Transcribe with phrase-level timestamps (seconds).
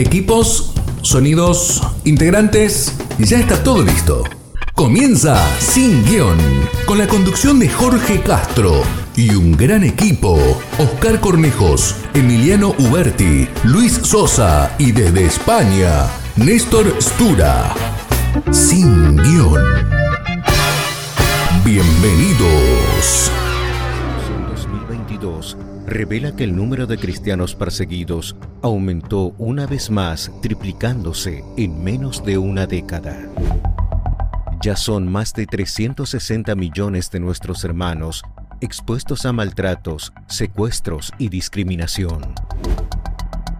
[0.00, 4.24] Equipos, sonidos, integrantes, ya está todo listo.
[4.74, 6.38] Comienza Sin Guión,
[6.86, 8.80] con la conducción de Jorge Castro
[9.14, 10.38] y un gran equipo.
[10.78, 16.06] Oscar Cornejos, Emiliano Uberti, Luis Sosa y desde España,
[16.36, 17.74] Néstor Stura.
[18.50, 19.62] Sin Guión.
[21.62, 23.30] Bienvenidos.
[25.90, 31.82] En 2022 revela que el número de cristianos perseguidos aumentó una vez más, triplicándose en
[31.82, 33.18] menos de una década.
[34.62, 38.22] Ya son más de 360 millones de nuestros hermanos
[38.60, 42.34] expuestos a maltratos, secuestros y discriminación.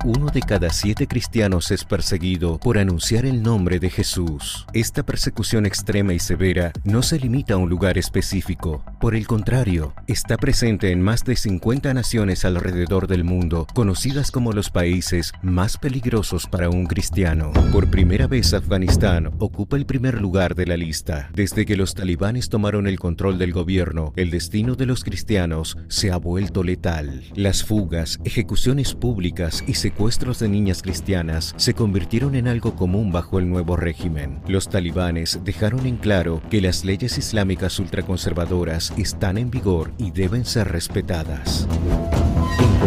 [0.03, 4.67] Uno de cada siete cristianos es perseguido por anunciar el nombre de Jesús.
[4.73, 8.83] Esta persecución extrema y severa no se limita a un lugar específico.
[8.99, 14.53] Por el contrario, está presente en más de 50 naciones alrededor del mundo, conocidas como
[14.53, 17.53] los países más peligrosos para un cristiano.
[17.71, 21.29] Por primera vez Afganistán ocupa el primer lugar de la lista.
[21.35, 26.11] Desde que los talibanes tomaron el control del gobierno, el destino de los cristianos se
[26.11, 27.23] ha vuelto letal.
[27.35, 33.41] Las fugas, ejecuciones públicas y secuestros de niñas cristianas se convirtieron en algo común bajo
[33.41, 34.39] el nuevo régimen.
[34.47, 40.45] Los talibanes dejaron en claro que las leyes islámicas ultraconservadoras están en vigor y deben
[40.45, 41.67] ser respetadas.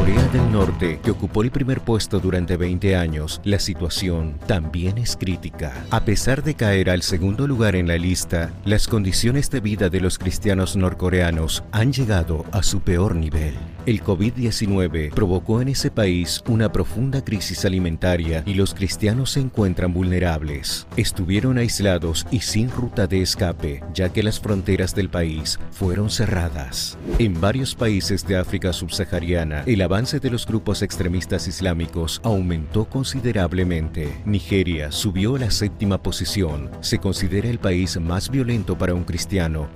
[0.04, 5.16] Corea del Norte, que ocupó el primer puesto durante 20 años, la situación también es
[5.16, 5.86] crítica.
[5.92, 10.02] A pesar de caer al segundo lugar en la lista, las condiciones de vida de
[10.02, 13.54] los cristianos norcoreanos han llegado a su peor nivel.
[13.86, 19.94] El COVID-19 provocó en ese país una profunda crisis alimentaria y los cristianos se encuentran
[19.94, 20.86] vulnerables.
[20.98, 26.98] Estuvieron aislados y sin ruta de escape, ya que las fronteras del país fueron cerradas.
[27.20, 34.12] En varios países de África subsahariana, el avance de los grupos extremistas islámicos aumentó considerablemente.
[34.26, 36.72] Nigeria subió a la séptima posición.
[36.82, 39.68] Se considera el país más violento para un cristiano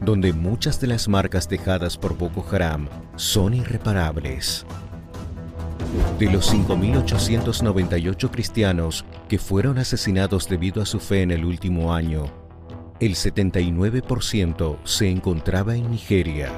[0.00, 4.66] donde muchas de las marcas dejadas por Boko Haram son irreparables.
[6.18, 12.26] De los 5.898 cristianos que fueron asesinados debido a su fe en el último año,
[13.00, 16.52] el 79% se encontraba en Nigeria.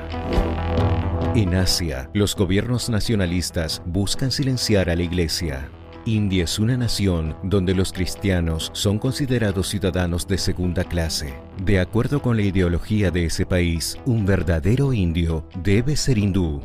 [1.37, 5.69] En Asia, los gobiernos nacionalistas buscan silenciar a la iglesia.
[6.07, 11.35] India es una nación donde los cristianos son considerados ciudadanos de segunda clase.
[11.63, 16.63] De acuerdo con la ideología de ese país, un verdadero indio debe ser hindú.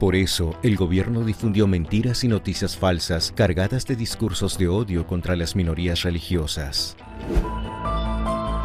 [0.00, 5.36] Por eso, el gobierno difundió mentiras y noticias falsas cargadas de discursos de odio contra
[5.36, 6.96] las minorías religiosas.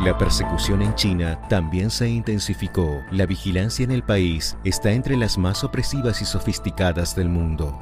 [0.04, 3.04] La persecución en China también se intensificó.
[3.12, 7.78] La vigilancia en el país está entre las más opresivas y sofisticadas del mundo.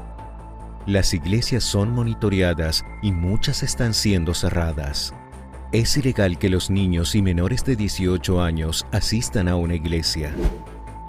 [0.86, 5.14] Las iglesias son monitoreadas y muchas están siendo cerradas.
[5.72, 10.34] Es ilegal que los niños y menores de 18 años asistan a una iglesia.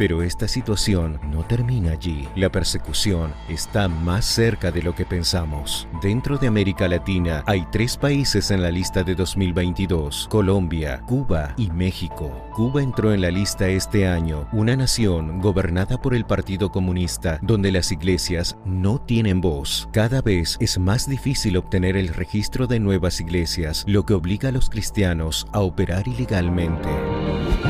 [0.01, 2.27] Pero esta situación no termina allí.
[2.35, 5.87] La persecución está más cerca de lo que pensamos.
[6.01, 11.71] Dentro de América Latina hay tres países en la lista de 2022, Colombia, Cuba y
[11.71, 12.33] México.
[12.55, 17.71] Cuba entró en la lista este año, una nación gobernada por el Partido Comunista, donde
[17.71, 19.87] las iglesias no tienen voz.
[19.93, 24.53] Cada vez es más difícil obtener el registro de nuevas iglesias, lo que obliga a
[24.53, 26.89] los cristianos a operar ilegalmente.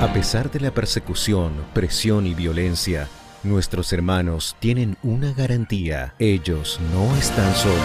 [0.00, 3.06] A pesar de la persecución, presión y violencia,
[3.43, 6.15] nuestros hermanos tienen una garantía.
[6.19, 7.78] Ellos no están solos.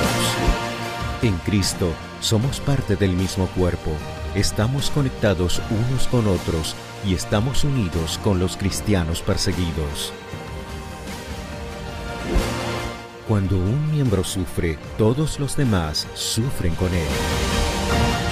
[1.21, 3.91] En Cristo somos parte del mismo cuerpo.
[4.33, 6.73] Estamos conectados unos con otros
[7.05, 10.13] y estamos unidos con los cristianos perseguidos.
[13.27, 17.54] Cuando un miembro sufre, todos los demás sufren con él.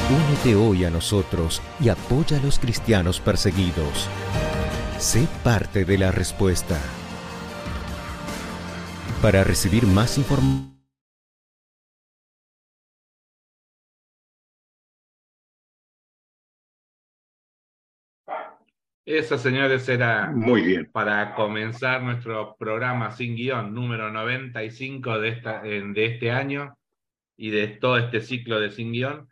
[0.09, 4.09] Únete hoy a nosotros y apoya a los cristianos perseguidos.
[4.97, 6.77] Sé parte de la respuesta.
[9.21, 10.73] Para recibir más información,
[19.05, 20.89] Eso, señores, era Muy bien.
[20.91, 26.77] para comenzar nuestro programa sin guion número 95 de, esta, de este año
[27.35, 29.27] y de todo este ciclo de sin guion,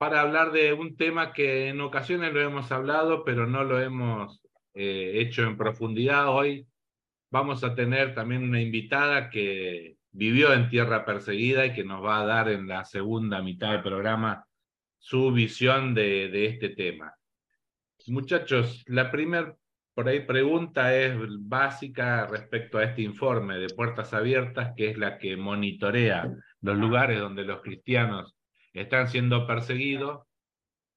[0.00, 4.40] para hablar de un tema que en ocasiones lo hemos hablado, pero no lo hemos
[4.72, 6.34] eh, hecho en profundidad.
[6.34, 6.66] Hoy
[7.30, 12.22] vamos a tener también una invitada que vivió en tierra perseguida y que nos va
[12.22, 14.46] a dar en la segunda mitad del programa
[14.98, 17.14] su visión de, de este tema.
[18.06, 19.54] Muchachos, la primera
[19.92, 25.18] por ahí pregunta es básica respecto a este informe de Puertas Abiertas, que es la
[25.18, 26.26] que monitorea
[26.62, 28.39] los lugares donde los cristianos
[28.72, 30.26] están siendo perseguidos.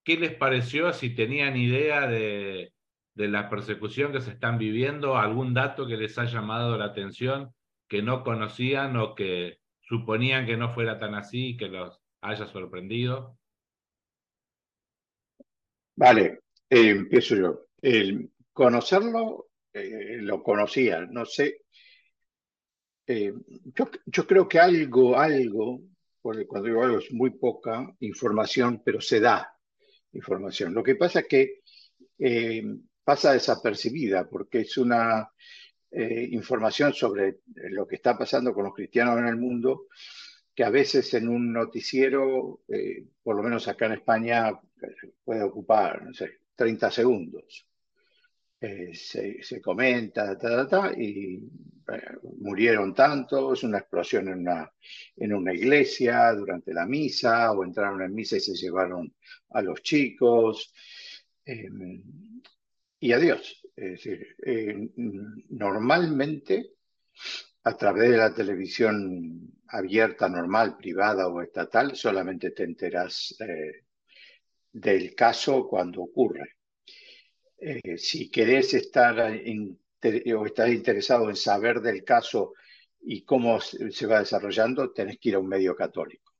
[0.03, 0.93] ¿Qué les pareció?
[0.93, 2.73] Si tenían idea de,
[3.15, 7.53] de la persecución que se están viviendo, algún dato que les ha llamado la atención
[7.87, 12.47] que no conocían o que suponían que no fuera tan así y que los haya
[12.47, 13.37] sorprendido.
[15.95, 17.65] Vale, eh, empiezo yo.
[17.81, 21.61] El conocerlo, eh, lo conocía, no sé.
[23.05, 23.33] Eh,
[23.75, 25.81] yo, yo, creo que algo, algo,
[26.23, 29.55] cuando digo algo es muy poca información, pero se da
[30.13, 30.73] información.
[30.73, 31.61] Lo que pasa es que
[33.03, 35.29] pasa desapercibida porque es una
[35.91, 37.39] información sobre
[37.69, 39.87] lo que está pasando con los cristianos en el mundo
[40.53, 44.51] que a veces en un noticiero, eh, por lo menos acá en España,
[45.23, 47.67] puede ocupar, no sé, 30 segundos.
[48.65, 51.37] Eh, se, comenta, ta, ta, y
[52.39, 54.71] murieron tantos, una explosión en una,
[55.17, 59.13] en una iglesia durante la misa, o entraron en misa y se llevaron
[59.49, 60.73] a los chicos,
[61.43, 62.01] em,
[63.01, 63.61] y adiós.
[63.75, 64.89] Es decir, eh,
[65.49, 66.71] normalmente
[67.65, 73.83] a través de la televisión abierta, normal, privada o estatal, solamente te enteras eh,
[74.71, 76.62] del caso cuando ocurre.
[77.65, 82.53] Eh, si querés estar o estás interesado en saber del caso
[83.01, 86.33] y cómo se va desarrollando, tenés que ir a un medio católico.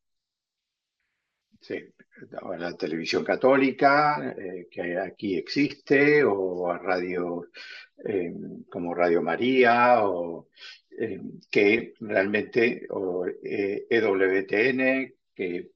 [1.61, 1.79] Sí,
[2.59, 7.47] la televisión católica, eh, que aquí existe, o a radio
[8.69, 10.49] como Radio María, o
[10.99, 15.71] eh, que realmente, o EWTN, e que,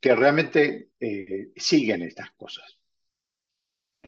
[0.00, 2.75] que realmente eh, siguen estas cosas.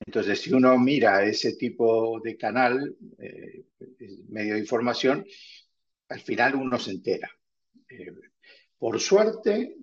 [0.09, 3.65] Entonces, si uno mira ese tipo de canal, eh,
[4.31, 5.23] medio de información,
[6.09, 7.31] al final uno se entera.
[8.79, 9.77] por suerte,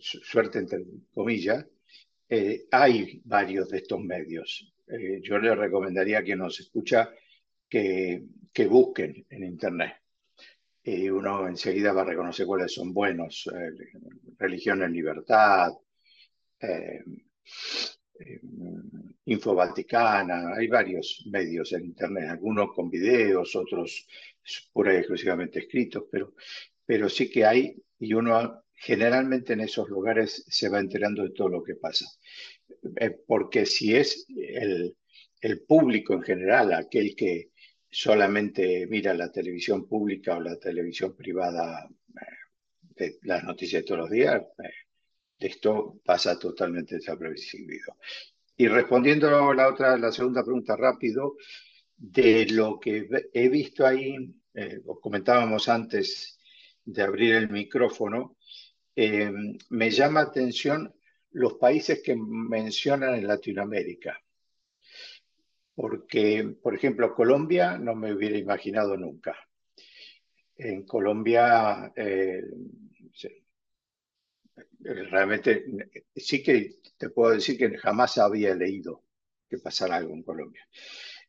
[0.00, 1.66] suerte entre comillas,
[2.70, 4.72] hay varios de estos medios.
[5.20, 7.10] yo le recomendaría a quien nos escucha
[7.68, 8.24] que,
[8.70, 9.96] busquen en Internet.
[11.12, 13.50] Uno enseguida va a reconocer cuáles son buenos.
[13.54, 13.98] Eh,
[14.38, 15.72] religión en libertad,
[18.20, 18.40] eh, eh,
[19.26, 24.06] Info Vaticana, hay varios medios en Internet, algunos con videos, otros
[24.72, 26.34] pura y exclusivamente escritos, pero,
[26.84, 31.48] pero sí que hay, y uno generalmente en esos lugares se va enterando de todo
[31.48, 32.06] lo que pasa.
[33.26, 34.96] porque si es el,
[35.40, 37.50] el público en general, aquel que,
[37.96, 42.24] solamente mira la televisión pública o la televisión privada eh,
[42.94, 44.70] de las noticias de todos los días, eh,
[45.38, 47.96] esto pasa totalmente desapercibido.
[48.56, 51.36] Y respondiendo a la otra, la segunda pregunta rápido,
[51.96, 54.16] de lo que he visto ahí,
[54.54, 56.38] eh, os comentábamos antes
[56.84, 58.36] de abrir el micrófono,
[58.96, 60.94] me llama atención
[61.32, 64.18] los países que mencionan en Latinoamérica
[65.76, 69.36] porque, por ejemplo, Colombia no me hubiera imaginado nunca.
[70.56, 72.42] En Colombia, eh,
[74.80, 75.64] realmente
[76.14, 79.02] sí que te puedo decir que jamás había leído
[79.48, 80.66] que pasara algo en Colombia.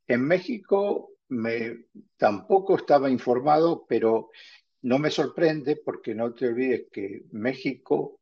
[0.07, 1.85] En México me,
[2.15, 4.29] tampoco estaba informado, pero
[4.83, 8.21] no me sorprende porque no te olvides que México,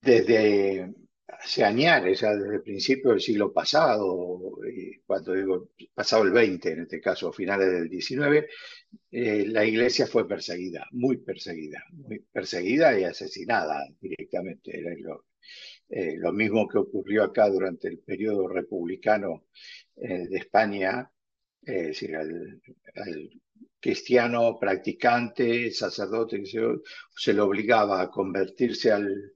[0.00, 0.94] desde
[1.26, 4.58] hace años, ya desde el principio del siglo pasado,
[5.06, 8.48] cuando digo pasado el 20, en este caso, finales del 19,
[9.10, 14.78] eh, la iglesia fue perseguida, muy perseguida, muy perseguida y asesinada directamente.
[14.78, 15.26] Era lo,
[15.88, 19.46] eh, lo mismo que ocurrió acá durante el periodo republicano
[19.96, 21.10] eh, de España,
[21.62, 22.60] es decir, al,
[23.80, 26.60] cristiano practicante, sacerdote, se,
[27.14, 29.34] se le obligaba a convertirse al,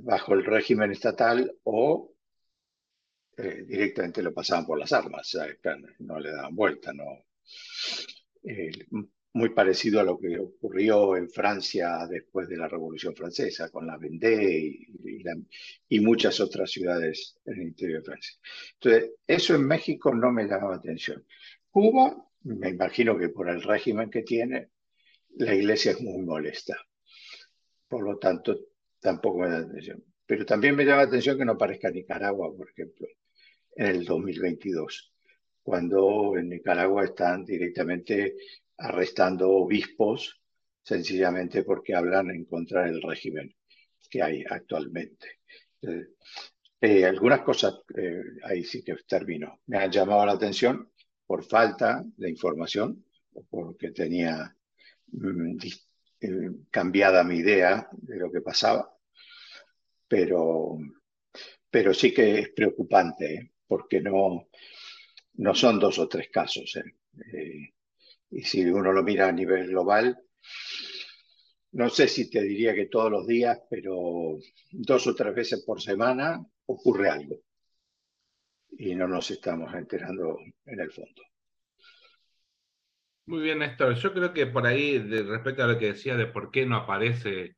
[0.00, 2.12] bajo el régimen estatal o
[3.36, 5.36] eh, directamente lo pasaban por las armas,
[6.00, 7.24] no le daban vuelta, no.
[8.42, 8.70] Eh,
[9.32, 13.96] muy parecido a lo que ocurrió en Francia después de la Revolución Francesa, con la
[13.96, 15.22] Vendée y,
[15.88, 18.34] y, muchas otras ciudades en el interior de Francia.
[18.74, 21.24] Entonces, eso en México no me llamaba atención.
[21.70, 24.70] Cuba, me imagino que por el régimen que tiene,
[25.36, 26.76] la iglesia es muy molesta.
[27.88, 28.69] Por lo tanto,
[29.00, 30.04] tampoco me da atención.
[30.26, 33.08] Pero también me llama la atención que no aparezca Nicaragua, por ejemplo,
[33.74, 35.12] en el 2022,
[35.62, 38.36] cuando en Nicaragua están directamente
[38.78, 40.40] arrestando obispos
[40.82, 43.54] sencillamente porque hablan en contra del régimen
[44.08, 45.38] que hay actualmente.
[46.80, 49.60] Eh, algunas cosas eh, ahí sí que termino.
[49.66, 50.90] Me han llamado la atención
[51.26, 53.04] por falta de información
[53.48, 54.56] porque tenía
[55.12, 55.58] mm,
[56.20, 58.89] eh, cambiada mi idea de lo que pasaba.
[60.10, 60.76] Pero,
[61.70, 64.48] pero sí que es preocupante, porque no,
[65.34, 66.76] no son dos o tres casos.
[68.30, 70.18] y si uno lo mira a nivel global,
[71.72, 74.38] no sé si te diría que todos los días, pero
[74.72, 77.36] dos o tres veces por semana ocurre algo.
[78.72, 81.22] Y no nos estamos enterando en el fondo.
[83.26, 83.94] Muy bien, Néstor.
[83.94, 87.56] Yo creo que por ahí, respecto a lo que decía de por qué no aparece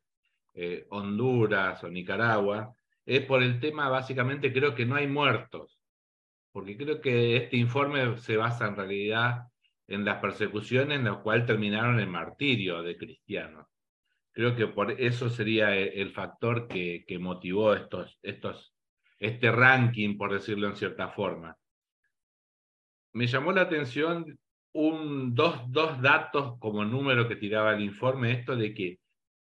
[0.53, 2.73] eh, Honduras o Nicaragua,
[3.05, 5.79] es por el tema, básicamente, creo que no hay muertos.
[6.51, 9.47] Porque creo que este informe se basa en realidad
[9.87, 13.67] en las persecuciones en las cuales terminaron el martirio de cristianos.
[14.31, 18.73] Creo que por eso sería el, factor que, que, motivó estos, estos,
[19.19, 21.55] este ranking, por decirlo en cierta forma.
[23.13, 24.39] Me llamó la atención
[24.73, 28.99] un, dos, dos datos como número que tiraba el informe, esto de que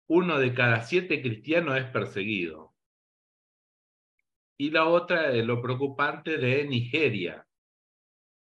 [0.06, 2.74] uno de cada siete cristianos es perseguido.
[4.56, 7.46] Y la otra, lo preocupante de Nigeria,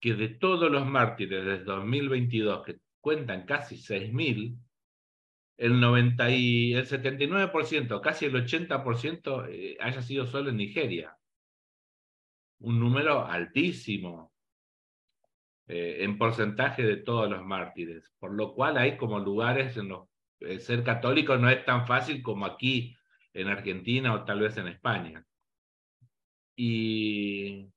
[0.00, 4.56] que de todos los mártires desde 2022, que cuentan casi 6.000,
[5.58, 11.16] el 90 y el 79%, casi el 80% eh, haya sido solo en Nigeria.
[12.60, 14.32] Un número altísimo
[15.66, 20.08] eh, en porcentaje de todos los mártires, por lo cual hay como lugares en los
[20.60, 22.96] ser católico no es tan fácil como aquí
[23.32, 25.24] en Argentina o tal vez en España.
[26.56, 27.68] Y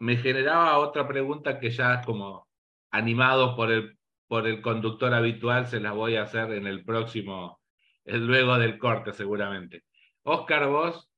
[0.00, 2.48] me generaba otra pregunta que ya como
[2.90, 7.60] animado por el por el conductor habitual, se las voy a hacer en el próximo,
[8.04, 9.84] luego del corte seguramente.
[10.24, 11.08] Oscar, vos.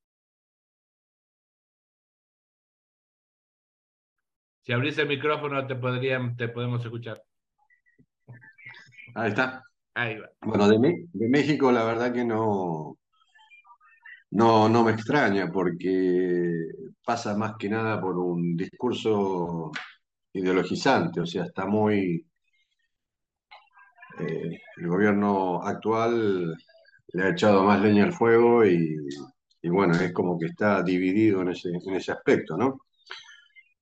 [4.61, 7.23] Si abrís el micrófono te, podrían, te podemos escuchar.
[9.15, 9.63] Ahí está.
[9.95, 10.29] Ahí va.
[10.43, 12.99] Bueno, de, de México la verdad que no,
[14.31, 16.53] no, no me extraña porque
[17.05, 19.71] pasa más que nada por un discurso
[20.33, 22.27] ideologizante, o sea, está muy
[24.19, 26.57] eh, el gobierno actual
[27.13, 28.97] le ha echado más leña al fuego y,
[29.65, 32.81] bueno, es como que está dividido en ese, en ese aspecto, ¿no?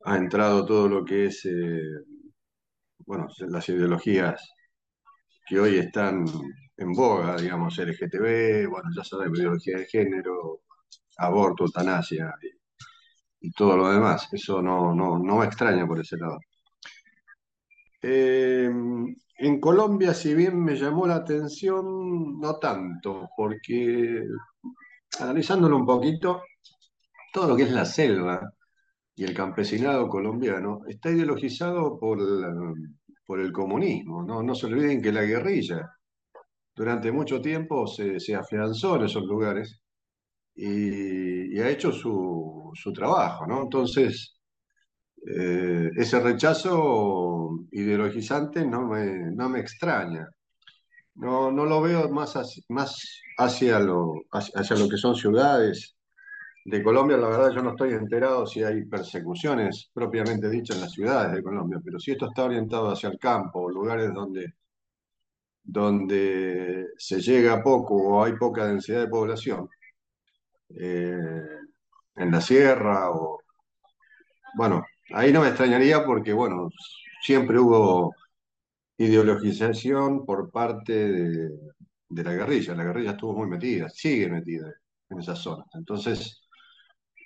[0.04, 1.80] Ha entrado todo lo que es, eh,
[3.06, 4.48] bueno, las ideologías
[5.46, 6.24] que hoy están
[6.76, 10.60] en boga, digamos, LGTB, bueno, ya sabemos, ideología de género,
[11.18, 12.34] aborto, eutanasia
[13.40, 14.28] y, todo lo demás.
[14.32, 16.38] Eso no, no, no me extraña por ese lado.
[18.02, 18.70] Eh,
[19.36, 24.24] en Colombia, si bien me llamó la atención, no tanto, porque
[25.20, 26.42] analizándolo un poquito,
[27.32, 28.40] todo lo que es la selva
[29.14, 32.18] y el campesinado colombiano está ideologizado por,
[33.26, 34.22] por el comunismo.
[34.22, 34.42] ¿no?
[34.42, 35.90] no se olviden que la guerrilla
[36.74, 39.80] durante mucho tiempo se, afianzó en esos lugares
[40.54, 43.46] y, ha hecho su, su trabajo.
[43.46, 43.62] ¿no?
[43.62, 44.38] Entonces,
[45.26, 50.28] eh, ese rechazo ideologizante no me, no me extraña.
[51.16, 52.36] No, no lo veo más,
[52.68, 55.96] más hacia, lo, hacia lo que son ciudades
[56.64, 57.16] de Colombia.
[57.16, 61.42] La verdad, yo no estoy enterado si hay persecuciones propiamente dichas en las ciudades de
[61.42, 64.54] Colombia, pero si esto está orientado hacia el campo, lugares donde,
[65.62, 69.68] donde se llega poco o hay poca densidad de población,
[70.70, 71.42] eh,
[72.16, 73.40] en la sierra o,
[74.56, 76.70] bueno, Ahí no me extrañaría porque, bueno,
[77.22, 78.14] siempre hubo
[78.98, 81.50] ideologización por parte de,
[82.24, 82.74] la guerrilla.
[82.74, 84.72] La guerrilla estuvo muy metida, sigue metida
[85.10, 85.66] en esas zonas.
[85.74, 86.42] Entonces,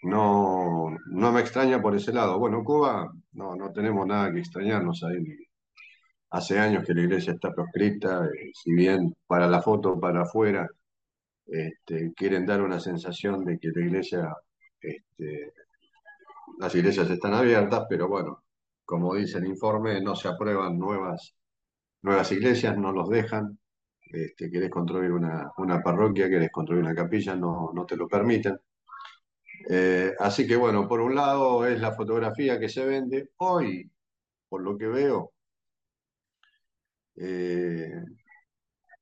[0.03, 2.39] no, no me extraña por ese lado.
[2.39, 5.25] Bueno, Cuba, no, no tenemos nada que extrañarnos ahí.
[6.31, 10.69] Hace años que la iglesia está proscrita, eh, si bien para la foto, para afuera,
[11.47, 14.35] este, quieren dar una sensación de que la iglesia
[14.81, 15.53] este,
[16.59, 18.45] las iglesias están abiertas, pero bueno,
[18.85, 21.35] como dice el informe, no se aprueban nuevas,
[22.03, 23.59] nuevas iglesias, no los dejan.
[24.11, 25.53] Este, construir una,
[25.85, 28.59] parroquia, querés construir una capilla, no, no te lo permiten.
[29.71, 33.31] Eh, así que bueno, por un lado es la fotografía que se vende.
[33.39, 33.91] Hoy,
[34.49, 35.33] por lo que veo,
[37.17, 37.93] eh,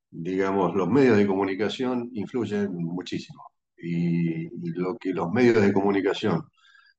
[0.09, 3.43] digamos, los medios de comunicación influyen muchísimo.
[3.79, 6.43] y, lo que los medios de comunicación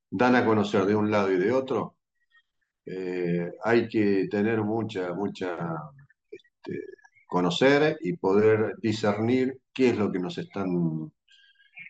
[0.09, 1.97] dan a conocer de un lado y de otro,
[2.85, 5.57] eh, hay que tener mucha, mucha,
[6.31, 6.79] este,
[7.27, 11.11] conocer y poder discernir qué es lo que nos están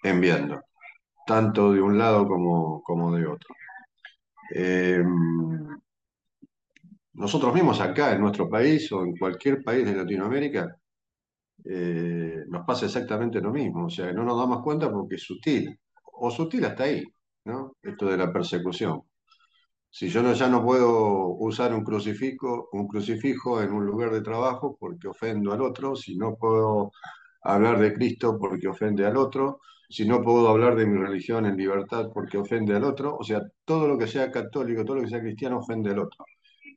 [0.04, 0.62] enviando.
[1.29, 3.53] Tanto de un lado como, como de otro.
[4.55, 5.03] Eh,
[7.13, 10.75] nosotros mismos acá en nuestro país o en cualquier país de Latinoamérica
[11.65, 15.79] eh, nos pasa exactamente lo mismo, o sea, no nos damos cuenta porque es sutil,
[16.03, 17.03] o sutil hasta ahí,
[17.45, 17.75] ¿no?
[17.83, 19.03] Esto de la persecución.
[19.91, 24.21] Si yo no, ya no puedo usar un crucifijo, un crucifijo en un lugar de
[24.21, 26.91] trabajo porque ofendo al otro, si no puedo
[27.43, 29.59] hablar de Cristo porque ofende al otro,
[29.89, 33.41] si no puedo hablar de mi religión en libertad porque ofende al otro, o sea,
[33.65, 36.25] todo lo que sea católico, todo lo que sea cristiano ofende al otro.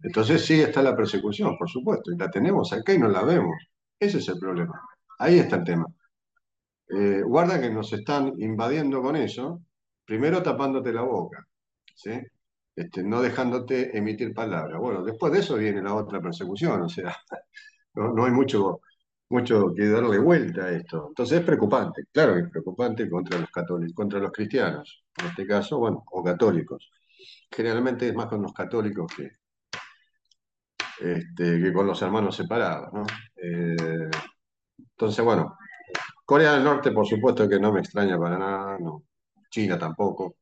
[0.02, 3.54] Entonces sí está la persecución, por supuesto, y la tenemos acá y no la vemos.
[3.98, 4.80] Ese es el problema.
[5.18, 5.86] Ahí está el tema.
[6.88, 9.62] Eh, guarda que nos están invadiendo con eso,
[10.04, 11.46] primero tapándote la boca.
[12.74, 14.78] Este, no dejándote emitir palabras.
[14.80, 17.14] Bueno, después de eso viene la otra persecución, o sea,
[17.94, 18.80] no, hay mucho,
[19.32, 21.06] mucho que darle vuelta a esto.
[21.08, 25.46] Entonces es preocupante, claro que es preocupante contra los católicos, contra los cristianos, en este
[25.46, 26.90] caso, bueno, o católicos.
[27.50, 29.30] Generalmente es más con los católicos que,
[31.00, 33.04] este, que con los hermanos separados, ¿no?
[33.36, 34.10] Eh,
[34.78, 35.56] entonces, bueno,
[36.24, 39.04] Corea del Norte, por supuesto que no me extraña para nada, no.
[39.50, 40.36] China tampoco.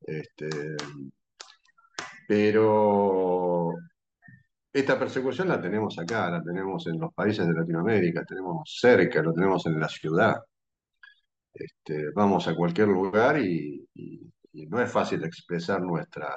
[0.00, 0.48] Este,
[2.26, 3.72] pero
[4.72, 9.32] esta persecución la tenemos acá, la tenemos en los países de Latinoamérica, tenemos cerca, lo
[9.34, 10.36] tenemos en la ciudad.
[11.52, 13.86] Este, vamos a cualquier lugar y,
[14.68, 16.32] no es fácil expresar nuestra,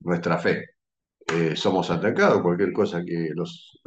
[0.00, 0.64] nuestra fe.
[1.28, 3.80] Eh, somos atacados, cualquier cosa que los,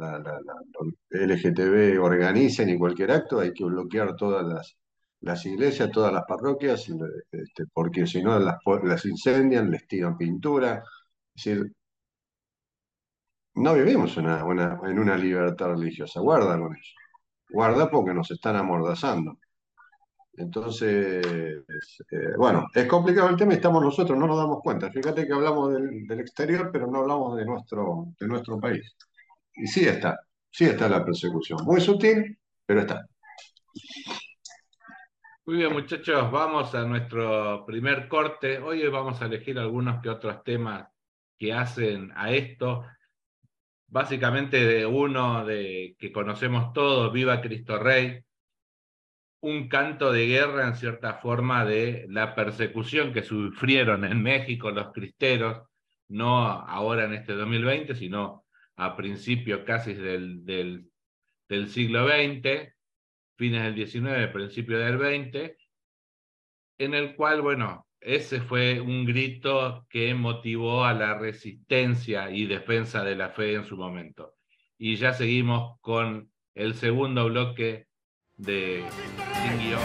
[1.10, 4.76] LGTB organicen y cualquier acto, hay que bloquear todas
[5.20, 6.86] las, iglesias, todas las parroquias,
[7.32, 10.82] este, porque si no las, las incendian, les tiran pintura.
[11.34, 11.72] Es decir,
[13.60, 16.94] no vivimos en una libertad religiosa, guarda con eso.
[17.48, 19.38] Guarda porque nos están amordazando.
[20.40, 24.90] Entonces, eh, bueno, es complicado el tema y estamos nosotros, no nos damos cuenta.
[24.90, 28.96] Fíjate que hablamos del, exterior, pero no hablamos de nuestro, de nuestro país.
[29.54, 30.18] Y sí está,
[30.50, 31.58] sí está la persecución.
[31.64, 33.06] Muy sutil, pero está.
[35.44, 38.58] Muy bien, muchachos, vamos a nuestro primer corte.
[38.58, 40.88] Hoy vamos a elegir algunos que otros temas
[41.36, 42.84] que hacen a esto.
[43.90, 48.22] Básicamente de uno de que conocemos todos, Viva Cristo Rey,
[49.40, 54.92] un canto de guerra en cierta forma de la persecución que sufrieron en México los
[54.92, 55.66] cristeros,
[56.08, 58.44] no ahora en este 2020, sino
[58.76, 62.72] a principios casi del, del, siglo XX,
[63.36, 65.56] fines del XIX, principio del XX,
[66.78, 73.04] en el cual, bueno, ese fue un grito que motivó a la resistencia y defensa
[73.04, 74.34] de la fe en su momento.
[74.78, 77.86] Y ya seguimos con el segundo bloque
[78.36, 78.84] de
[79.42, 79.80] Sin Guión.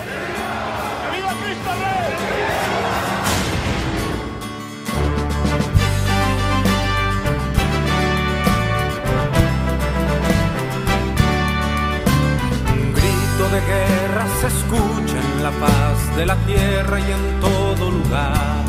[1.12, 2.06] ¡Viva Cristo Rey!
[13.52, 18.66] de guerra se escucha en la paz de la tierra y en todo lugar.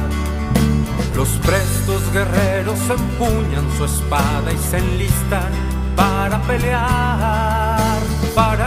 [1.15, 5.51] Los prestos guerreros empuñan su espada y se enlistan
[5.97, 7.99] para pelear.
[8.35, 8.67] Para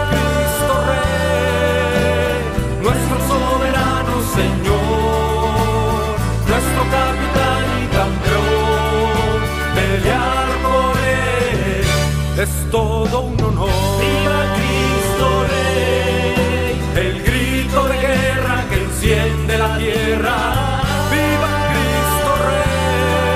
[12.71, 13.69] todo un honor.
[13.99, 17.05] ¡Viva Cristo Rey!
[17.05, 20.81] El grito de guerra que enciende la tierra.
[21.11, 23.27] ¡Viva Cristo Rey!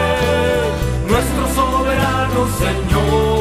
[1.12, 3.35] Nuestro soberano Señor,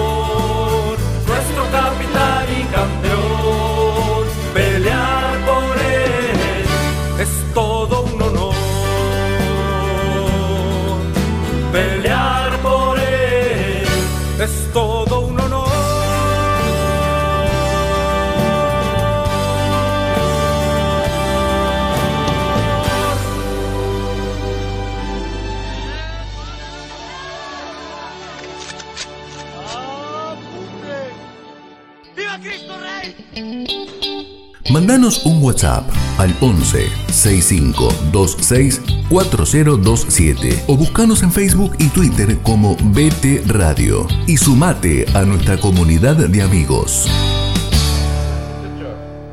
[34.84, 42.76] Mandanos un WhatsApp al 11 65 26 4027 o buscanos en Facebook y Twitter como
[42.76, 47.08] BT Radio y sumate a nuestra comunidad de amigos.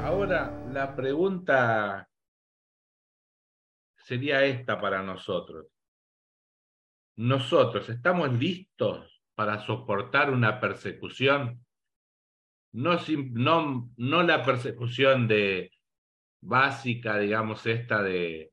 [0.06, 2.08] Ahora la pregunta
[3.98, 5.66] sería esta para nosotros.
[7.18, 11.62] ¿Nosotros estamos listos para soportar una persecución?
[12.74, 15.72] No, la persecución de
[16.42, 18.52] básica, digamos, esta de,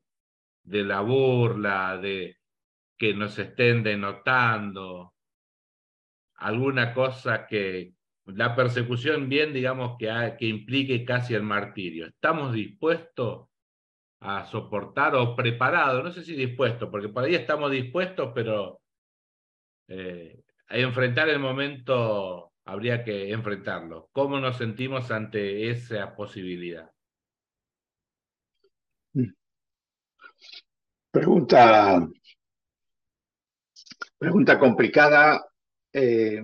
[0.63, 2.37] de la burla, de
[2.97, 5.13] que nos estén denotando,
[6.35, 7.93] alguna cosa que,
[8.25, 12.07] la persecución bien, digamos, que, que implique casi el martirio.
[12.07, 13.47] ¿Estamos dispuestos
[14.19, 16.03] a soportar o preparados?
[16.03, 18.81] No sé si dispuestos, porque por ahí estamos dispuestos, pero
[19.87, 24.09] eh, a enfrentar el momento habría que enfrentarlo.
[24.11, 26.91] ¿Cómo nos sentimos ante esa posibilidad?
[31.11, 32.07] Pregunta,
[34.19, 35.43] pregunta complicada.
[35.91, 36.41] Eh,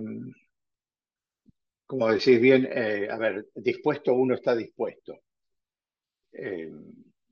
[1.86, 5.20] como decís bien, eh, a ver, dispuesto uno está dispuesto.
[6.32, 6.72] Eh,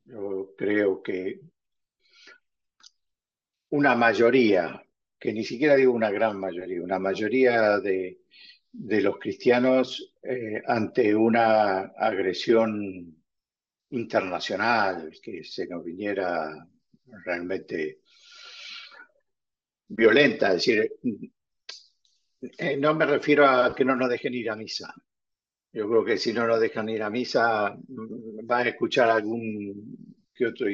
[0.05, 1.41] yo creo que
[3.71, 4.81] una mayoría,
[5.19, 8.21] que ni siquiera digo una gran mayoría, una mayoría de,
[8.77, 13.17] de los cristianos eh, ante una agresión
[13.91, 16.67] internacional que se nos viniera
[17.25, 18.01] realmente
[19.89, 20.49] violenta.
[20.49, 20.93] Es decir,
[22.59, 24.93] eh, no me refiero a que no nos dejen ir a misa.
[25.73, 30.17] Yo creo que si no nos dejan ir a misa, mm, va a escuchar algún
[30.35, 30.67] que otro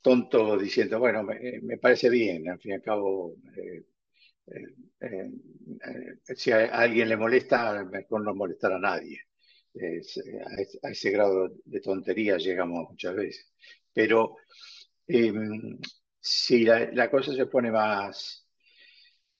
[0.00, 3.84] tonto diciendo, bueno, me, parece bien, al fin y al cabo, eh,
[6.34, 9.20] si a alguien le molesta, mejor no molestar a nadie.
[10.82, 13.52] a, ese grado de tontería llegamos muchas veces.
[13.92, 14.36] Pero
[15.06, 15.78] em,
[16.20, 18.46] si la, cosa se pone más,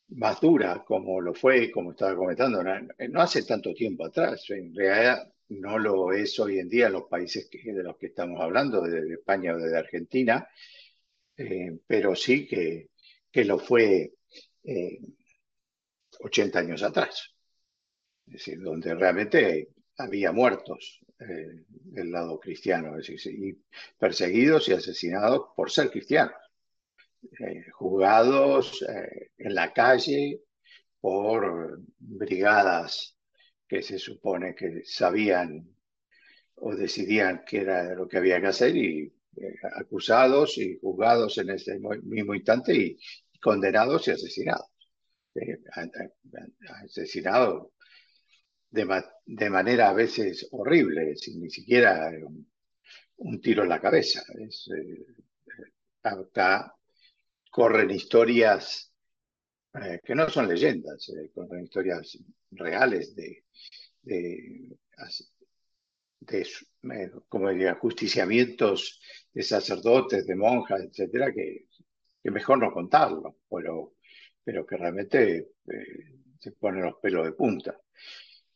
[0.09, 5.33] más dura, como lo fue, como estaba comentando, no, hace tanto tiempo atrás, en realidad
[5.48, 9.55] no lo es hoy en día los países de los que estamos hablando, de España
[9.55, 10.46] o de Argentina,
[11.87, 12.90] pero sí que,
[13.31, 14.12] que lo fue
[14.64, 17.35] 80 eh, años atrás,
[18.27, 23.59] es decir, donde realmente había muertos eh, del lado cristiano, y
[23.98, 26.37] perseguidos y asesinados por ser cristianos,
[27.40, 28.85] eh, juzgados
[29.38, 30.40] en la calle
[31.01, 33.16] por brigadas
[33.68, 35.68] que se supone que sabían
[36.57, 39.12] o decidían qué era lo que había que hacer y
[39.77, 42.98] acusados y juzgados en ese mismo instante y,
[43.42, 44.68] condenados y asesinados.
[45.35, 45.59] Eh,
[46.85, 47.68] asesinados
[48.70, 52.11] de, manera a veces horrible, sin ni siquiera
[53.16, 54.22] un, tiro en la cabeza.
[54.33, 55.07] Eh,
[56.02, 56.74] acá
[57.50, 58.92] corren historias
[59.74, 62.18] eh, que no son leyendas, corren historias
[62.50, 63.44] reales de,
[64.02, 64.76] de,
[67.28, 69.00] como diría, justiciamientos
[69.33, 71.66] de sacerdotes, de monjas, etcétera, que
[72.22, 73.94] que mejor no contarlo, pero
[74.44, 75.48] pero que realmente
[76.38, 77.78] se ponen los pelos de punta.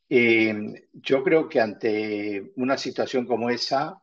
[0.09, 4.01] yo creo que ante una situación como esa,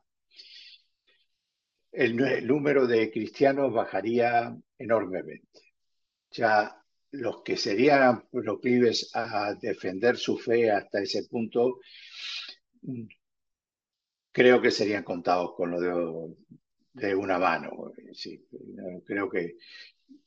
[1.91, 5.73] el, número de cristianos bajaría enormemente.
[6.31, 6.75] Ya
[7.11, 11.79] los que serían proclives a defender su fe hasta ese punto,
[14.31, 15.79] creo que serían contados con lo
[16.93, 17.91] de, una mano.
[19.05, 19.57] creo que,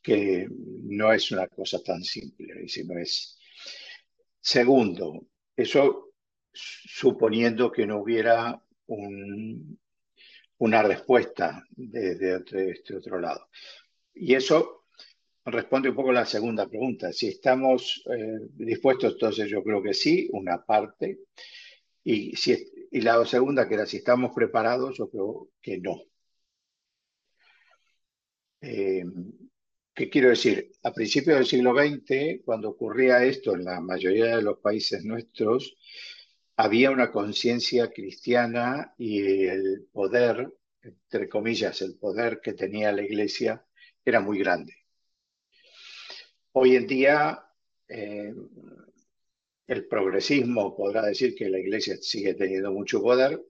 [0.02, 3.38] que no es una cosa tan simple, no es.
[4.40, 5.26] Segundo,
[5.56, 6.12] eso
[6.52, 9.78] suponiendo que no hubiera un,
[10.58, 13.48] una respuesta desde de este otro lado.
[14.14, 14.84] Y eso
[15.44, 17.12] responde un poco a la segunda pregunta.
[17.12, 21.20] Si estamos eh, dispuestos, entonces yo creo que sí, una parte.
[22.02, 22.56] Y, si,
[22.90, 26.02] y la segunda, que era si estamos preparados, yo creo que no.
[28.60, 29.04] Eh,
[29.94, 30.72] ¿Qué quiero decir?
[30.82, 35.74] A principios del siglo XX, cuando ocurría esto en la mayoría de los países nuestros,
[36.56, 43.64] había una conciencia cristiana y el poder, entre comillas, el poder que tenía la iglesia
[44.04, 44.74] era muy grande.
[46.52, 47.42] Hoy en día,
[47.88, 48.34] eh,
[49.66, 53.42] el progresismo podrá decir que la iglesia sigue teniendo mucho poder,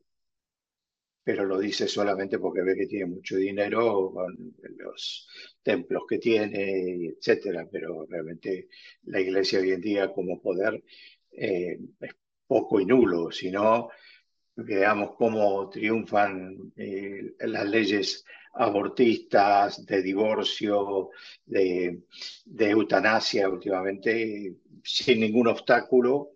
[1.26, 5.28] pero lo dice solamente porque ve que tiene mucho dinero con los
[5.60, 7.66] templos que tiene, etcétera.
[7.68, 8.68] Pero realmente
[9.06, 10.84] la iglesia hoy en día como poder
[11.32, 11.80] eh,
[12.46, 13.88] poco y nulo, sino
[14.54, 21.10] veamos cómo triunfan eh, las leyes abortistas, de divorcio,
[21.44, 22.02] de,
[22.56, 26.35] eutanasia últimamente, sin ningún obstáculo,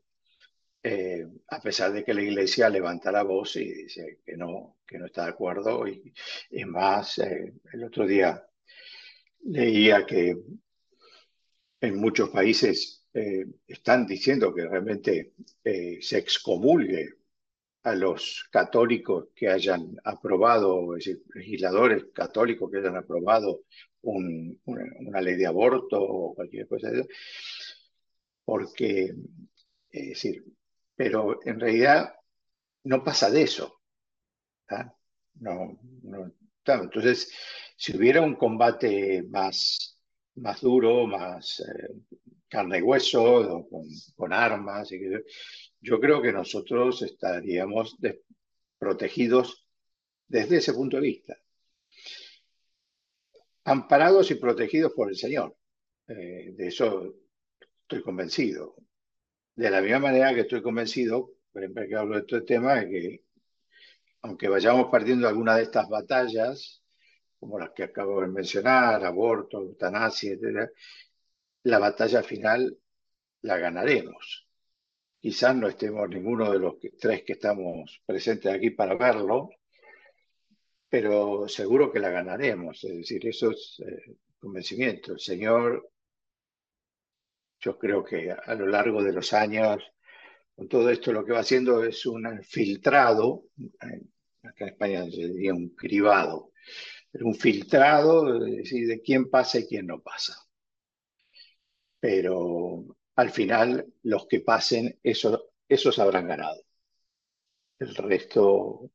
[0.83, 4.99] eh, a pesar de que la Iglesia levanta la voz y dice que no, que
[4.99, 5.87] no está de acuerdo.
[5.87, 8.43] Y más, eh, el otro día
[9.45, 10.37] leía que
[11.81, 17.21] en muchos países eh, están diciendo que realmente se excomulgue
[17.83, 23.63] a los católicos que hayan aprobado, es decir, legisladores católicos que hayan aprobado
[24.03, 27.09] una, ley de aborto o cualquier cosa de eso,
[28.45, 29.15] porque,
[29.91, 30.45] es decir,
[31.01, 32.15] pero en realidad
[32.85, 33.81] no pasa de eso.
[35.37, 36.31] No, no,
[36.67, 37.33] entonces,
[37.75, 39.99] si hubiera un combate más,
[40.35, 41.95] más duro, más, eh,
[42.47, 43.67] carne y hueso,
[44.15, 44.91] con, armas.
[45.81, 47.97] Yo creo que nosotros estaríamos
[48.79, 49.67] protegidos
[50.29, 51.35] desde ese punto de vista.
[53.65, 55.57] Amparados y protegidos por el Señor.
[56.09, 57.15] Eh, de eso
[57.85, 58.77] estoy convencido.
[59.61, 63.21] De la misma manera que estoy convencido, ejemplo, que hablo de este tema, que
[64.23, 66.83] aunque vayamos perdiendo alguna de estas batallas,
[67.39, 70.71] como las que acabo de mencionar, aborto, eutanasia, etc.,
[71.65, 72.75] la batalla final
[73.43, 74.49] la ganaremos.
[75.21, 79.51] Quizás no estemos ninguno de los tres que estamos presentes aquí para verlo,
[80.89, 82.83] pero seguro que la ganaremos.
[82.83, 85.13] Es decir, eso es eh, convencimiento.
[85.13, 85.91] El Señor,
[87.61, 89.83] yo creo que a lo largo de los años,
[90.55, 93.45] con todo esto lo que va haciendo es un filtrado,
[94.43, 96.53] acá en España se diría un cribado,
[97.11, 100.37] pero un filtrado decir, de quién pasa y quién no pasa
[102.01, 106.63] pero al final los que pasen, esos, esos habrán ganado.
[107.79, 108.91] El resto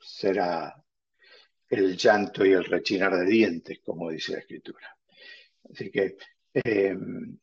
[0.00, 0.74] será
[1.68, 4.96] el llanto y el rechinar de dientes, como dice la escritura.
[5.70, 6.16] Así que
[6.54, 7.38] em,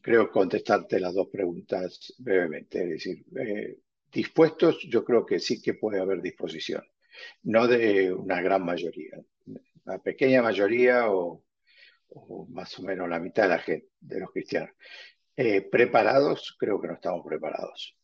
[0.00, 2.82] creo contestarte las dos preguntas brevemente.
[2.82, 3.78] Es decir, eh,
[4.10, 6.84] dispuestos, yo creo que sí que puede haber disposición,
[7.42, 9.18] no de una gran mayoría,
[9.84, 11.44] una pequeña mayoría o
[12.10, 14.70] o más o menos la mitad de la gente, de los cristianos.
[15.36, 17.96] Eh, preparados, creo que no estamos preparados,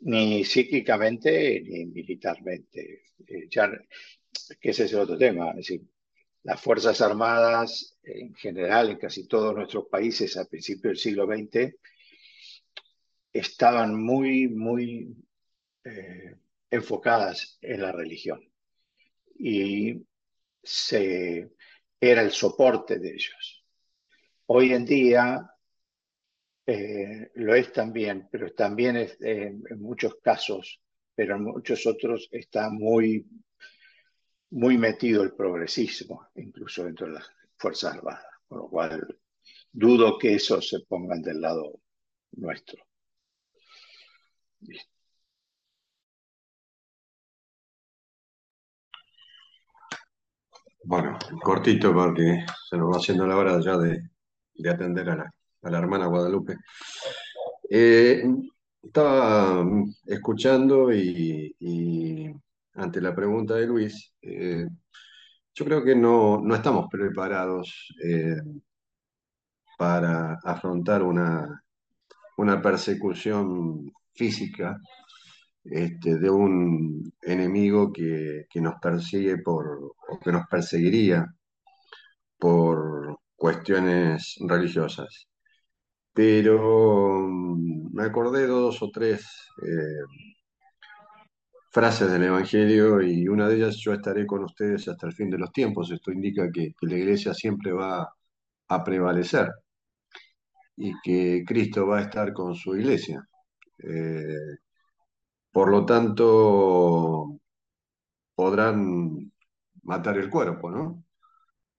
[0.00, 3.02] ni psíquicamente ni militarmente.
[3.26, 3.70] Eh, ya,
[4.60, 5.82] que ese es el otro tema, es decir,
[6.42, 11.74] las Fuerzas Armadas en general, en casi todos nuestros países a principios del siglo XX,
[13.32, 15.14] estaban muy, muy
[15.84, 16.36] eh,
[16.70, 18.40] enfocadas en la religión.
[19.38, 20.02] Y
[20.62, 21.50] se,
[22.00, 23.64] era el soporte de ellos.
[24.46, 25.50] Hoy en día
[26.66, 30.82] eh, lo es también, pero también es, eh, en muchos casos,
[31.14, 33.26] pero en muchos otros está muy,
[34.50, 39.20] muy metido el progresismo, incluso dentro de las Fuerzas Armadas, con lo cual
[39.72, 41.80] dudo que eso se pongan del lado
[42.32, 42.82] nuestro.
[50.84, 54.00] Bueno, cortito porque se nos va haciendo la hora ya de,
[54.54, 56.56] de atender a la, a la hermana Guadalupe.
[57.68, 58.24] Eh,
[58.82, 59.66] estaba
[60.06, 62.32] escuchando y, y
[62.78, 64.66] ante la pregunta de Luis, eh,
[65.54, 68.36] yo creo que no, no estamos preparados eh,
[69.78, 71.62] para afrontar una,
[72.38, 74.78] una persecución física
[75.64, 79.66] este, de un enemigo que, que nos persigue por,
[80.08, 81.26] o que nos perseguiría
[82.38, 85.28] por cuestiones religiosas.
[86.12, 89.22] Pero mm, me acordé de dos o tres
[89.62, 90.02] eh,
[91.70, 95.38] frases del Evangelio y una de ellas, yo estaré con ustedes hasta el fin de
[95.38, 95.90] los tiempos.
[95.90, 98.08] Esto indica que, la iglesia siempre va
[98.68, 99.50] a prevalecer
[100.76, 103.26] y que Cristo va a estar con su iglesia.
[103.78, 104.56] Eh,
[105.52, 107.38] por lo tanto,
[108.34, 109.32] podrán
[109.82, 111.04] matar el cuerpo, ¿no?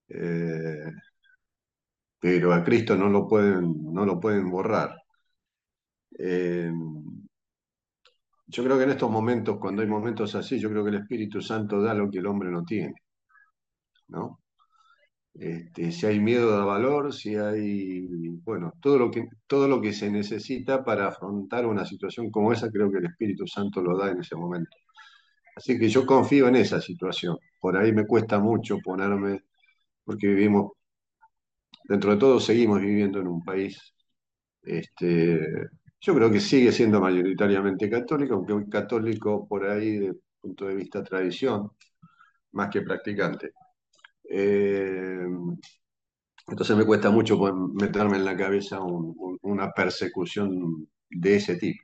[0.09, 0.91] Eh,
[2.19, 4.95] pero a Cristo no lo pueden, no lo pueden borrar.
[6.17, 6.71] Eh,
[8.49, 11.41] yo creo que en estos momentos, cuando hay momentos así, yo creo que el Espíritu
[11.41, 12.95] Santo da lo que el hombre no tiene,
[14.07, 14.39] ¿no?
[15.33, 18.07] Este, si hay miedo, da valor, si hay,
[18.43, 22.71] bueno, todo lo que, todo lo que se necesita para afrontar una situación como esa,
[22.71, 24.75] creo que el Espíritu Santo lo da en ese momento.
[25.55, 27.37] Así que yo confío en esa situación.
[27.61, 29.43] Por ahí me cuesta mucho ponerme,
[30.03, 30.71] porque vivimos,
[31.83, 33.77] dentro de todo seguimos viviendo en un país,
[34.63, 35.39] este,
[36.01, 40.75] yo creo que sigue siendo mayoritariamente católico, aunque un católico por ahí, el punto de
[40.75, 41.71] vista tradición,
[42.53, 43.53] más que practicante.
[44.29, 45.19] Eh,
[46.47, 47.37] entonces me cuesta mucho
[47.73, 51.83] meterme en la cabeza un- un- una persecución de ese tipo.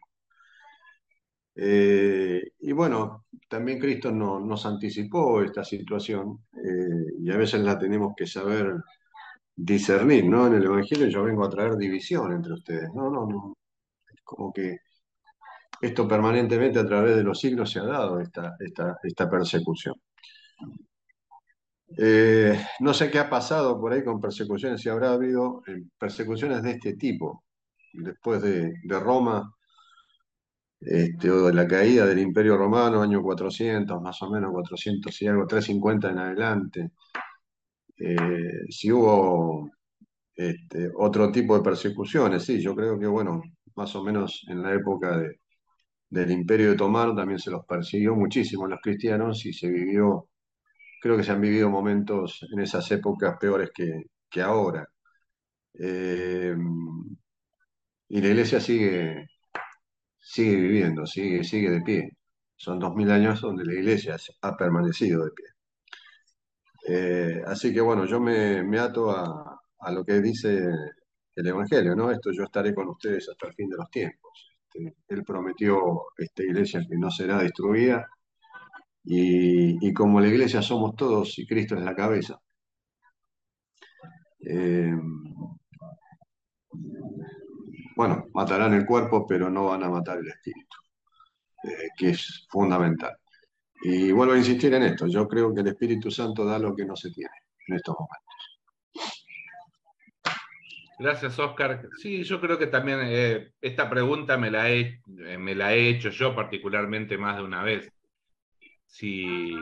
[1.57, 7.79] Eh, y bueno, también Cristo no- nos anticipó esta situación eh, y a veces la
[7.79, 8.75] tenemos que saber
[9.55, 10.47] discernir, ¿no?
[10.47, 12.89] En el Evangelio yo vengo a traer división entre ustedes.
[12.95, 13.55] No, no, no.
[14.25, 14.79] Como que
[15.81, 19.95] esto permanentemente a través de los siglos se ha dado, esta, esta, esta persecución.
[21.97, 26.63] Eh, no sé qué ha pasado por ahí con persecuciones, si habrá habido eh, persecuciones
[26.63, 27.43] de este tipo
[27.93, 29.55] después de, de Roma
[30.79, 35.27] este, o de la caída del Imperio Romano, año 400, más o menos 400 y
[35.27, 36.91] algo, 350 en adelante.
[37.97, 39.69] Eh, si hubo
[40.35, 43.41] este, otro tipo de persecuciones, sí, yo creo que, bueno,
[43.75, 45.39] más o menos en la época de-
[46.09, 50.29] del Imperio Otomano también se los persiguió muchísimo a los cristianos y se vivió,
[51.01, 54.87] creo que se han vivido momentos en esas épocas peores que, que ahora.
[55.79, 56.55] Eh,
[58.09, 59.27] y la iglesia sigue,
[60.19, 62.09] sigue viviendo, sigue, sigue de pie.
[62.57, 65.47] Son dos mil años donde la iglesia ha permanecido de pie.
[66.87, 70.67] Eh, así que bueno, yo me, me ato a, a lo que dice
[71.35, 72.11] el Evangelio, ¿no?
[72.11, 74.55] Esto yo estaré con ustedes hasta el fin de los tiempos.
[74.73, 78.07] Este, él prometió esta iglesia que no será destruida
[79.03, 82.39] y, y como la iglesia somos todos y Cristo es la cabeza.
[84.39, 84.95] eh,
[87.95, 90.77] bueno, matarán el cuerpo, pero no van a matar el espíritu,
[91.63, 93.15] eh, que es fundamental.
[93.83, 96.85] Y vuelvo a insistir en esto, yo creo que el Espíritu Santo da lo que
[96.85, 97.31] no se tiene
[97.67, 98.34] en estos momentos.
[100.97, 101.89] Gracias, Oscar.
[101.97, 105.89] Sí, yo creo que también eh, esta pregunta me la, he, eh, me la he
[105.89, 107.91] hecho yo particularmente más de una vez.
[108.85, 109.53] Si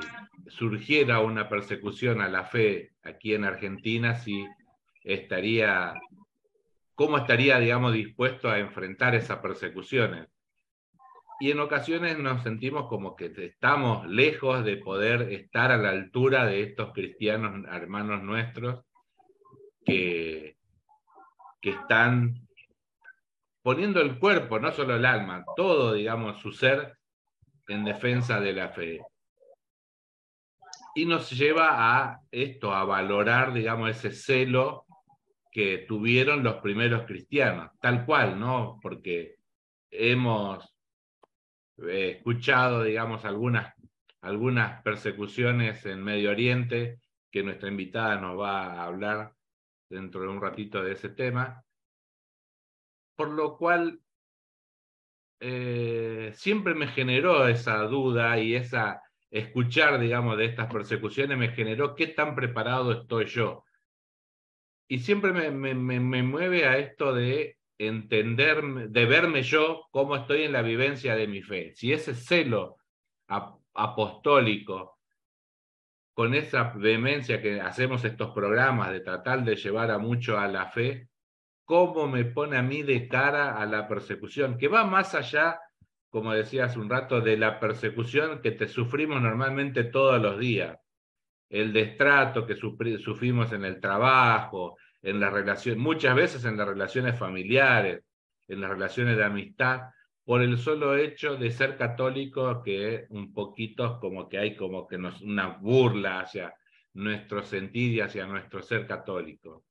[0.47, 4.45] surgiera una persecución a la fe aquí en Argentina, si
[5.03, 5.95] estaría,
[6.93, 10.27] cómo estaría, digamos, dispuesto a enfrentar esas persecuciones.
[11.39, 16.45] Y en ocasiones nos sentimos como que estamos lejos de poder estar a la altura
[16.45, 18.85] de estos cristianos hermanos nuestros
[19.83, 20.57] que,
[21.63, 22.45] que están
[23.61, 26.97] poniendo el cuerpo, no solo el alma, todo, digamos, su ser
[27.69, 28.99] en defensa de la fe.
[30.93, 34.85] Y nos lleva a esto, a valorar, digamos, ese celo
[35.49, 38.77] que tuvieron los primeros cristianos, tal cual, ¿no?
[38.81, 39.37] Porque
[39.89, 40.75] hemos
[41.77, 43.73] eh, escuchado, digamos, algunas,
[44.19, 46.99] algunas persecuciones en Medio Oriente,
[47.31, 49.33] que nuestra invitada nos va a hablar
[49.93, 51.63] dentro de un ratito de ese tema,
[53.15, 53.99] por lo cual
[55.39, 61.95] eh, siempre me generó esa duda y esa escuchar, digamos, de estas persecuciones me generó
[61.95, 63.63] qué tan preparado estoy yo.
[64.87, 70.43] Y siempre me, me, me, mueve a esto de entender, de verme yo cómo estoy
[70.43, 71.73] en la vivencia de mi fe.
[71.73, 72.77] Si ese celo
[73.27, 74.99] ap apostólico,
[76.13, 80.67] con esa vehemencia que hacemos estos programas de tratar de llevar a mucho a la
[80.67, 81.09] fe,
[81.65, 85.59] cómo me pone a mí de cara a la persecución, que va más allá,
[86.09, 90.77] como decía hace un rato, de la persecución que te sufrimos normalmente todos los días.
[91.49, 97.17] El destrato que sufrimos en el trabajo, en las relaciones, muchas veces en las relaciones
[97.17, 98.03] familiares,
[98.47, 99.81] en las relaciones de amistad,
[100.25, 104.97] por el solo hecho de ser católico, que un poquito como que hay como que
[104.97, 106.55] nos, una burla hacia
[106.93, 109.65] nuestro sentir y hacia nuestro ser católico.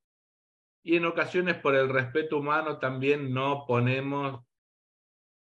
[0.83, 4.45] Y en ocasiones por el respeto humano también no ponemos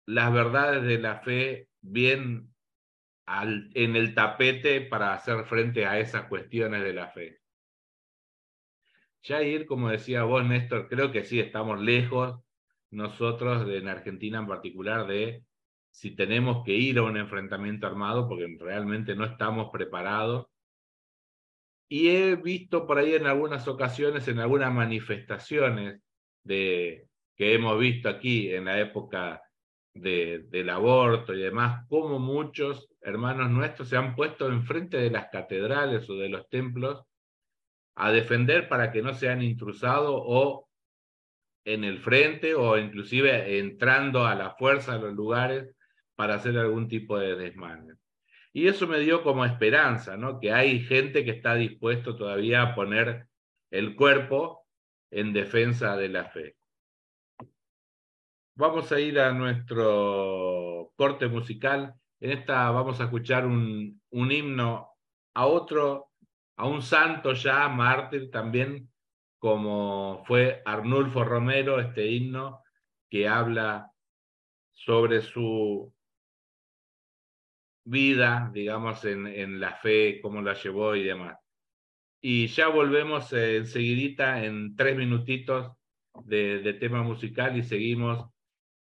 [0.06, 2.54] las verdades de la fe bien
[3.26, 7.39] al, en el tapete para hacer frente a esas cuestiones de la fe.
[9.22, 12.41] ir como decía vos, Néstor, creo que sí estamos lejos
[12.92, 15.44] nosotros en Argentina en particular de
[15.92, 20.48] si tenemos que ir a un enfrentamiento armado porque realmente no estamos preparados.
[21.88, 26.02] Y he visto por ahí en algunas ocasiones, en algunas manifestaciones
[26.44, 29.42] de, que hemos visto aquí en la época
[29.94, 35.30] de, del aborto y demás, como muchos hermanos nuestros se han puesto enfrente de las
[35.32, 37.04] catedrales o de los templos
[37.96, 40.68] a defender para que no sean intrusados o
[41.66, 45.76] en el frente o inclusive entrando a la fuerza a los lugares
[46.16, 47.95] para hacer algún tipo de desmane.
[48.51, 50.39] Y eso me dio como esperanza, ¿no?
[50.39, 53.28] Que hay gente que está dispuesto todavía a poner
[53.72, 54.66] el cuerpo
[55.12, 56.55] en defensa de la fe.
[58.55, 61.93] Vamos a ir a nuestro corte musical.
[62.20, 64.89] En esta vamos a escuchar un, un himno
[65.34, 66.10] a otro,
[66.57, 68.89] a un santo ya, mártir también,
[69.40, 72.62] como fue Arnulfo Romero, este himno
[73.10, 73.92] que habla
[74.72, 75.92] sobre su
[77.86, 81.38] vida, digamos, en, la fe, cómo la llevó y demás.
[82.22, 85.72] Y ya volvemos eh, enseguidita en tres minutitos
[86.26, 88.30] de, de, tema musical y seguimos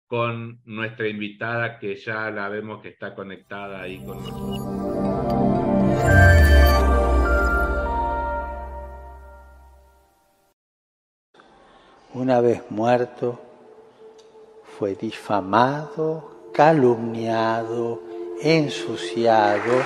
[0.08, 4.87] con nuestra invitada que ya la vemos que está conectada ahí con nosotros.
[12.18, 13.38] Una vez muerto,
[14.78, 18.00] fue difamado, calumniado,
[18.42, 19.84] ensuciado.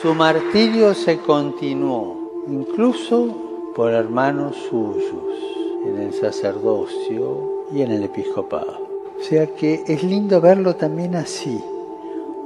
[0.00, 5.38] Su martirio se continuó, incluso por hermanos suyos,
[5.86, 8.78] en el sacerdocio y en el episcopado.
[9.20, 11.62] O sea que es lindo verlo también así.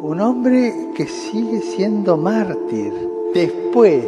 [0.01, 2.93] Un hombre que sigue siendo mártir
[3.33, 4.05] después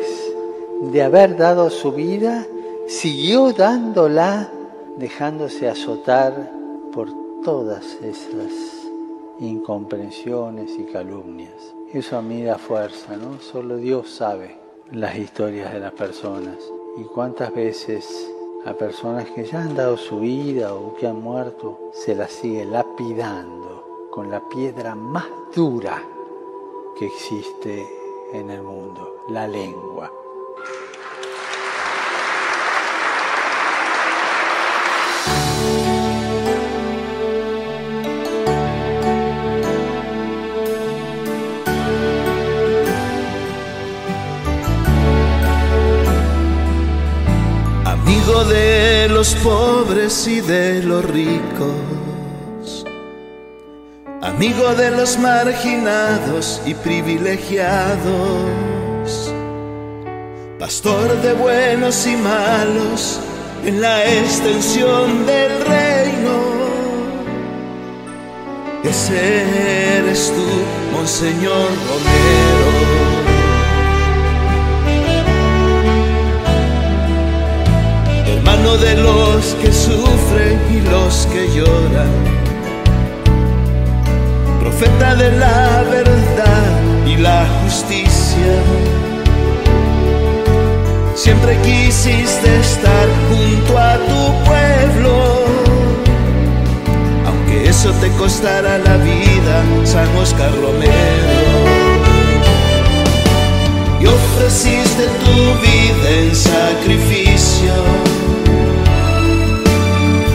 [0.82, 2.46] de haber dado su vida
[2.88, 4.50] siguió dándola
[4.96, 6.50] dejándose azotar
[6.90, 7.10] por
[7.44, 8.50] todas esas
[9.38, 11.74] incomprensiones y calumnias.
[11.92, 13.40] Eso a mí da fuerza, ¿no?
[13.40, 14.56] Solo Dios sabe
[14.90, 16.56] las historias de las personas
[16.96, 18.32] y cuántas veces
[18.64, 22.64] a personas que ya han dado su vida o que han muerto se las sigue
[22.64, 26.02] lapidando con la piedra más dura
[26.98, 27.86] que existe
[28.32, 30.17] en el mundo, la lengua.
[49.18, 52.84] Los pobres y de los ricos,
[54.22, 59.34] amigo de los marginados y privilegiados,
[60.60, 63.18] pastor de buenos y malos
[63.64, 66.38] en la extensión del reino.
[68.84, 70.46] Ese eres tú,
[70.96, 73.07] Monseñor Romero.
[78.76, 82.12] De los que sufren y los que lloran,
[84.60, 88.52] profeta de la verdad y la justicia.
[91.14, 95.44] Siempre quisiste estar junto a tu pueblo,
[97.26, 101.38] aunque eso te costara la vida, San Oscar Romero.
[104.00, 108.07] Y ofreciste tu vida en sacrificio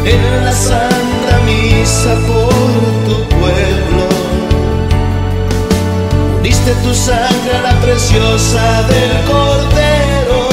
[0.06, 2.50] en la santa misa por
[3.08, 4.06] tu pueblo.
[6.40, 10.50] Uniste tu sangre a la preciosa del Cordero,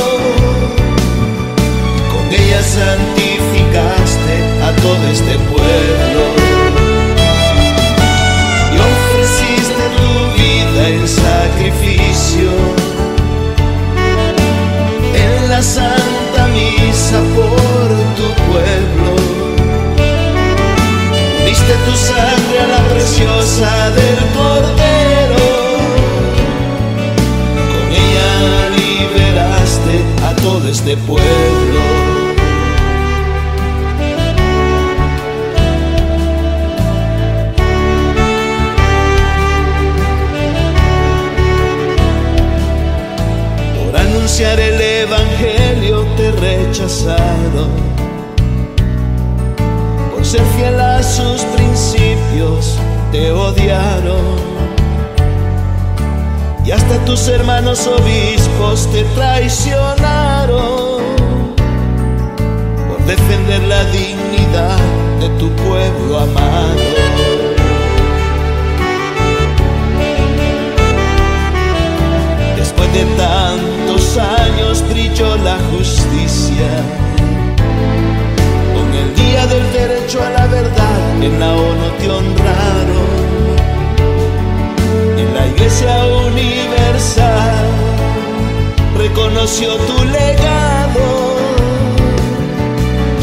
[2.13, 6.40] con ella santificaste a todo este pueblo.
[21.71, 25.47] Diste tu sangre a la preciosa del cordero.
[27.71, 28.31] Con ella
[28.77, 29.95] liberaste
[30.27, 31.81] a todo este pueblo.
[43.85, 47.69] Por anunciar el evangelio te rechazado.
[50.13, 51.50] Por ser fiel a sus
[53.13, 54.39] te odiaron
[56.65, 61.03] y hasta tus hermanos obispos te traicionaron
[62.89, 64.79] por defender la dignidad
[65.21, 66.77] de tu pueblo amado.
[72.57, 76.69] Después de tantos años brilló la justicia.
[78.75, 80.90] Con el día del derecho a la verdad
[81.23, 83.11] en la ONU te honraron
[85.19, 87.71] en la iglesia universal
[88.97, 91.07] reconoció tu legado,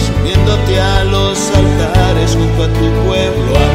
[0.06, 3.67] subiéndote a los altares junto a tu pueblo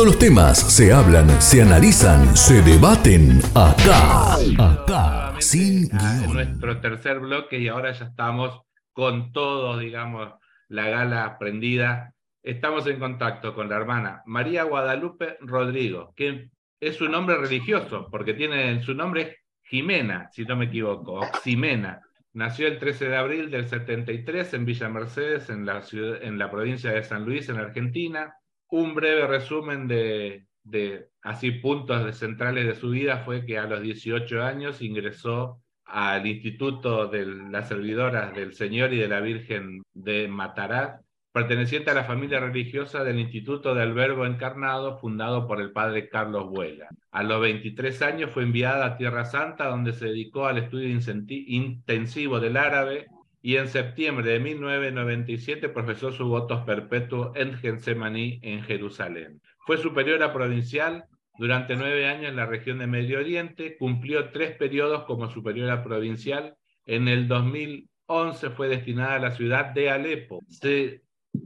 [0.00, 4.36] Todos los temas se hablan, se analizan, se debaten acá.
[4.58, 5.38] Acá.
[5.40, 6.32] Sin a guion.
[6.32, 8.62] nuestro tercer bloque y ahora ya estamos
[8.94, 10.32] con todo, digamos,
[10.68, 12.14] la gala prendida.
[12.42, 16.48] Estamos en contacto con la hermana María Guadalupe Rodrigo, que
[16.80, 22.00] es su nombre religioso, porque tiene su nombre Jimena, si no me equivoco, Ximena.
[22.32, 26.50] Nació el 13 de abril del 73 en Villa Mercedes, en la, ciudad, en la
[26.50, 28.34] provincia de San Luis, en Argentina.
[28.70, 30.46] Un breve resumen de,
[31.22, 36.24] así puntos de centrales de su vida fue que a los 18 años ingresó al
[36.26, 41.00] Instituto de las Servidoras del Señor y de la Virgen de Matarat,
[41.32, 46.48] perteneciente a la familia religiosa del Instituto del Verbo Encarnado, fundado por el padre Carlos
[46.48, 46.88] Vuela.
[47.10, 52.38] A los 23 años fue enviada a Tierra Santa, donde se dedicó al estudio intensivo
[52.38, 53.08] del árabe
[53.42, 59.40] y en septiembre de 1997 profesó su votos perpetuo en Getsemaní, en Jerusalén.
[59.66, 61.06] Fue superiora provincial
[61.38, 66.54] durante nueve años en la región de Medio Oriente, cumplió tres periodos como superiora provincial.
[66.84, 70.40] En el 2011 fue destinada a la ciudad de Alepo,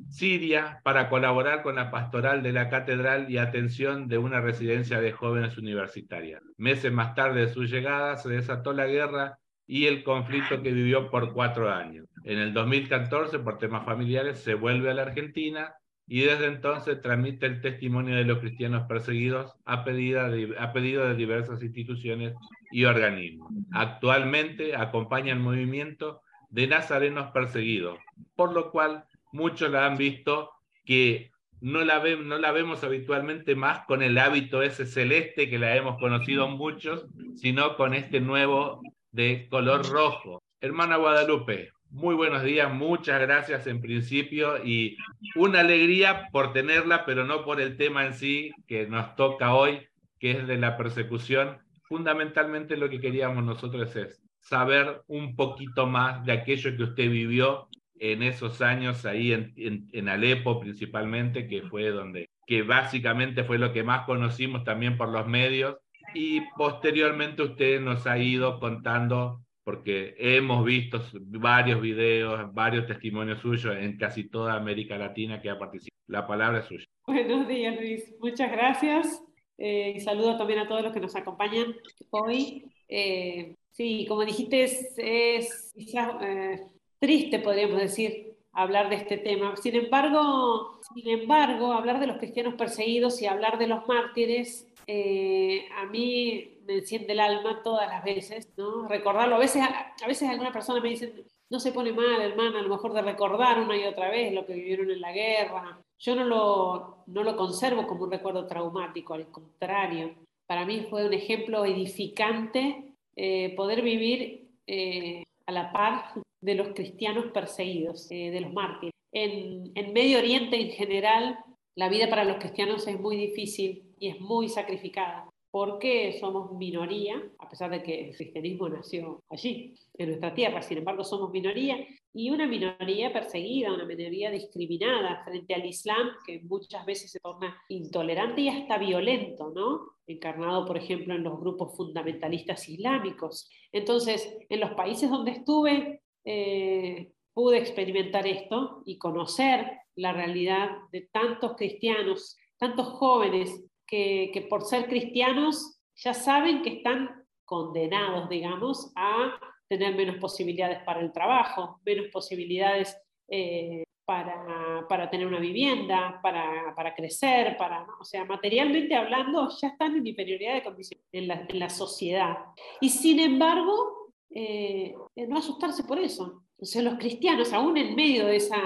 [0.08, 5.12] Siria, para colaborar con la pastoral de la catedral y atención de una residencia de
[5.12, 6.42] jóvenes universitarias.
[6.56, 11.10] Meses más tarde de su llegada se desató la guerra y el conflicto que vivió
[11.10, 12.06] por cuatro años.
[12.24, 15.74] En el 2014, por temas familiares, se vuelve a la Argentina
[16.06, 21.06] y desde entonces transmite el testimonio de los cristianos perseguidos a, pedida de- a pedido
[21.08, 22.34] de diversas instituciones
[22.70, 23.50] y organismos.
[23.72, 27.98] Actualmente acompaña el movimiento de nazarenos perseguidos,
[28.36, 30.50] por lo cual muchos la han visto
[30.84, 35.58] que no la, ve- no la vemos habitualmente más con el hábito ese celeste que
[35.58, 37.06] la hemos conocido muchos,
[37.36, 38.82] sino con este nuevo
[39.14, 40.42] de color rojo.
[40.60, 44.96] Hermana Guadalupe, muy buenos días, muchas gracias en principio y
[45.36, 49.86] una alegría por tenerla, pero no por el tema en sí que nos toca hoy,
[50.18, 51.58] que es de la persecución.
[51.84, 57.68] Fundamentalmente lo que queríamos nosotros es saber un poquito más de aquello que usted vivió
[58.00, 63.58] en esos años ahí en, en, en Alepo principalmente, que fue donde, que básicamente fue
[63.58, 65.76] lo que más conocimos también por los medios,
[66.14, 73.76] y posteriormente usted nos ha ido contando, porque hemos visto varios videos, varios testimonios suyos
[73.76, 75.94] en casi toda América Latina que ha participado.
[76.06, 76.84] La palabra es suya.
[77.06, 78.14] Buenos días, Luis.
[78.20, 79.22] Muchas gracias.
[79.56, 81.74] Eh, y saludo también a todos los que nos acompañan
[82.10, 82.64] hoy.
[82.88, 85.72] Eh, sí, como dijiste, es, es
[86.20, 86.60] eh,
[86.98, 89.56] triste, podríamos decir, hablar de este tema.
[89.56, 95.86] Sin embargo, sin embargo, hablar de los cristianos perseguidos y hablar de los mártires, a
[95.86, 98.86] mí me enciende el alma todas las veces, ¿no?
[98.88, 99.36] Recordarlo.
[99.36, 102.68] A veces, a veces alguna persona me dice, no se pone mal, hermana, a lo
[102.68, 105.80] mejor de recordar una y otra vez lo que vivieron en la guerra.
[105.98, 110.14] Yo no lo, no lo conservo como un recuerdo traumático, al contrario.
[110.46, 116.68] Para mí fue un ejemplo edificante eh, poder vivir eh, a la par de los
[116.74, 118.92] cristianos perseguidos, eh, de los mártires.
[119.12, 121.38] En, en Medio Oriente en general,
[121.76, 127.22] la vida para los cristianos es muy difícil y es muy sacrificada porque somos minoría,
[127.38, 131.78] a pesar de que el cristianismo nació allí, en nuestra tierra, sin embargo somos minoría,
[132.12, 137.56] y una minoría perseguida, una minoría discriminada frente al Islam, que muchas veces se torna
[137.68, 139.94] intolerante y hasta violento, ¿no?
[140.06, 143.48] Encarnado, por ejemplo, en los grupos fundamentalistas islámicos.
[143.72, 151.02] Entonces, en los países donde estuve, eh, pude experimentar esto y conocer la realidad de
[151.12, 159.38] tantos cristianos, tantos jóvenes que, por ser cristianos ya saben que están condenados, digamos, a
[159.68, 162.96] tener menos posibilidades para el trabajo, menos posibilidades
[163.28, 169.68] eh, para, para, tener una vivienda, para, para crecer, para, o sea, materialmente hablando, ya
[169.68, 172.36] están en inferioridad de condiciones en la, en la sociedad.
[172.80, 174.94] Y sin embargo, eh,
[175.28, 176.42] no asustarse por eso.
[176.58, 178.60] O sea, los cristianos, aún en medio de esa,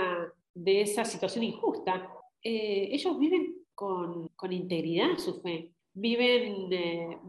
[0.55, 2.11] de esa situación injusta,
[2.43, 6.69] eh, ellos viven con, integridad su fe, viven,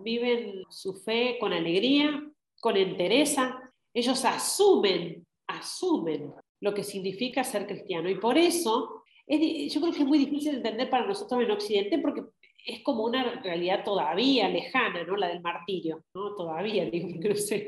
[0.03, 2.27] viven su fe con alegría,
[2.59, 8.09] con entereza, ellos asumen, asumen lo que significa ser cristiano.
[8.09, 11.51] Y por eso es, yo creo que es muy difícil de entender para nosotros en
[11.51, 12.23] Occidente porque
[12.65, 15.15] es como una realidad todavía lejana, ¿no?
[15.17, 16.35] La del martirio, ¿no?
[16.35, 17.67] Todavía, digo, porque no sé,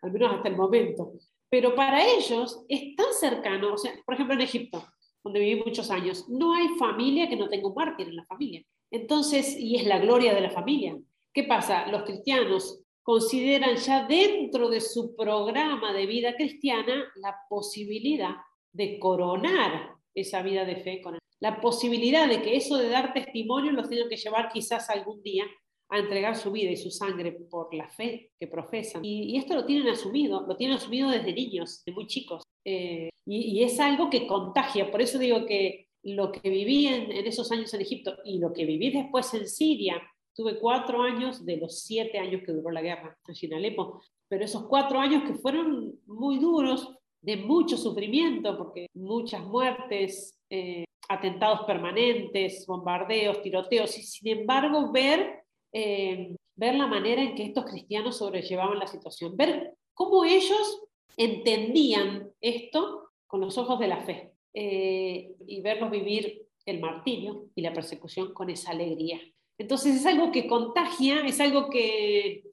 [0.00, 1.12] al menos hasta el momento.
[1.50, 4.82] Pero para ellos es tan cercano, o sea, por ejemplo en Egipto,
[5.24, 8.62] donde viví muchos años, no hay familia que no tenga un mártir en la familia.
[8.90, 10.96] Entonces, y es la gloria de la familia.
[11.32, 11.86] ¿Qué pasa?
[11.86, 18.36] Los cristianos consideran ya dentro de su programa de vida cristiana la posibilidad
[18.72, 23.72] de coronar esa vida de fe con la posibilidad de que eso de dar testimonio
[23.72, 25.44] los tengan que llevar quizás algún día
[25.88, 29.04] a entregar su vida y su sangre por la fe que profesan.
[29.04, 32.44] Y, esto lo tienen asumido, lo tienen asumido desde niños, de muy chicos.
[32.64, 34.90] Eh, y, es algo que contagia.
[34.90, 38.66] Por eso digo que lo que viví en, esos años en Egipto y lo que
[38.66, 40.02] viví después en Siria,
[40.34, 44.66] tuve cuatro años de los siete años que duró la guerra en Alepo, pero esos
[44.66, 52.66] cuatro años que fueron muy duros, de mucho sufrimiento, porque muchas muertes, eh, atentados permanentes,
[52.66, 58.78] bombardeos, tiroteos, y sin embargo ver eh, ver la manera en que estos cristianos sobrellevaban
[58.78, 60.82] la situación, ver cómo ellos
[61.16, 67.62] entendían esto con los ojos de la fe eh, y verlos vivir el martirio y
[67.62, 69.20] la persecución con esa alegría.
[69.58, 72.44] Entonces es algo que contagia, es algo que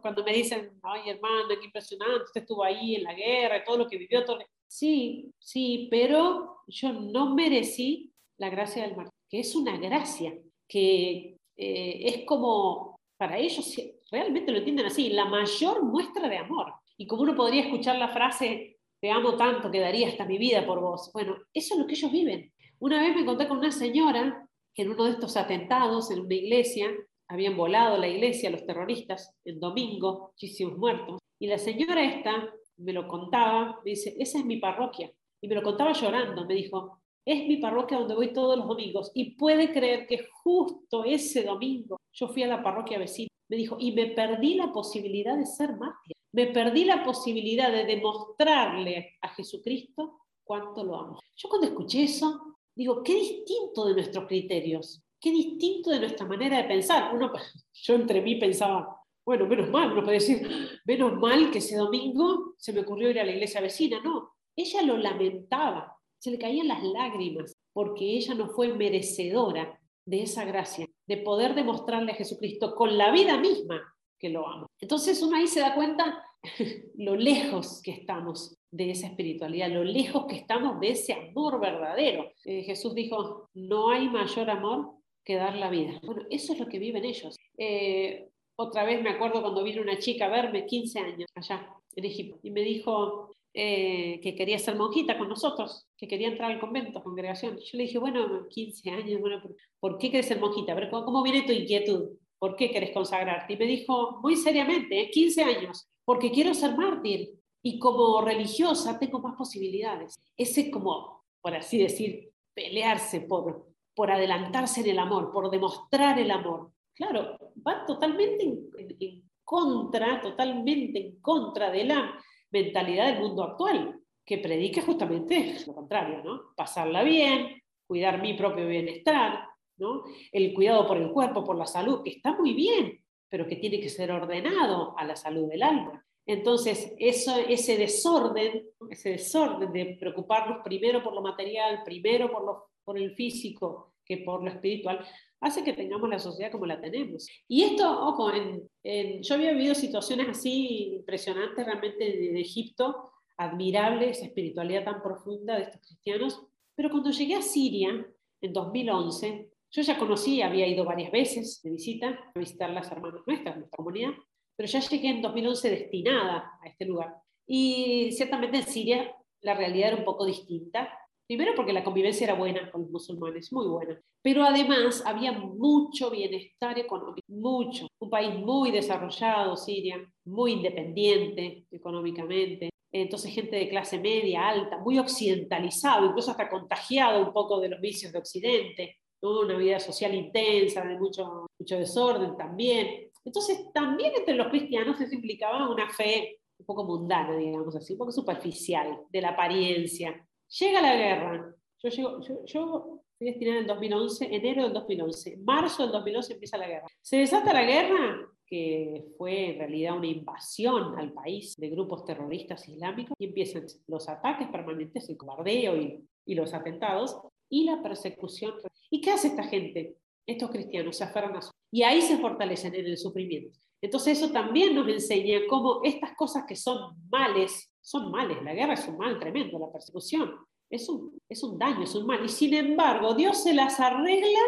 [0.00, 3.88] cuando me dicen, ay hermano, qué impresionante, usted estuvo ahí en la guerra, todo lo
[3.88, 4.38] que vivió, todo...
[4.66, 10.34] sí, sí, pero yo no merecí la gracia del martirio, que es una gracia,
[10.66, 13.76] que, eh, es como, para ellos
[14.10, 16.72] realmente lo entienden así, la mayor muestra de amor.
[16.96, 20.64] Y como uno podría escuchar la frase, te amo tanto que daría hasta mi vida
[20.66, 21.10] por vos.
[21.12, 22.52] Bueno, eso es lo que ellos viven.
[22.78, 26.34] Una vez me encontré con una señora que en uno de estos atentados en una
[26.34, 26.90] iglesia,
[27.28, 31.18] habían volado la iglesia los terroristas en domingo, muchísimos muertos.
[31.38, 35.10] Y la señora esta me lo contaba, me dice, esa es mi parroquia.
[35.40, 39.10] Y me lo contaba llorando, me dijo, es mi parroquia donde voy todos los domingos
[39.14, 43.28] y puede creer que justo ese domingo yo fui a la parroquia vecina.
[43.48, 46.13] Me dijo, y me perdí la posibilidad de ser mártir.
[46.34, 51.20] Me perdí la posibilidad de demostrarle a Jesucristo cuánto lo amo.
[51.36, 56.56] Yo cuando escuché eso, digo, qué distinto de nuestros criterios, qué distinto de nuestra manera
[56.56, 57.14] de pensar.
[57.14, 57.30] Uno,
[57.72, 62.54] yo entre mí pensaba, bueno, menos mal, uno puede decir, menos mal que ese domingo
[62.58, 64.00] se me ocurrió ir a la iglesia vecina.
[64.02, 70.22] No, ella lo lamentaba se le caían las lágrimas porque ella no fue merecedora de
[70.22, 73.93] esa gracia, de poder demostrarle a Jesucristo con la vida misma
[74.28, 74.66] lo ama.
[74.80, 76.22] Entonces uno ahí se da cuenta
[76.96, 82.32] lo lejos que estamos de esa espiritualidad, lo lejos que estamos de ese amor verdadero.
[82.44, 84.94] Eh, Jesús dijo, no hay mayor amor
[85.24, 86.00] que dar la vida.
[86.02, 87.36] Bueno, eso es lo que viven ellos.
[87.56, 92.04] Eh, otra vez me acuerdo cuando vino una chica a verme, 15 años, allá en
[92.04, 96.58] Egipto, y me dijo, eh, que quería ser monjita con nosotros, que quería entrar al
[96.58, 97.56] convento, congregación.
[97.58, 99.40] Yo le dije, bueno, 15 años, bueno,
[99.78, 100.74] ¿por qué quieres ser monjita?
[100.90, 102.10] ¿cómo, viene tu inquietud?
[102.38, 103.54] ¿Por qué querés consagrarte?
[103.54, 109.20] Y me dijo muy seriamente, 15 años, porque quiero ser mártir y como religiosa tengo
[109.20, 110.14] más posibilidades.
[110.36, 116.30] Ese como, por así decir, pelearse por, por adelantarse en el amor, por demostrar el
[116.30, 116.72] amor.
[116.94, 122.18] Claro, va totalmente en, contra, totalmente en contra de la
[122.50, 126.54] mentalidad del mundo actual, que predica justamente lo contrario, ¿no?
[126.54, 130.04] Pasarla bien, cuidar mi propio bienestar, ¿no?
[130.32, 133.80] El cuidado por el cuerpo, por la salud, que está muy bien, pero que tiene
[133.80, 136.04] que ser ordenado a la salud del alma.
[136.26, 142.64] Entonces, eso, ese desorden, ese desorden de preocuparnos primero por lo material, primero por, lo,
[142.82, 145.04] por el físico que por lo espiritual,
[145.40, 147.26] hace que tengamos la sociedad como la tenemos.
[147.48, 154.26] Y esto, ojo, en, yo había vivido situaciones así impresionantes realmente de, Egipto, admirable esa
[154.26, 156.42] espiritualidad tan profunda de estos cristianos,
[156.74, 158.06] pero cuando llegué a Siria
[158.40, 163.22] en 2011, yo ya conocí, había ido varias veces de visita a visitar las hermanas
[163.26, 164.12] nuestras, nuestra comunidad,
[164.56, 167.12] pero ya llegué en 2011 destinada a este lugar.
[167.44, 170.96] Y ciertamente en Siria la realidad era un poco distinta.
[171.26, 174.00] Primero porque la convivencia era buena con los musulmanes, muy buena.
[174.22, 177.88] Pero además había mucho bienestar económico, mucho.
[177.98, 182.70] Un país muy desarrollado, Siria, muy independiente económicamente.
[182.92, 187.80] Entonces gente de clase media, alta, muy occidentalizado, incluso hasta contagiado un poco de los
[187.80, 188.98] vicios de Occidente.
[189.24, 193.10] Una vida social intensa, de mucho, mucho desorden también.
[193.24, 197.98] Entonces, también entre los cristianos eso implicaba una fe un poco mundana, digamos así, un
[198.00, 200.26] poco superficial, de la apariencia.
[200.58, 201.54] Llega la guerra.
[201.82, 205.38] Yo, llego, yo, fui destinada en 2011, enero del 2011.
[205.38, 206.86] Marzo del 2011 empieza la guerra.
[207.00, 212.68] Se desata la guerra, que fue en realidad una invasión al país de grupos terroristas
[212.68, 217.18] islámicos, y empiezan los ataques permanentes, el cobardeo y, y los atentados,
[217.48, 218.54] y la persecución.
[218.90, 219.96] ¿Y qué hace esta gente?
[220.26, 223.58] Estos cristianos se aferran a su y ahí se fortalecen en el sufrimiento.
[223.82, 228.74] Entonces eso también nos enseña cómo estas cosas que son males, son males, la guerra
[228.74, 230.30] es un mal tremendo, la persecución
[230.70, 234.40] es un, es un daño, es un mal, y sin embargo Dios se las arregla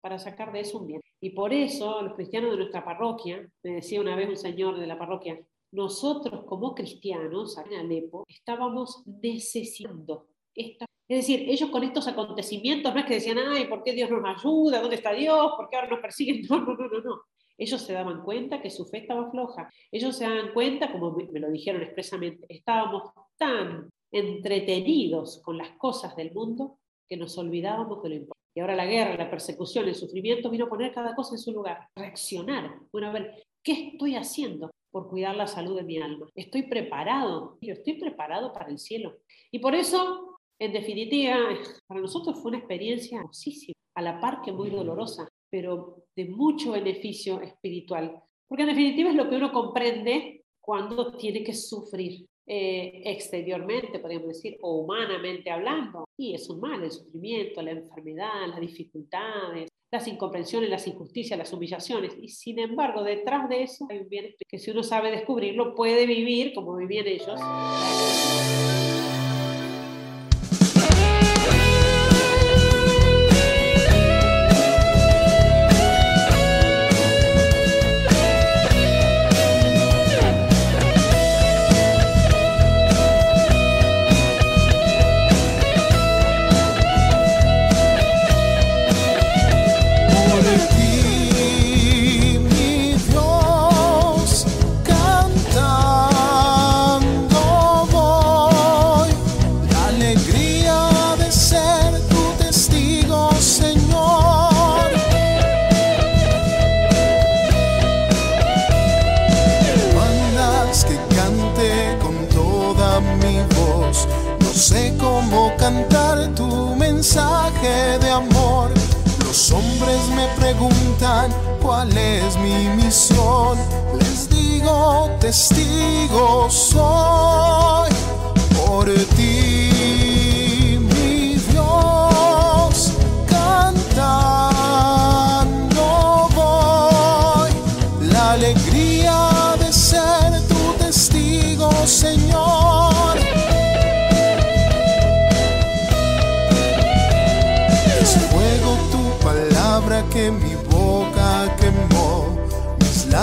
[0.00, 1.00] para sacar de eso un bien.
[1.20, 4.86] Y por eso los cristianos de nuestra parroquia, me decía una vez un señor de
[4.86, 5.38] la parroquia,
[5.72, 10.78] nosotros como cristianos en Alepo estábamos necesitando es
[11.08, 14.80] decir, ellos con estos acontecimientos no es que decían, ay, ¿por qué Dios nos ayuda?
[14.80, 15.52] ¿Dónde está Dios?
[15.56, 16.42] ¿Por qué ahora nos persiguen?
[16.48, 17.22] No, no, no, no, no.
[17.58, 19.68] Ellos se daban cuenta que su fe estaba floja.
[19.90, 26.16] Ellos se daban cuenta, como me lo dijeron expresamente, estábamos tan entretenidos con las cosas
[26.16, 26.78] del mundo
[27.08, 28.40] que nos olvidábamos de lo importante.
[28.54, 31.52] Y ahora la guerra, la persecución, el sufrimiento vino a poner cada cosa en su
[31.52, 32.78] lugar, reaccionar.
[32.92, 36.28] Bueno, a ver, ¿qué estoy haciendo por cuidar la salud de mi alma?
[36.34, 37.58] ¿Estoy preparado?
[37.60, 39.18] Yo estoy preparado para el cielo.
[39.50, 40.29] Y por eso
[40.60, 41.38] en definitiva,
[41.86, 46.72] para nosotros fue una experiencia hermosísima, a la par que muy dolorosa, pero de mucho
[46.72, 48.22] beneficio espiritual.
[48.46, 54.28] Porque en definitiva es lo que uno comprende cuando tiene que sufrir eh, exteriormente, podríamos
[54.28, 56.04] decir, o humanamente hablando.
[56.18, 61.52] Y es un mal, el sufrimiento, la enfermedad, las dificultades, las incomprensiones, las injusticias, las
[61.54, 62.14] humillaciones.
[62.20, 66.04] Y sin embargo, detrás de eso hay un bien que si uno sabe descubrirlo, puede
[66.04, 67.40] vivir como vivían ellos.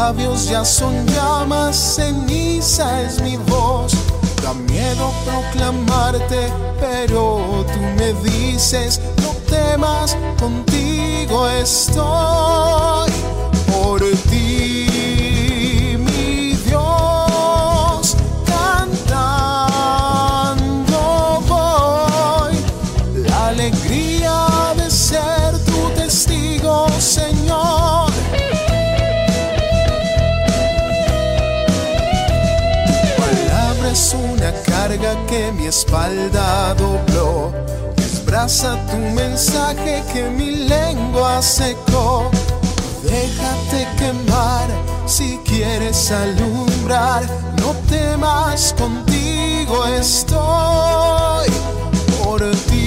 [0.07, 3.91] Labios ya son llamas, ceniza es mi voz.
[4.41, 6.47] Da miedo proclamarte,
[6.79, 13.11] pero tú me dices, no temas, contigo estoy.
[13.69, 13.99] Por
[14.29, 15.56] ti,
[35.38, 37.51] que mi espalda dobló.
[37.95, 42.31] Desbraza tu mensaje que mi lengua secó.
[43.03, 44.67] Déjate quemar
[45.05, 47.23] si quieres alumbrar.
[47.61, 51.49] No temas, contigo estoy.
[52.23, 52.86] Por ti,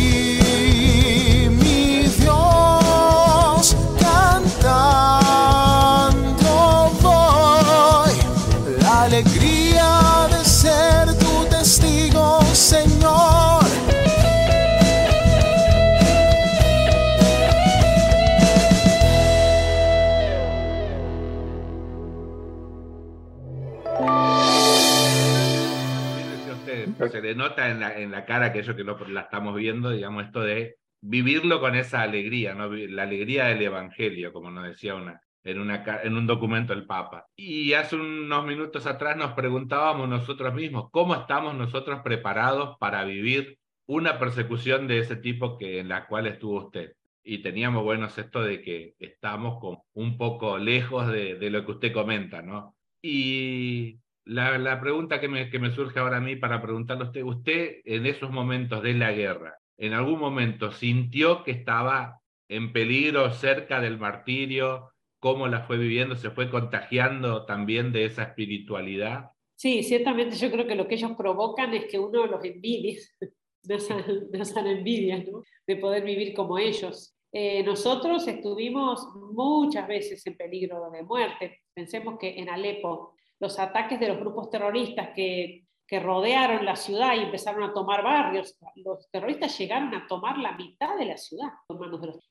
[27.08, 30.24] se le nota en la, en la cara aquello que lo- la estamos viendo, digamos,
[30.26, 32.68] esto de vivirlo con esa alegría, ¿no?
[32.72, 37.26] La alegría del Evangelio, como nos decía una, en, una, en un documento el Papa.
[37.36, 43.58] Y hace unos minutos atrás nos preguntábamos nosotros mismos, ¿cómo estamos nosotros preparados para vivir
[43.86, 46.92] una persecución de ese tipo que, en la cual estuvo usted?
[47.22, 51.72] Y teníamos, bueno, esto de que estamos como un poco lejos de, de lo que
[51.72, 52.76] usted comenta, ¿no?
[53.02, 57.06] Y la, la pregunta que me, que me surge ahora a mí para preguntarle a
[57.06, 62.72] usted, usted en esos momentos de la guerra, ¿en algún momento sintió que estaba en
[62.72, 64.90] peligro cerca del martirio?
[65.20, 66.16] ¿Cómo la fue viviendo?
[66.16, 69.30] ¿Se fue contagiando también de esa espiritualidad?
[69.54, 72.98] Sí, ciertamente yo creo que lo que ellos provocan es que uno los envidie,
[73.64, 75.22] nos dan, envidia.
[75.66, 77.14] De poder vivir como ellos.
[77.30, 81.60] Eh, nosotros estuvimos muchas veces en peligro de muerte.
[81.72, 87.24] Pensemos que en Alepo los ataques de los grupos terroristas que, rodearon la ciudad y
[87.24, 91.48] empezaron a tomar barrios, los terroristas llegaron a tomar la mitad de la ciudad.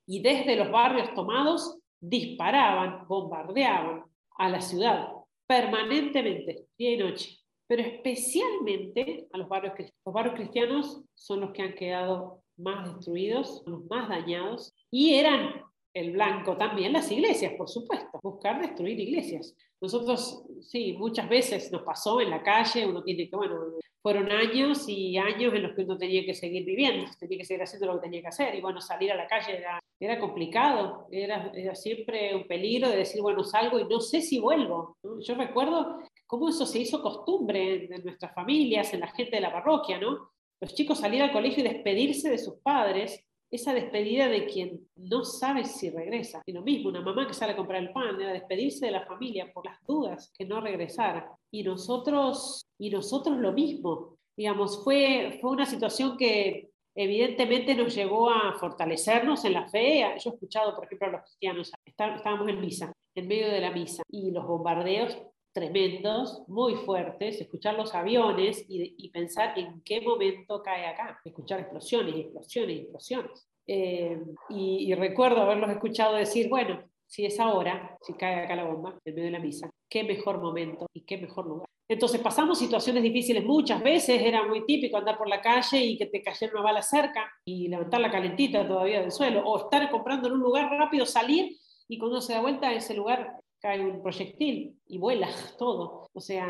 [0.08, 4.06] Y desde los barrios tomados disparaban, bombardeaban
[4.38, 5.10] a la ciudad
[5.46, 7.38] permanentemente, día y noche.
[7.68, 10.02] Pero especialmente a los barrios cristianos.
[10.06, 15.64] Los barrios cristianos son los que han quedado más destruidos, los más dañados, y eran
[15.94, 19.56] el blanco también las iglesias, por supuesto, buscar destruir iglesias.
[19.82, 23.56] Nosotros, sí, muchas veces nos pasó en la calle, uno tiene que, bueno,
[24.02, 27.64] fueron años y años en los que uno tenía que seguir viviendo, tenía que seguir
[27.64, 31.08] haciendo lo que tenía que hacer, y bueno, salir a la calle era, era complicado,
[31.12, 34.98] era, era siempre un peligro de decir, bueno, salgo y no sé si vuelvo.
[35.22, 39.42] Yo recuerdo cómo eso se hizo costumbre en, en nuestras familias, en la gente de
[39.42, 40.32] la parroquia, ¿no?
[40.62, 45.24] Los chicos salir al colegio y despedirse de sus padres, esa despedida de quien no
[45.24, 46.42] sabe si regresa.
[46.46, 49.06] Y lo mismo, una mamá que sale a comprar el pan, era despedirse de la
[49.06, 51.32] familia por las dudas que no regresara.
[51.52, 54.18] Y nosotros, y nosotros lo mismo.
[54.38, 60.02] Digamos, fue, fue una situación que evidentemente nos llevó a fortalecernos en la fe.
[60.24, 63.62] Yo he escuchado, por ejemplo, a los cristianos, está- estábamos en misa, en medio de
[63.62, 65.18] la misa, y los bombardeos
[65.60, 71.60] tremendos, muy fuertes, escuchar los aviones y, y pensar en qué momento cae acá, escuchar
[71.60, 73.48] explosiones explosiones explosiones.
[73.68, 74.18] Eh,
[74.50, 78.98] y, y recuerdo haberlos escuchado decir, bueno, si es ahora, si cae acá la bomba,
[79.04, 81.68] en medio de la misa, qué mejor momento y qué mejor lugar.
[81.88, 86.06] Entonces pasamos situaciones difíciles muchas veces, era muy típico andar por la calle y que
[86.06, 90.36] te cayera una bala cerca y levantarla calentita todavía del suelo, o estar comprando en
[90.36, 91.58] un lugar rápido, salir
[91.88, 96.08] y cuando se da vuelta ese lugar cae un proyectil y vuela todo.
[96.14, 96.48] O sea,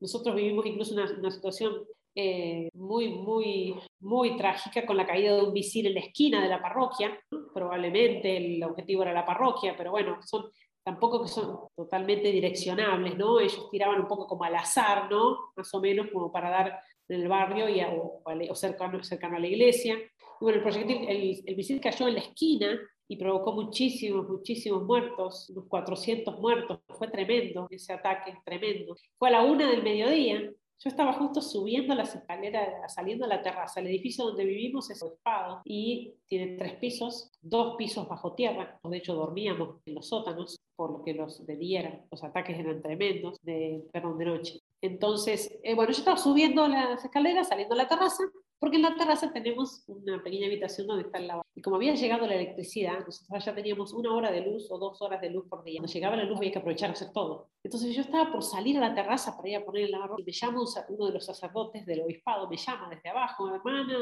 [0.00, 1.74] nosotros vivimos incluso una, una situación
[2.14, 6.48] eh, muy, muy, muy trágica con la caída de un misil en la esquina de
[6.48, 7.18] la parroquia.
[7.54, 10.50] Probablemente el objetivo era la parroquia, pero bueno, son
[10.84, 13.38] tampoco que son totalmente direccionables, ¿no?
[13.40, 15.38] Ellos tiraban un poco como al azar, ¿no?
[15.56, 19.36] Más o menos como para dar en el barrio y a- o, o cercano, cercano
[19.36, 19.94] a la iglesia.
[19.96, 22.78] Y bueno, el proyectil, el, el misil cayó en la esquina
[23.12, 26.78] y provocó muchísimos, muchísimos muertos, unos 400 muertos.
[26.88, 28.96] Fue tremendo ese ataque, tremendo.
[29.18, 30.40] Fue a la una del mediodía.
[30.40, 33.80] Yo estaba justo subiendo las escaleras, saliendo a la terraza.
[33.80, 38.80] El edificio donde vivimos es obispado y tiene tres pisos, dos pisos bajo tierra.
[38.82, 43.36] De hecho, dormíamos en los sótanos, por lo que los de los ataques eran tremendos,
[43.42, 44.60] de, perdón, de noche.
[44.80, 48.24] Entonces, eh, bueno, yo estaba subiendo las escaleras, saliendo a la terraza,
[48.62, 51.44] porque en la terraza tenemos una pequeña habitación donde está el lavabo.
[51.52, 55.02] Y como había llegado la electricidad, nosotros ya teníamos una hora de luz o dos
[55.02, 55.80] horas de luz por día.
[55.80, 57.48] Cuando llegaba la luz había que aprovechar hacer todo.
[57.64, 60.24] Entonces yo estaba por salir a la terraza para ir a poner el lavarropa y
[60.26, 60.60] me llama
[60.90, 63.98] uno de los sacerdotes del obispado, me llama desde abajo, hermana.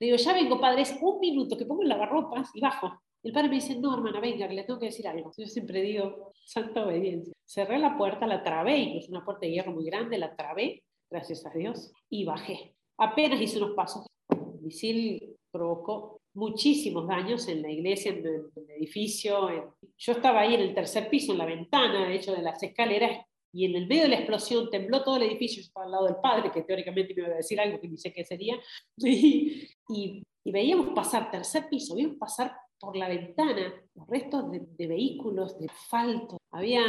[0.00, 3.00] Le digo, ya vengo, padre, es un minuto que pongo el lavarropas y bajo.
[3.22, 5.30] El padre me dice, no, hermana, venga, que le tengo que decir algo.
[5.38, 7.32] Yo siempre digo, santa obediencia.
[7.46, 11.46] Cerré la puerta, la trabé, incluso una puerta de hierro muy grande, la trabé, gracias
[11.46, 12.74] a Dios, y bajé.
[13.00, 14.06] Apenas hice unos pasos.
[14.28, 19.74] El misil provocó muchísimos daños en la iglesia, en el, edificio.
[19.96, 23.24] Yo estaba ahí en el tercer piso, en la ventana, de hecho, de las escaleras,
[23.52, 26.06] y en el medio de la explosión tembló todo el edificio, yo estaba al lado
[26.06, 28.56] del padre, que teóricamente me iba a decir algo que ni sé qué sería,
[28.98, 34.86] y, y, veíamos pasar, tercer piso, veíamos pasar por la ventana los restos de, de,
[34.86, 36.82] vehículos, de asfalto, había,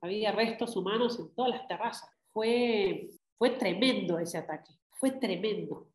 [0.00, 2.08] había restos humanos en todas las terrazas.
[2.32, 4.72] Fue, fue tremendo ese ataque,
[5.02, 5.88] fue tremendo.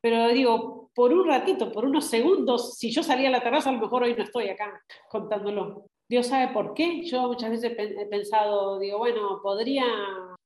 [0.00, 3.72] Pero digo, por un ratito, por unos segundos, si yo salía a la terraza, a
[3.72, 4.80] lo mejor hoy no estoy acá
[5.10, 5.86] contándolo.
[6.08, 7.02] Dios sabe por qué.
[7.04, 9.84] Yo muchas veces he pensado, digo, bueno, podría,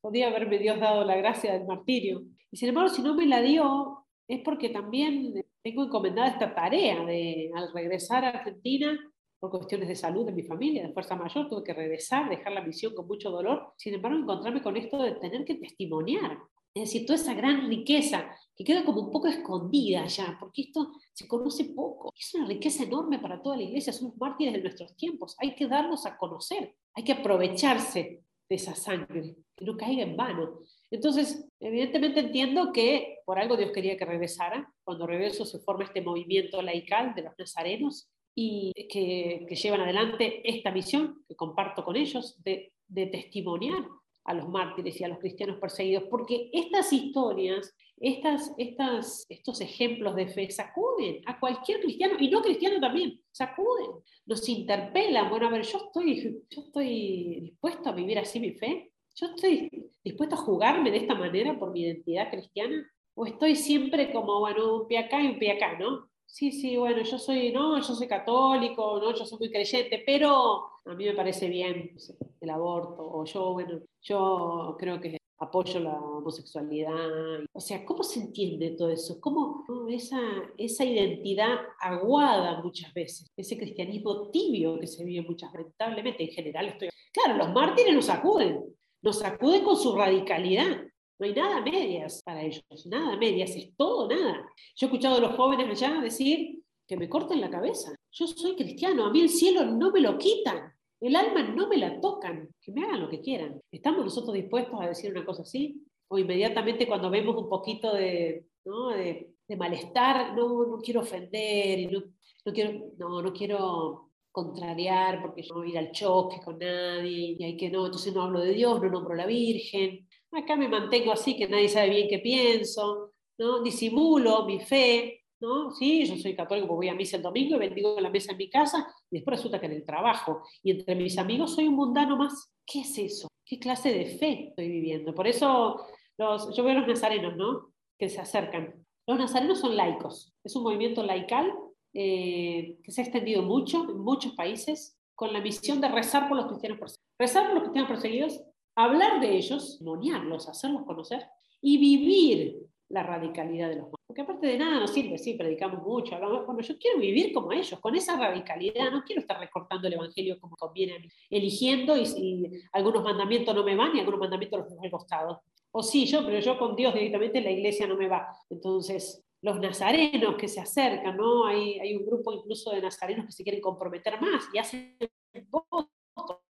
[0.00, 2.22] podría haberme Dios dado la gracia del martirio.
[2.50, 7.04] Y sin embargo, si no me la dio, es porque también tengo encomendada esta tarea
[7.04, 8.98] de, al regresar a Argentina,
[9.38, 12.62] por cuestiones de salud de mi familia, de fuerza mayor, tuve que regresar, dejar la
[12.62, 13.74] misión con mucho dolor.
[13.76, 16.38] Sin embargo, encontrarme con esto de tener que testimoniar.
[16.78, 20.92] Es decir, toda esa gran riqueza que queda como un poco escondida ya, porque esto
[21.12, 22.12] se conoce poco.
[22.16, 25.66] Es una riqueza enorme para toda la iglesia, somos mártires de nuestros tiempos, hay que
[25.66, 30.60] darnos a conocer, hay que aprovecharse de esa sangre, que no caiga en vano.
[30.88, 34.72] Entonces, evidentemente entiendo que por algo Dios quería que regresara.
[34.84, 40.70] Cuando regreso se forma este movimiento laical de los nazarenos y que, llevan adelante esta
[40.70, 43.84] misión que comparto con ellos de, de testimoniar
[44.24, 50.14] a los mártires y a los cristianos perseguidos, porque estas historias, estas, estas, estos ejemplos
[50.14, 53.90] de fe sacuden a cualquier cristiano, y no cristiano también, sacuden,
[54.26, 58.92] nos interpelan, bueno, a ver, yo estoy, yo estoy dispuesto a vivir así mi fe,
[59.14, 59.68] yo estoy
[60.04, 64.82] dispuesto a jugarme de esta manera por mi identidad cristiana, o estoy siempre como, bueno,
[64.82, 66.08] un pie acá y un pie acá, ¿no?
[66.30, 70.68] Sí, sí, bueno, yo soy, no, yo soy católico, no, yo soy muy creyente, pero
[70.84, 71.96] a mí me parece bien
[72.40, 77.44] el aborto, o yo, bueno, yo creo que apoyo la homosexualidad.
[77.52, 79.18] O sea, ¿cómo se entiende todo eso?
[79.20, 80.20] ¿Cómo esa,
[80.58, 86.66] esa identidad aguada muchas veces, ese cristianismo tibio que se vive muchas lamentablemente, en general
[86.66, 86.90] estoy...
[87.10, 88.64] Claro, los mártires nos sacuden,
[89.00, 90.87] nos sacuden con su radicalidad,
[91.18, 94.48] no hay nada medias para ellos, nada medias, es todo nada.
[94.76, 97.94] Yo he escuchado a los jóvenes allá decir que me corten la cabeza.
[98.12, 101.76] Yo soy cristiano, a mí el cielo no me lo quitan, el alma no me
[101.76, 103.60] la tocan, que me hagan lo que quieran.
[103.70, 105.84] ¿Estamos nosotros dispuestos a decir una cosa así?
[106.08, 112.02] O inmediatamente cuando vemos un poquito de, de, malestar, no, no quiero ofender no,
[112.44, 116.58] no, quiero, no, no quiero contrariar porque yo no voy a ir al choque con
[116.58, 120.07] nadie y hay que no, entonces no hablo de Dios, no nombro a la Virgen.
[120.32, 123.62] Acá me mantengo así, que nadie sabe bien qué pienso, ¿no?
[123.62, 125.70] Disimulo mi fe, ¿no?
[125.70, 128.38] Sí, yo soy católico, porque voy a misa el domingo y bendigo la mesa en
[128.38, 131.76] mi casa, y después resulta que en el trabajo y entre mis amigos soy un
[131.76, 132.52] mundano más.
[132.66, 133.28] ¿Qué es eso?
[133.44, 135.14] ¿Qué clase de fe estoy viviendo?
[135.14, 135.86] Por eso
[136.18, 137.72] los, yo veo a los nazarenos, ¿no?
[137.98, 138.86] Que se acercan.
[139.06, 141.50] Los nazarenos son laicos, es un movimiento laical
[141.94, 146.36] eh, que se ha extendido mucho en muchos países con la misión de rezar por
[146.36, 147.08] los cristianos perseguidos.
[147.18, 148.44] Rezar por los cristianos perseguidos
[148.84, 151.26] hablar de ellos, moniarlos, hacerlos conocer
[151.60, 156.14] y vivir la radicalidad de los Porque aparte de nada nos sirve, sí, predicamos mucho,
[156.14, 159.94] hablamos, bueno, yo quiero vivir como ellos, con esa radicalidad, no quiero estar recortando el
[159.94, 164.84] Evangelio como conviene eligiendo y, algunos mandamientos no me van y algunos mandamientos los dejo
[164.84, 165.42] al costado.
[165.72, 168.28] O sí, yo, pero yo con Dios directamente la iglesia no me va.
[168.48, 171.46] Entonces, los nazarenos que se acercan, ¿no?
[171.46, 174.96] Hay, hay un grupo incluso de nazarenos que se quieren comprometer más y hacen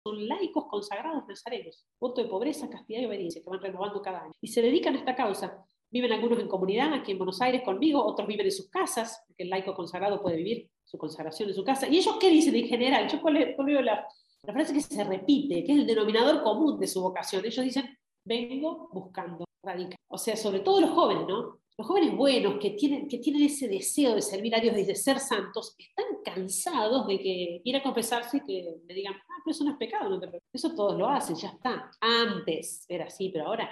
[0.08, 4.32] son laicos consagrados nazarenos, voto de pobreza, castidad y obediencia, que van renovando cada año.
[4.40, 5.64] Y se dedican a esta causa.
[5.90, 9.44] Viven algunos en comunidad, aquí en Buenos Aires conmigo, otros viven en sus casas, porque
[9.44, 11.88] el laico consagrado puede vivir su consagración en su casa.
[11.88, 13.08] ¿Y ellos qué dicen en general?
[13.08, 13.20] Yo
[13.64, 14.06] veo la,
[14.42, 17.44] la frase que se repite, que es el denominador común de su vocación.
[17.44, 19.96] Ellos dicen, vengo buscando radical.
[20.08, 21.58] O sea, sobre todo los jóvenes, ¿no?
[21.78, 25.20] Los jóvenes buenos que tienen, que tienen ese deseo de servir a Dios de ser
[25.20, 29.62] santos, están cansados de que ir a confesarse y que le digan, ah, pero eso
[29.62, 30.20] no es pecado, no
[30.52, 31.88] eso todos lo hacen, ya está.
[32.00, 33.70] Antes era así, pero ahora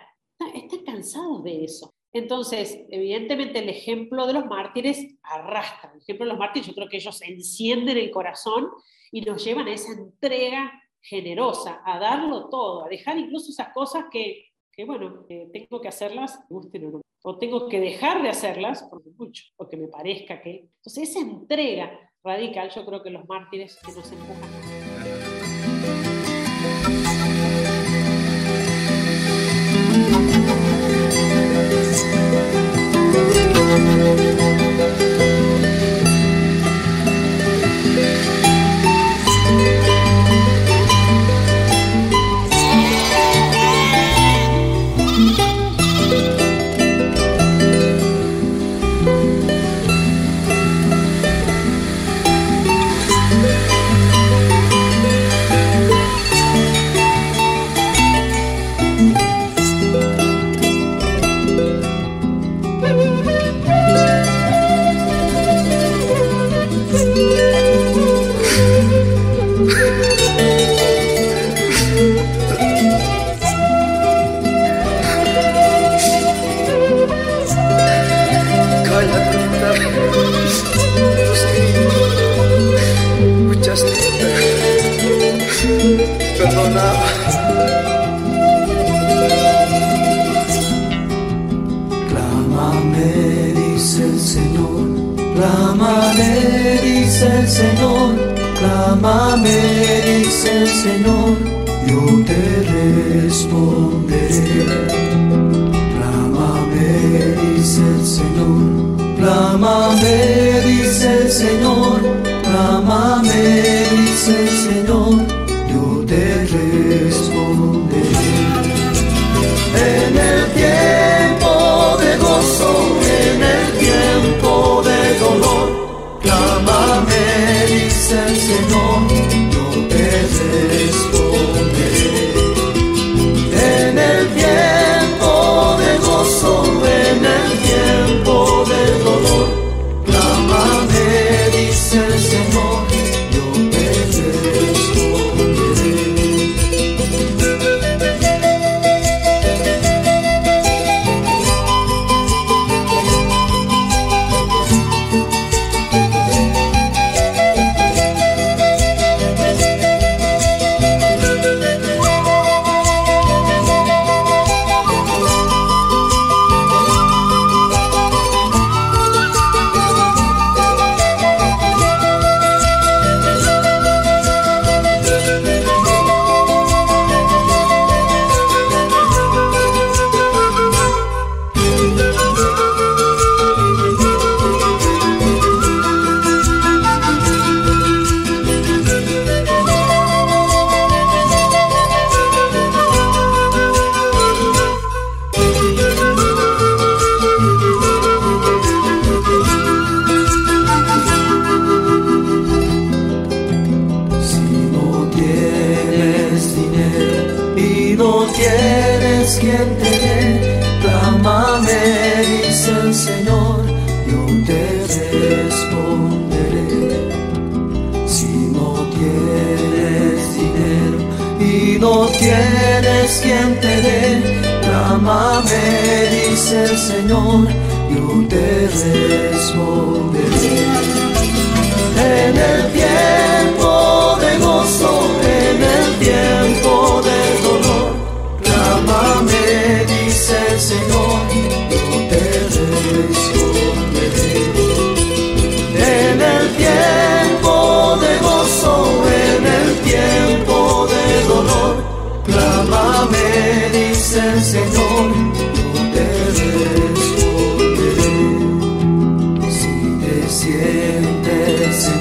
[0.55, 1.93] están cansados de eso.
[2.13, 5.91] Entonces, evidentemente el ejemplo de los mártires arrastra.
[5.93, 8.71] El ejemplo de los mártires, yo creo que ellos encienden el corazón
[9.11, 14.07] y nos llevan a esa entrega generosa, a darlo todo, a dejar incluso esas cosas
[14.11, 14.46] que,
[14.77, 19.11] que bueno, tengo que hacerlas, gusten o no o tengo que dejar de hacerlas, porque
[19.17, 20.69] mucho, porque me parezca que...
[20.77, 21.91] Entonces esa entrega
[22.23, 24.96] radical yo creo que los mártires que nos empujan.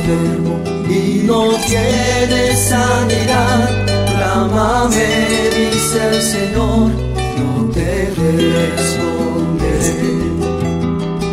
[0.07, 5.07] Y no tienes sanidad, clámame,
[5.55, 6.91] dice el Señor,
[7.37, 9.83] yo te responderé.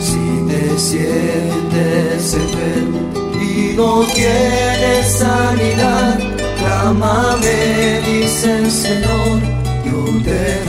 [0.01, 3.01] Si te sientes enfermo
[3.41, 6.19] y no tienes sanidad,
[6.59, 9.41] clámame, dice el Señor,
[9.85, 10.65] yo te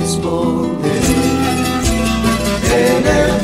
[0.00, 0.96] responderé.
[2.76, 3.35] En el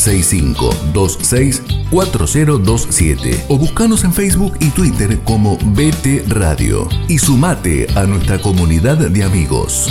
[0.00, 1.60] 11 6526
[1.90, 8.96] 4027 o buscanos en Facebook y Twitter como BT Radio y sumate a nuestra comunidad
[8.96, 9.88] de amigos.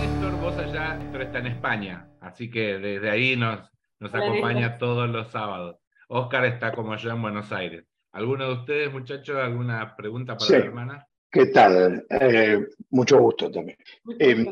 [0.00, 3.60] Néstor, vos allá, Néstor está en España, así que desde ahí nos,
[4.00, 4.78] nos Hola, acompaña Néstor.
[4.78, 5.76] todos los sábados.
[6.08, 7.84] Oscar está como yo en Buenos Aires.
[8.12, 10.52] ¿Alguno de ustedes, muchachos, alguna pregunta para Sí.
[10.54, 11.06] la hermana?
[11.30, 12.06] ¿Qué tal?
[12.08, 13.76] Eh, mucho gusto también.
[14.04, 14.46] Mucho Eh.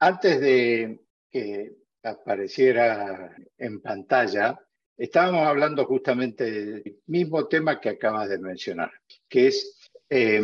[0.00, 1.00] Antes de
[1.30, 1.72] que
[2.06, 4.58] apareciera en pantalla,
[4.96, 8.90] estábamos hablando justamente del mismo tema que acabas de mencionar,
[9.28, 10.40] que es eh,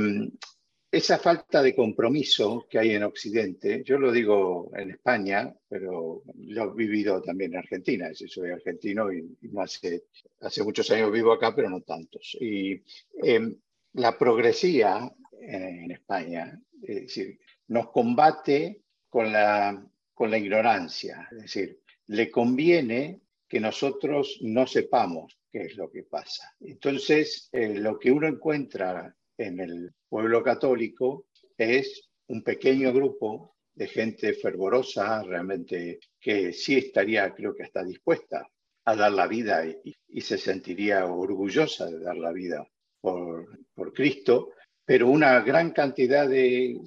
[0.90, 3.82] esa falta de compromiso que hay en Occidente.
[3.84, 8.10] Yo lo digo en España, pero lo he vivido también en Argentina.
[8.12, 10.04] Soy argentino y, y hace,
[10.40, 12.36] hace muchos años vivo acá, pero no tantos.
[12.38, 12.82] Y
[13.22, 13.56] eh,
[13.94, 15.10] la progresía
[15.40, 19.82] en España, es decir, nos combate con la,
[20.14, 26.04] con la ignorancia, es decir, le conviene que nosotros no sepamos qué es lo que
[26.04, 26.54] pasa.
[26.60, 31.26] Entonces, eh, lo que uno encuentra en el pueblo católico
[31.56, 38.46] es un pequeño grupo de gente fervorosa, realmente que sí estaría, creo que hasta dispuesta
[38.84, 42.66] a dar la vida y, se sentiría orgullosa de dar la vida
[43.00, 44.50] por, por Cristo,
[44.84, 46.78] pero una gran cantidad de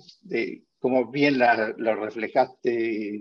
[0.85, 2.69] como bien la, lo reflejaste,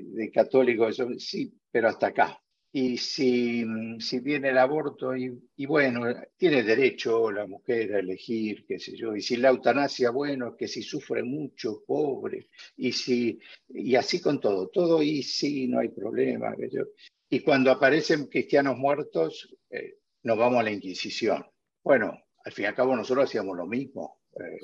[0.04, 2.38] de católicos, eso, sí, pero hasta acá.
[2.70, 3.64] Y si,
[4.00, 6.02] si viene el aborto, y, y, bueno,
[6.36, 10.68] tiene derecho la mujer a elegir, qué sé yo, y si la eutanasia, bueno, que
[10.68, 13.38] si sufre mucho, pobre, y, si,
[13.70, 16.54] y así con todo, todo y sí, no hay problema.
[16.54, 16.82] Que yo.
[17.30, 21.46] Y cuando aparecen cristianos muertos, eh, nos vamos a la Inquisición.
[21.82, 22.12] Bueno,
[22.44, 24.18] al fin y al cabo nosotros hacíamos lo mismo.
[24.38, 24.58] Eh,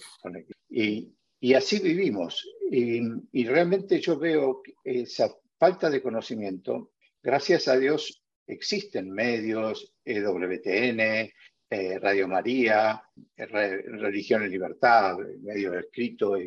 [0.68, 2.46] y, y así vivimos.
[2.70, 6.92] Y, realmente yo veo esa falta de conocimiento.
[7.22, 11.30] Gracias a Dios existen medios, EWTN,
[11.72, 13.02] eh, Radio María,
[13.36, 16.38] Re, Religión en Libertad, medios escritos,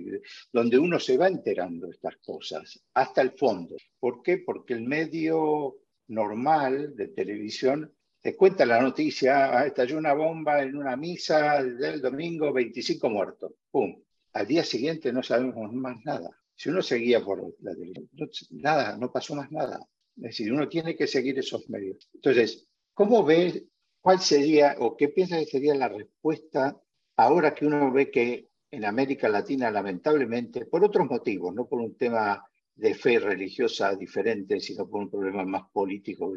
[0.51, 3.75] donde uno se va enterando de estas cosas hasta el fondo.
[3.99, 4.39] ¿Por qué?
[4.39, 10.77] Porque el medio normal de televisión te cuenta la noticia, ah, estalló una bomba en
[10.77, 13.53] una misa del domingo, 25 muertos.
[13.69, 14.01] ¡Pum!
[14.33, 16.29] Al día siguiente no sabemos más nada.
[16.55, 19.79] Si uno seguía por la televisión, no, nada, no pasó más nada.
[20.17, 22.09] Es decir, uno tiene que seguir esos medios.
[22.13, 23.63] Entonces, ¿cómo ves
[24.01, 26.79] cuál sería o qué piensas que sería la respuesta
[27.15, 31.95] ahora que uno ve que en América Latina, lamentablemente, por otros motivos, no por un
[31.95, 32.43] tema
[32.75, 36.33] de fe religiosa diferente, sino por un problema más político,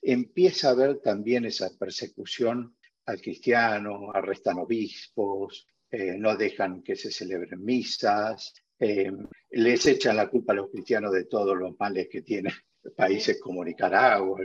[0.00, 5.66] empieza a haber también esa persecución al cristiano, arrestan obispos,
[5.96, 9.12] eh, no dejan que se celebren misas, eh,
[9.50, 12.52] les echan la culpa a los cristianos de todos los males que tienen
[12.96, 14.40] países como Nicaragua.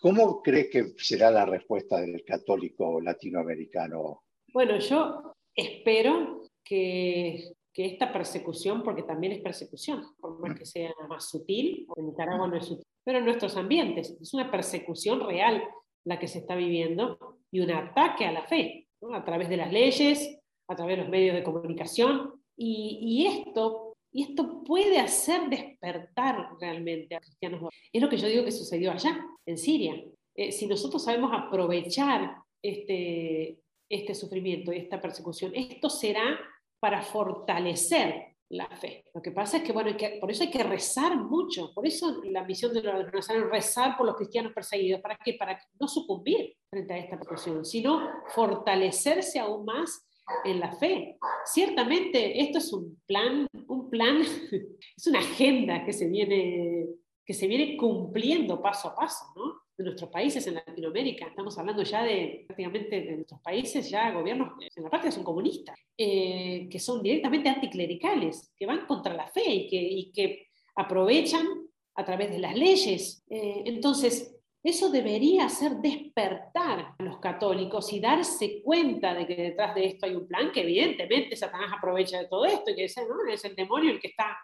[0.00, 4.24] ¿Cómo crees que será la respuesta del católico latinoamericano?
[4.52, 10.90] Bueno, yo espero que, que, esta persecución, porque también es persecución, por más que sea
[11.08, 15.62] más sutil, en Nicaragua no es sutil, pero en nuestros ambientes es una persecución real
[16.02, 19.72] la que se está viviendo y un ataque a la fe, a través de las
[19.72, 20.37] leyes,
[20.68, 22.34] a través de los medios de comunicación.
[22.56, 27.72] Y, y esto y esto puede hacer despertar realmente a cristianos.
[27.92, 30.02] Es lo que yo digo que sucedió allá, en Siria.
[30.34, 33.58] Eh, si nosotros sabemos aprovechar este,
[33.88, 36.38] este sufrimiento y esta persecución, esto será
[36.80, 39.04] para fortalecer la fe.
[39.12, 41.72] Lo que pasa es que, bueno, que, por eso hay que rezar mucho.
[41.74, 45.02] Por eso la misión de organizaciones es rezar por los cristianos perseguidos.
[45.02, 45.34] ¿Para qué?
[45.34, 50.07] Para no sucumbir frente a esta persecución, sino fortalecerse aún más
[50.44, 51.18] en la fe.
[51.44, 54.20] Ciertamente esto es un plan, un plan,
[54.96, 56.86] es una agenda que se viene,
[57.24, 59.62] que se viene cumpliendo paso a paso, ¿no?
[59.76, 61.26] De nuestros países en Latinoamérica.
[61.26, 65.78] Estamos hablando ya de prácticamente de nuestros países, ya gobiernos en la parte son comunistas,
[65.96, 71.46] eh, que son directamente anticlericales, que van contra la fe y que, y que aprovechan
[71.94, 73.24] a través de las leyes.
[73.28, 79.74] Eh, entonces, eso debería hacer despertar a los católicos y darse cuenta de que detrás
[79.74, 83.32] de esto hay un plan que evidentemente Satanás aprovecha de todo esto y que ¿no?
[83.32, 84.36] es el demonio el que está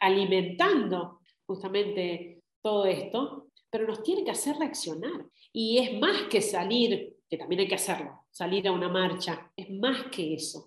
[0.00, 5.26] alimentando justamente todo esto, pero nos tiene que hacer reaccionar.
[5.52, 9.70] Y es más que salir, que también hay que hacerlo, salir a una marcha, es
[9.70, 10.66] más que eso,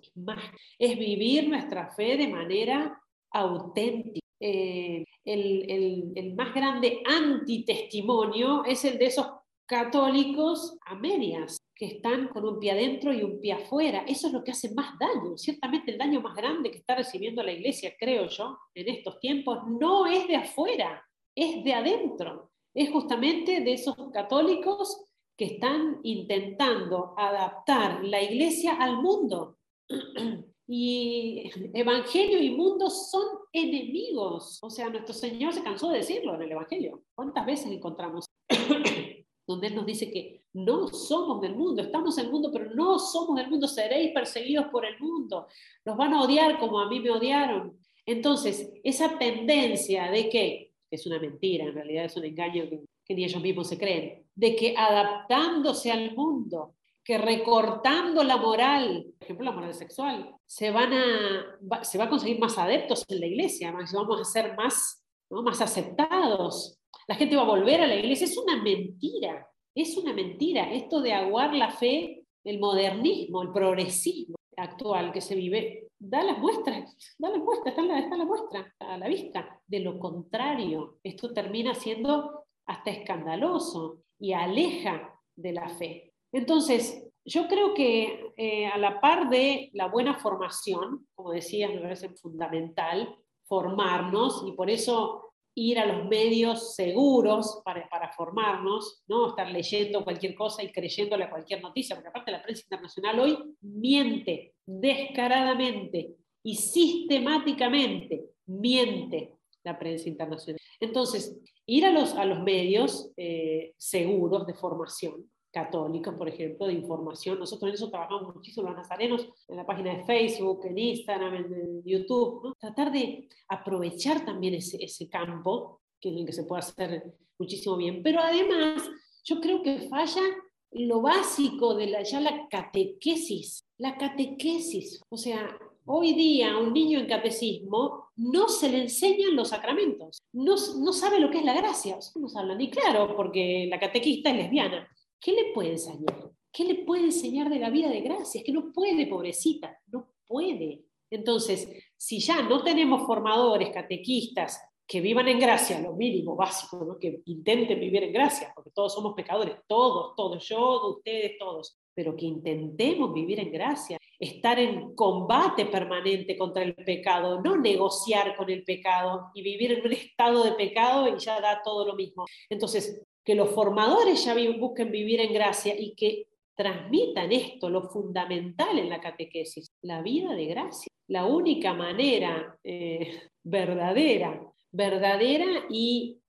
[0.78, 3.02] es vivir nuestra fe de manera
[3.32, 4.24] auténtica.
[4.40, 9.28] Eh, el, el, el, más grande antitestimonio es el de esos
[9.66, 14.06] católicos a medias, que están con un pie adentro y un pie afuera.
[14.07, 15.38] Eso es lo que hace más daño.
[15.38, 19.60] Ciertamente el daño más grande que está recibiendo la iglesia, creo yo, en estos tiempos,
[19.68, 21.03] no es de afuera,
[21.36, 22.52] es de adentro.
[22.74, 25.06] Es justamente de esos católicos
[25.38, 29.57] que están intentando adaptar la iglesia al mundo.
[30.67, 34.59] Y evangelio y mundo son enemigos.
[34.63, 37.03] O sea, nuestro Señor se cansó de decirlo en el evangelio.
[37.13, 38.25] ¿Cuántas veces encontramos
[39.47, 42.97] donde Él nos dice que no somos del mundo, estamos en el mundo, pero no
[42.97, 45.47] somos del mundo, seréis perseguidos por el mundo,
[45.83, 47.77] nos van a odiar como a mí me odiaron.
[48.05, 52.69] Entonces, esa tendencia de que, es una mentira, en realidad es un engaño
[53.03, 56.75] que ni ellos mismos se creen, de que adaptándose al mundo,
[57.06, 62.10] que recortando la moral, por ejemplo la moral sexual, se, van a, se va a
[62.10, 67.44] conseguir más adeptos en la iglesia, vamos a ser más, más aceptados, la gente va
[67.44, 70.73] a volver a la iglesia, es una mentira, es una mentira.
[70.73, 76.40] Esto de aguar la fe, el modernismo, el progresismo actual que se vive, da las
[76.40, 79.61] muestras, da las muestras, está la, está la muestra a la vista.
[79.68, 86.05] De lo contrario, esto termina siendo hasta escandaloso y aleja de la fe.
[86.36, 91.80] Entonces, yo creo que eh, a la par de la buena formación, como decías, me
[91.80, 99.49] parece fundamental formarnos y por eso ir a los medios seguros para, formarnos, no estar
[99.49, 104.56] leyendo cualquier cosa y creyéndole a cualquier noticia, porque aparte la prensa internacional hoy miente
[104.66, 110.60] descaradamente y sistemáticamente miente la prensa internacional.
[110.82, 116.73] Entonces, ir a los, a los medios eh, seguros de formación, católicos, por ejemplo, de
[116.73, 117.40] información.
[117.40, 121.84] Nosotros en eso trabajamos muchísimo los nazarenos, en la página de Facebook, en Instagram, en
[121.86, 122.44] YouTube.
[122.44, 122.53] ¿no?
[122.56, 127.77] Tratar de aprovechar también ese, ese campo, que es el que se puede hacer muchísimo
[127.77, 128.03] bien.
[128.03, 128.84] Pero además,
[129.23, 130.23] yo creo que falla
[130.72, 133.64] lo básico de la, ya la catequesis.
[133.77, 135.57] La catequesis, o sea,
[135.88, 140.94] Hoy día a un niño en catecismo no se le enseñan los sacramentos, no, no
[140.94, 144.36] sabe lo que es la gracia, no se habla ni claro porque la catequista es
[144.36, 144.90] lesbiana.
[145.19, 146.31] ¿Qué le puede enseñar?
[146.51, 148.39] ¿Qué le puede enseñar de la vida de gracia?
[148.39, 150.85] Es que no puede, pobrecita, no puede.
[151.09, 156.99] Entonces, si ya no tenemos formadores, catequistas, que vivan en gracia, lo mínimo básico, ¿no?
[156.99, 162.15] que intenten vivir en gracia, porque todos somos pecadores, todos, todos, yo, ustedes, todos, pero
[162.15, 168.49] que intentemos vivir en gracia, estar en combate permanente contra el pecado, no negociar con
[168.49, 172.25] el pecado y vivir en un estado de pecado y ya da todo lo mismo.
[172.49, 178.77] Entonces, que los formadores ya busquen vivir en gracia y que transmitan esto, lo fundamental
[178.77, 180.88] en la catequesis, la vida de gracia.
[181.07, 184.41] La única manera eh, verdadera,
[184.72, 186.22] verdadera y,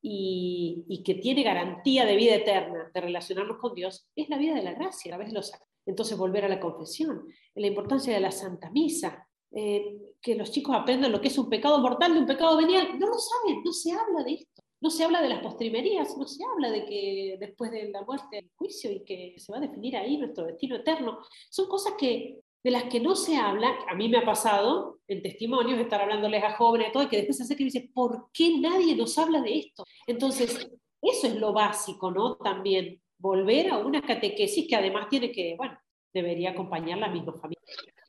[1.05, 4.73] que tiene garantía de vida eterna de relacionarnos con Dios es la vida de la
[4.73, 5.53] gracia, a la vez los
[5.85, 10.75] Entonces volver a la confesión, la importancia de la Santa Misa, eh, que los chicos
[10.75, 12.99] aprendan lo que es un pecado mortal de un pecado venial.
[12.99, 14.63] No lo saben, no se habla de esto.
[14.87, 18.39] No se habla de las postrimerías, no se habla de que después de la muerte
[18.39, 21.19] el juicio y que se va a definir ahí nuestro destino eterno.
[21.51, 23.75] Son cosas que, de las que no se habla.
[23.89, 27.17] A mí me ha pasado en testimonios estar hablándoles a jóvenes y todo, y que
[27.17, 29.83] después se hace que dice, ¿por qué nadie nos habla de esto?
[30.07, 30.71] Entonces,
[31.03, 32.37] eso es lo básico, ¿no?
[32.37, 35.77] También volver a una catequesis que además tiene que, bueno,
[36.15, 37.59] debería acompañar la misma familia.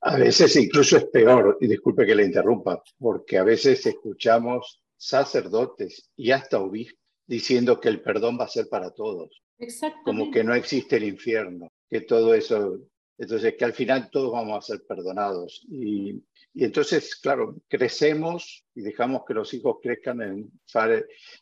[0.02, 6.12] A veces incluso es peor, y disculpe que le interrumpa, porque a veces escuchamos sacerdotes
[6.16, 9.44] y hasta obispos diciendo que el perdón va a ser para todos.
[10.06, 12.80] Como que no existe el infierno, que todo eso,
[13.18, 15.66] entonces que al final todos vamos a ser perdonados.
[15.70, 20.52] Y, y entonces, claro, crecemos y dejamos que los hijos crezcan en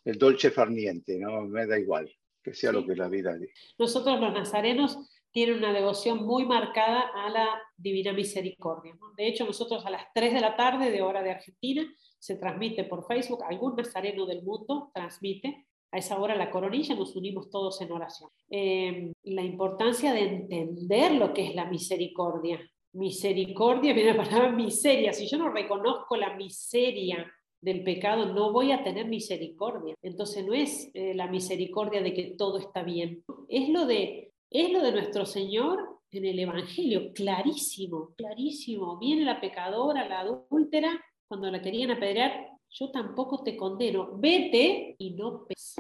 [0.06, 1.42] el dolce farniente, ¿no?
[1.42, 2.12] Me da igual,
[2.44, 3.54] que sea lo que la vida dice.
[3.78, 4.98] Nosotros los nazarenos
[5.32, 8.98] tienen una devoción muy marcada a la Divina Misericordia.
[9.18, 11.86] De hecho, nosotros a las 3 de la tarde de hora de Argentina
[12.20, 17.16] se transmite por Facebook, algún nazareno del mundo transmite, a esa hora la coronilla nos
[17.16, 18.30] unimos todos en oración.
[18.50, 22.60] Em, la importancia de entender lo que es la misericordia.
[22.94, 25.14] Misericordia viene la palabra miseria.
[25.14, 27.32] Si yo no reconozco la miseria
[27.62, 29.96] del pecado, no voy a tener misericordia.
[30.02, 34.72] Entonces no es eh, la misericordia de que todo está bien, es lo de, es
[34.72, 35.80] lo de nuestro Señor
[36.12, 38.98] en el Evangelio, clarísimo, clarísimo.
[38.98, 45.12] Viene la pecadora, la adúltera, cuando la querían apedrear, yo tampoco te condeno, vete y
[45.12, 45.76] no peques.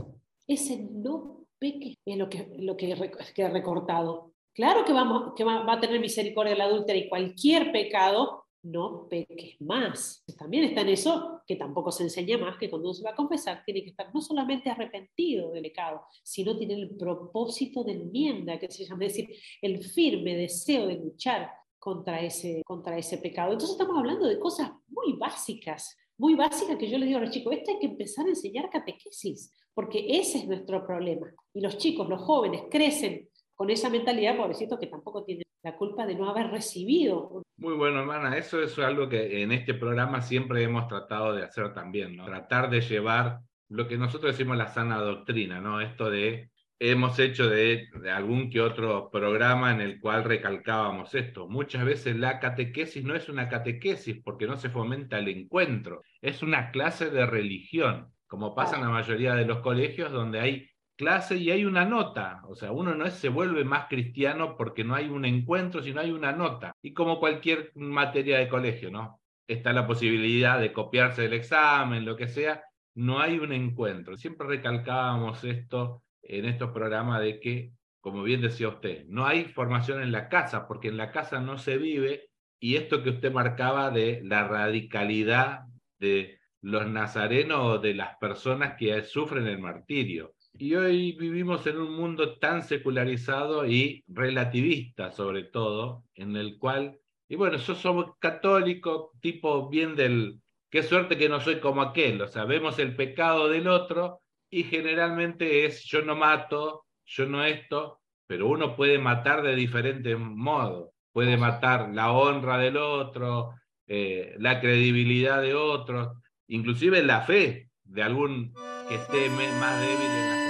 [0.48, 4.34] Ese no peques es lo que, lo que, he recortado.
[4.54, 9.60] Claro que, vamos, que va, a tener misericordia la adúltera y cualquier pecado, no peques
[9.60, 10.24] más.
[10.38, 13.16] También está en eso que tampoco se enseña más que cuando uno se va a
[13.16, 18.58] confesar tiene que estar no solamente arrepentido del pecado, sino tiene el propósito de enmienda,
[18.58, 21.52] que se llama, es decir, el firme deseo de luchar
[21.86, 23.52] contra ese, contra ese pecado.
[23.52, 27.30] Entonces estamos hablando de cosas muy básicas, muy básicas que yo les digo a los
[27.30, 31.28] chicos, esto hay que empezar a enseñar catequesis, porque ese es nuestro problema.
[31.54, 36.08] Y los chicos, los jóvenes, crecen con esa mentalidad, pobrecitos, que tampoco tienen la culpa
[36.08, 37.44] de no haber recibido.
[37.58, 41.72] Muy bueno, hermana, eso es algo que en este programa siempre hemos tratado de hacer
[41.76, 42.26] también, ¿no?
[42.26, 45.82] Tratar de llevar lo que nosotros decimos la sana doctrina, ¿no?
[45.82, 46.50] Esto de
[46.80, 51.48] hemos hecho de, algún que otro programa en el cual recalcábamos esto.
[51.48, 56.44] Muchas veces la catequesis no es una catequesis porque no se fomenta el encuentro, es
[56.44, 61.38] una clase de religión, como pasa en la mayoría de los colegios donde hay clase
[61.38, 62.42] y hay una nota.
[62.48, 66.12] O sea, uno no se vuelve más cristiano porque no hay un encuentro, sino hay
[66.12, 66.74] una nota.
[66.82, 69.22] Y como cualquier materia de colegio, ¿no?
[69.48, 72.64] Está la posibilidad de copiarse del examen, lo que sea,
[72.96, 74.18] no hay un encuentro.
[74.18, 77.72] Siempre recalcábamos esto en estos programas de que,
[78.02, 81.58] como bien decía usted, no hay formación en la casa, porque en la casa no
[81.58, 82.30] se vive,
[82.60, 85.62] y esto que usted marcaba de la radicalidad
[86.00, 90.34] de los nazarenos o de las personas que sufren el martirio.
[90.58, 96.98] Y hoy vivimos en un mundo tan secularizado y relativista, sobre todo, en el cual,
[97.28, 100.40] y bueno, yo somos católico, tipo bien del,
[100.70, 104.22] qué suerte que no soy como aquel, o sea, vemos el pecado del otro
[104.56, 110.18] y generalmente es yo no mato, yo no esto, pero uno puede matar de diferentes
[110.18, 113.54] modos, puede matar la honra del otro,
[113.86, 116.18] eh, la credibilidad de otros,
[116.48, 118.54] inclusive la fe de algún
[118.88, 119.30] que esté
[119.60, 120.46] más débil en la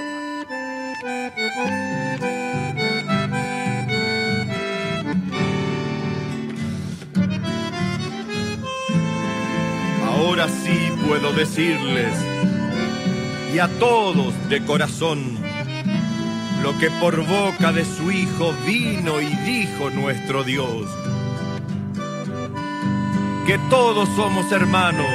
[10.06, 12.16] Ahora sí puedo decirles,
[13.56, 15.38] y a todos de corazón,
[16.62, 20.86] lo que por boca de su Hijo vino y dijo nuestro Dios,
[23.48, 25.08] que todos somos hermanos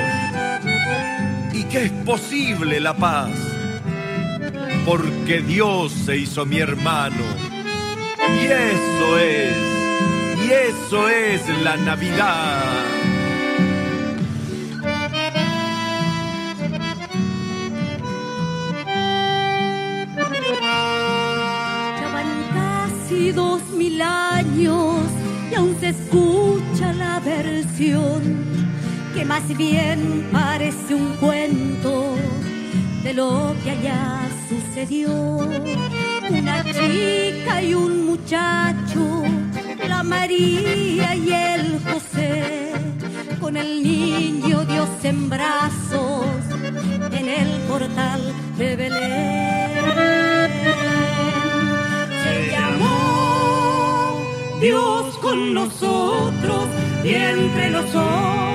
[1.53, 3.31] y que es posible la paz
[4.87, 7.25] porque Dios se hizo mi hermano.
[8.41, 9.57] Y eso es,
[10.47, 13.10] y eso es la Navidad.
[23.33, 24.97] Dos mil años
[25.51, 28.51] y aún se escucha la versión
[29.15, 32.17] que más bien parece un cuento
[33.03, 35.11] de lo que allá sucedió.
[36.31, 39.23] Una chica y un muchacho,
[39.89, 42.73] la María y el José,
[43.41, 46.27] con el niño Dios en brazos,
[47.11, 48.21] en el portal
[48.59, 50.20] de Belén.
[54.61, 56.69] Dios con nosotros
[57.03, 58.50] y entre nosotros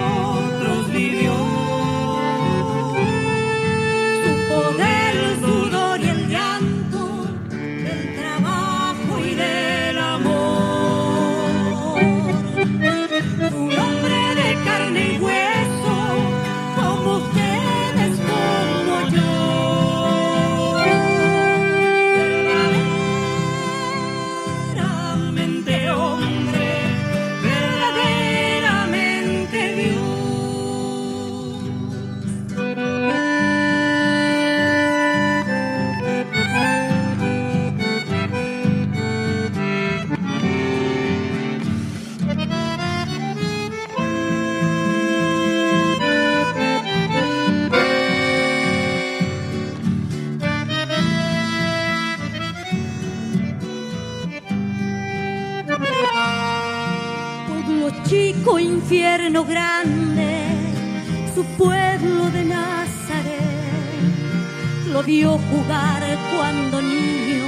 [64.95, 66.01] lo vio jugar
[66.33, 67.43] cuando niño,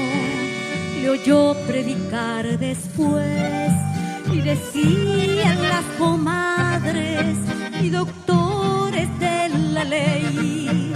[1.01, 3.71] le oyó predicar después,
[4.33, 7.37] y decían las comadres
[7.81, 10.93] y doctores de la ley,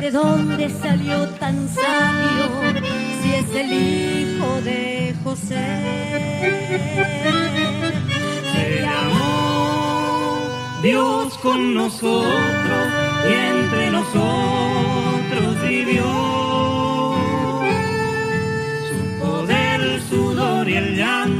[0.00, 2.46] ¿de dónde salió tan sabio
[3.20, 5.66] si es el hijo de José?
[8.54, 8.88] Se
[10.82, 12.86] Dios con nosotros
[13.28, 14.61] y entre nosotros
[18.88, 21.31] Su poder, el sudor y el llanto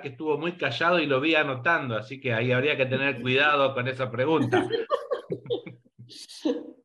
[0.00, 3.74] que estuvo muy callado y lo vi anotando, así que ahí habría que tener cuidado
[3.74, 4.68] con esa pregunta.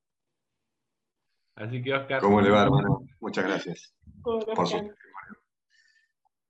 [1.53, 2.21] Así que Oscar.
[2.21, 3.05] ¿Cómo le va, hermano?
[3.19, 3.93] Muchas gracias
[4.23, 4.91] por su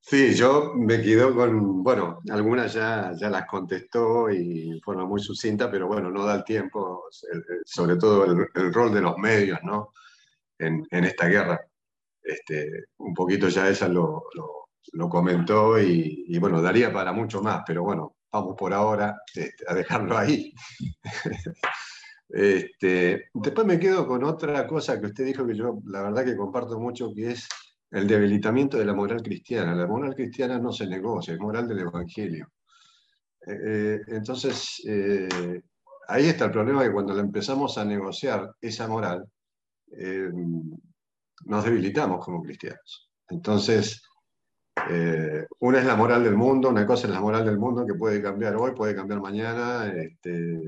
[0.03, 5.21] Sí, yo me quedo con, bueno, algunas ya, ya las contestó y de forma muy
[5.21, 7.05] sucinta, pero bueno, no da el tiempo,
[7.63, 9.93] sobre todo el, rol de los medios, ¿no?
[10.57, 11.61] En, esta guerra.
[12.23, 14.60] Este, un poquito ya ella lo, lo,
[15.09, 20.17] comentó y, bueno, daría para mucho más, pero bueno, vamos por ahora este, a dejarlo
[20.17, 20.53] ahí.
[22.33, 26.37] Este, después me quedo con otra cosa que usted dijo que yo la verdad que
[26.37, 27.45] comparto mucho, que es
[27.91, 29.75] el debilitamiento de la moral cristiana.
[29.75, 32.47] La moral cristiana no se negocia, es moral del Evangelio.
[33.45, 35.61] Eh, eh, entonces, eh,
[36.07, 39.25] ahí está el problema que cuando empezamos a negociar esa moral,
[41.45, 43.09] nos debilitamos como cristianos.
[43.27, 44.01] Entonces,
[45.59, 48.21] una es la moral del mundo, una cosa es la moral del mundo que puede
[48.21, 49.91] cambiar hoy, puede cambiar mañana.
[49.95, 50.59] Este,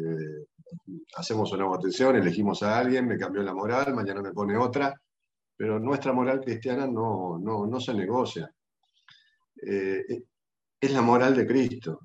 [1.15, 4.93] hacemos una votación, elegimos a alguien, me cambió la moral, mañana me pone otra
[5.55, 8.51] pero nuestra moral cristiana no, no, se negocia.
[9.65, 10.23] Eh,
[10.79, 12.01] es la moral de Cristo,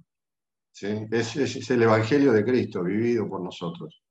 [0.81, 4.03] es, el Evangelio de Cristo vivido por nosotros.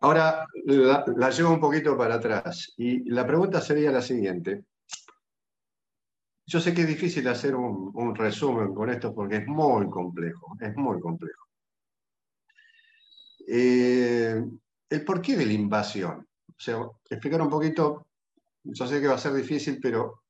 [0.00, 4.64] Ahora la, llevo un poquito para atrás y la pregunta sería la siguiente.
[6.46, 10.76] Yo sé que es difícil hacer un, resumen con esto porque es muy complejo, es
[10.76, 11.48] muy complejo.
[13.46, 14.42] Eh,
[14.90, 16.26] el porqué de la invasión.
[17.10, 18.06] Explicar un poquito,
[18.62, 20.22] yo sé que va a ser difícil, pero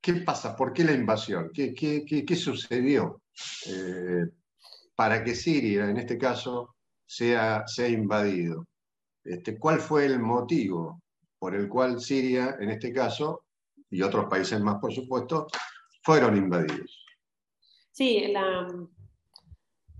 [0.00, 0.56] ¿qué pasa?
[0.56, 1.50] ¿Por qué la invasión?
[1.52, 3.22] ¿Qué, qué, sucedió
[3.66, 4.26] eh,
[4.94, 8.66] para que Siria, en este caso, sea, sea invadido?
[9.22, 11.02] Este, ¿Cuál fue el motivo
[11.38, 13.45] por el cual Siria, en este caso,
[13.90, 15.46] y otros países más, por supuesto,
[16.02, 17.04] fueron invadidos?
[17.90, 18.68] Sí, la,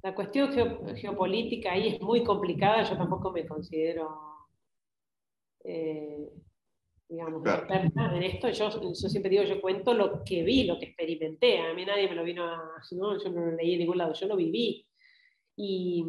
[0.03, 0.53] la cuestión
[0.97, 4.27] geopolítica ahí es muy complicada, yo tampoco me considero
[5.65, 6.31] eh,
[7.09, 8.51] digamos, en esto.
[8.51, 11.59] Yo, siempre digo, yo cuento lo que vi, lo que experimenté.
[11.59, 12.83] A mí nadie me lo vino a...
[12.93, 13.23] ¿no?
[13.23, 14.87] Yo no lo leí en ningún lado, yo lo viví.
[15.57, 16.05] Y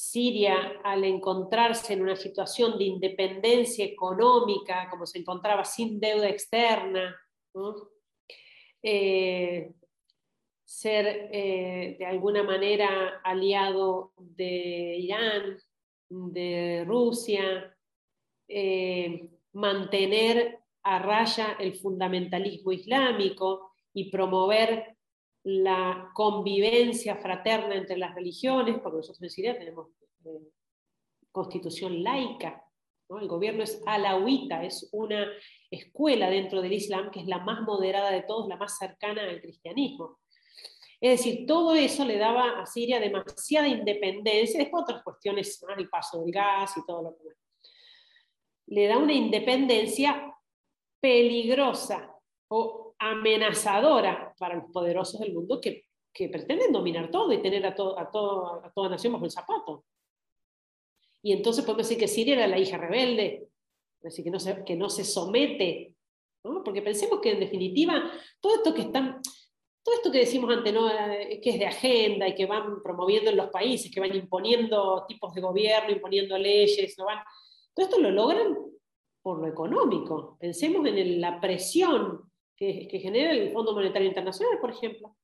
[0.00, 7.14] Siria, al encontrarse en una situación de independencia económica, como se encontraba sin deuda externa,
[8.82, 9.72] eh,
[10.64, 15.58] ser eh, de alguna manera aliado de Irán,
[16.08, 17.76] de Rusia,
[18.48, 24.96] eh, mantener a raya el fundamentalismo islámico y promover
[25.42, 29.88] la convivencia fraterna entre las religiones, porque nosotros en Siria tenemos
[30.24, 30.50] eh,
[31.32, 32.64] constitución laica,
[33.18, 35.26] el gobierno es alawita, es una
[35.70, 39.40] escuela dentro del Islam que es la más moderada de todos, la más cercana al
[39.40, 40.20] cristianismo.
[41.00, 46.20] Es decir, todo eso le daba a Siria demasiada independencia, después otras cuestiones, el paso
[46.20, 47.36] del gas y todo lo demás.
[48.66, 50.32] Le da una independencia
[51.00, 52.14] peligrosa
[52.48, 58.02] o amenazadora para los poderosos del mundo que, pretenden dominar todo y tener a, a,
[58.02, 59.84] a toda nación bajo el zapato.
[61.22, 63.48] Y entonces podemos decir que Siria era la hija rebelde,
[64.02, 65.94] decir, que no se, que no se somete,
[66.42, 68.10] porque pensemos que en definitiva
[68.40, 69.20] todo esto que están,
[69.82, 70.90] todo esto que decimos antes, ¿no?
[70.90, 75.04] Eh, que es de agenda y que van promoviendo en los países, que van imponiendo
[75.06, 77.06] tipos de gobierno, imponiendo leyes, ¿no?
[77.74, 78.56] todo esto lo logran
[79.22, 80.36] por lo económico.
[80.40, 82.29] Pensemos en la presión
[82.60, 85.16] que, genera el Fondo Monetario Internacional, por ejemplo.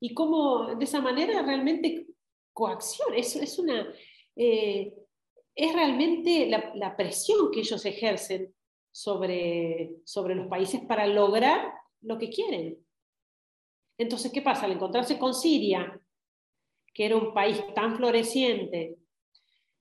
[0.00, 2.06] Y cómo de esa manera realmente
[2.52, 3.92] coacción, es, es, una,
[4.36, 4.94] eh,
[5.54, 8.54] es realmente la, presión que ellos ejercen
[8.92, 12.78] sobre, sobre los países para lograr lo que quieren.
[13.98, 14.66] Entonces, ¿qué pasa?
[14.66, 16.00] Al encontrarse con Siria,
[16.94, 18.96] que era un país tan floreciente,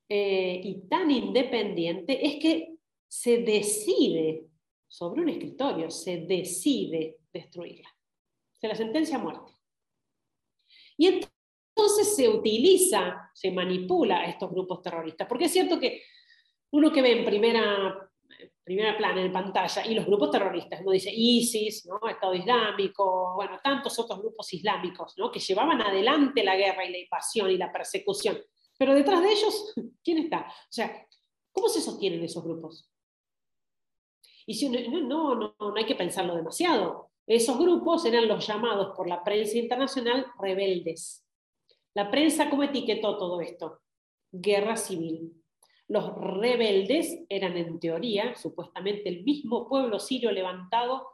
[0.10, 2.78] eh, y tan independiente es que
[3.08, 4.47] se decide
[4.88, 7.90] sobre un escritorio, se decide destruirla.
[8.60, 9.54] Se la sentencia a muerte.
[10.98, 16.02] Y entonces se utiliza, se manipula a estos grupos terroristas, porque es cierto que
[16.72, 18.10] uno que ve en primera,
[18.64, 22.10] primera plana en pantalla y los grupos terroristas, uno dice ISIS, ¿no?
[22.10, 25.32] Estado Islámico, bueno, tantos otros grupos islámicos ¿no?
[25.32, 28.38] que llevaban adelante la guerra y la invasión y la persecución.
[28.78, 29.74] Pero detrás de ellos,
[30.04, 30.48] ¿quién está?
[30.48, 31.08] O sea,
[31.52, 32.90] ¿cómo se sostienen esos grupos?
[34.48, 37.12] Y si no, no, no, hay que pensarlo demasiado.
[37.28, 41.28] Esos grupos eran los llamados por la prensa internacional rebeldes.
[41.94, 43.82] La prensa, ¿cómo etiquetó todo esto?
[44.32, 45.34] Guerra civil.
[45.90, 51.08] Los rebeldes eran, en teoría, supuestamente el mismo pueblo sirio levantado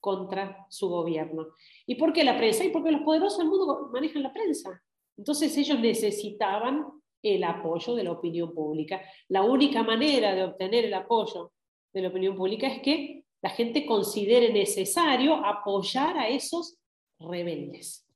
[0.00, 1.46] contra su gobierno.
[1.86, 2.64] ¿Y por qué la prensa?
[2.64, 4.82] Y porque los poderosos del mundo manejan la prensa.
[5.16, 6.86] Entonces ellos necesitaban
[7.22, 9.00] el apoyo de la opinión pública.
[9.28, 11.52] La única manera de obtener el apoyo
[11.92, 16.78] de la opinión pública es que la gente considere necesario apoyar a esos
[17.18, 18.06] rebeldes.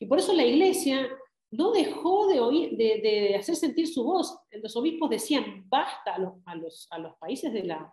[0.00, 1.08] Y por eso la iglesia
[1.52, 4.36] no dejó de, oír, de, hacer sentir su voz.
[4.50, 7.92] Los obispos decían, basta a los, a los, países de la,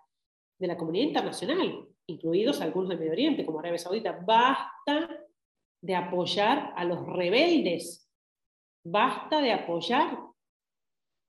[0.59, 5.09] de la comunidad internacional, incluidos algunos del Medio Oriente, como Arabia Saudita, basta
[5.83, 8.09] de apoyar a los rebeldes,
[8.83, 10.19] basta de apoyar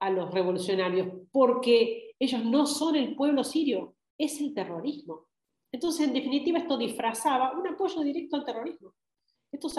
[0.01, 5.27] a los revolucionarios, porque ellos no son el pueblo sirio, es el terrorismo.
[5.73, 8.95] Entonces, en definitiva, esto disfrazaba un apoyo directo al terrorismo.
[9.51, 9.75] Estos,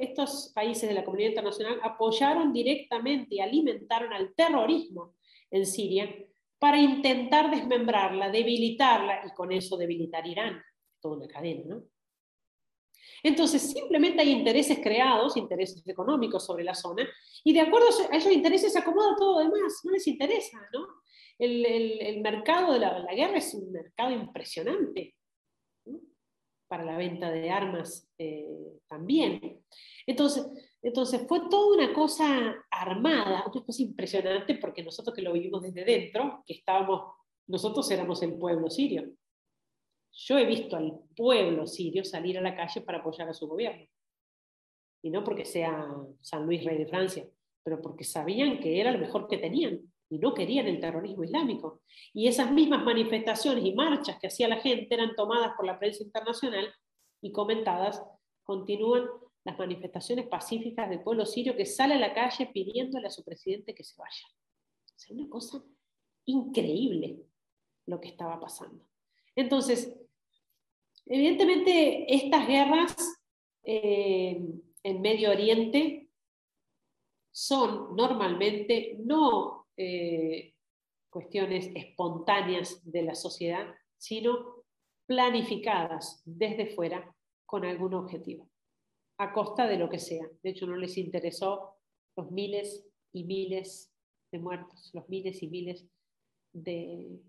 [0.00, 5.14] estos, países de la comunidad internacional apoyaron directamente y alimentaron al terrorismo
[5.48, 6.12] en Siria
[6.58, 10.60] para intentar desmembrarla, debilitarla y con eso debilitar Irán.
[11.00, 11.84] Toda una cadena, ¿no?
[13.22, 17.08] Entonces, simplemente hay intereses creados, intereses económicos sobre la zona,
[17.44, 21.00] y de acuerdo a esos intereses se acomoda todo lo demás, no les interesa, ¿no?
[21.40, 25.14] El, mercado de la, guerra es un mercado impresionante
[26.68, 28.46] para la venta de armas eh,
[28.86, 29.64] también.
[30.06, 30.46] Entonces,
[30.82, 35.84] entonces, fue toda una cosa armada, una cosa impresionante, porque nosotros que lo vivimos desde
[35.84, 37.14] dentro, que estábamos,
[37.46, 39.10] nosotros éramos el pueblo sirio.
[40.12, 43.86] Yo he visto al pueblo sirio salir a la calle para apoyar a su gobierno.
[45.02, 45.86] Y no porque sea
[46.20, 47.26] San Luis rey de Francia,
[47.62, 51.82] pero porque sabían que era lo mejor que tenían y no querían el terrorismo islámico.
[52.12, 56.02] Y esas mismas manifestaciones y marchas que hacía la gente eran tomadas por la prensa
[56.02, 56.68] internacional
[57.22, 58.02] y comentadas.
[58.42, 59.06] Continúan
[59.44, 63.72] las manifestaciones pacíficas del pueblo sirio que sale a la calle pidiéndole a su presidente
[63.72, 64.26] que se vaya.
[64.96, 65.62] Es una cosa
[66.26, 67.22] increíble
[67.86, 68.84] lo que estaba pasando.
[69.36, 69.96] Entonces,
[71.06, 72.96] evidentemente, estas guerras
[73.62, 74.42] eh,
[74.82, 76.08] en Medio Oriente
[77.30, 80.54] son normalmente no eh,
[81.08, 83.66] cuestiones espontáneas de la sociedad,
[83.96, 84.64] sino
[85.06, 87.16] planificadas desde fuera
[87.46, 88.50] con algún objetivo,
[89.18, 90.26] a costa de lo que sea.
[90.42, 91.78] De hecho, no les interesó
[92.14, 93.90] los miles y miles
[94.30, 95.88] de muertos, los miles y miles
[96.52, 97.20] de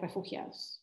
[0.00, 0.82] refugiados.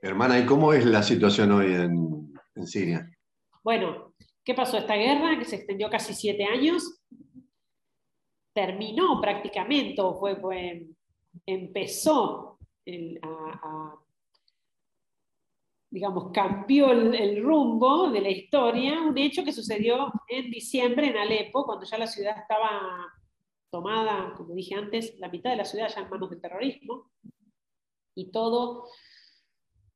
[0.00, 3.10] Hermana, ¿y cómo es la situación hoy en, Siria?
[3.64, 4.76] Bueno, ¿qué pasó?
[4.76, 7.00] Esta guerra, que se extendió casi siete años,
[8.54, 10.86] terminó prácticamente, o fue,
[11.44, 12.58] empezó
[15.90, 21.16] digamos, cambió el, el, rumbo de la historia, un hecho que sucedió en diciembre en
[21.16, 23.06] Alepo, cuando ya la ciudad estaba
[23.70, 27.10] tomada, como dije antes, la mitad de la ciudad ya en manos del terrorismo,
[28.16, 28.88] y todo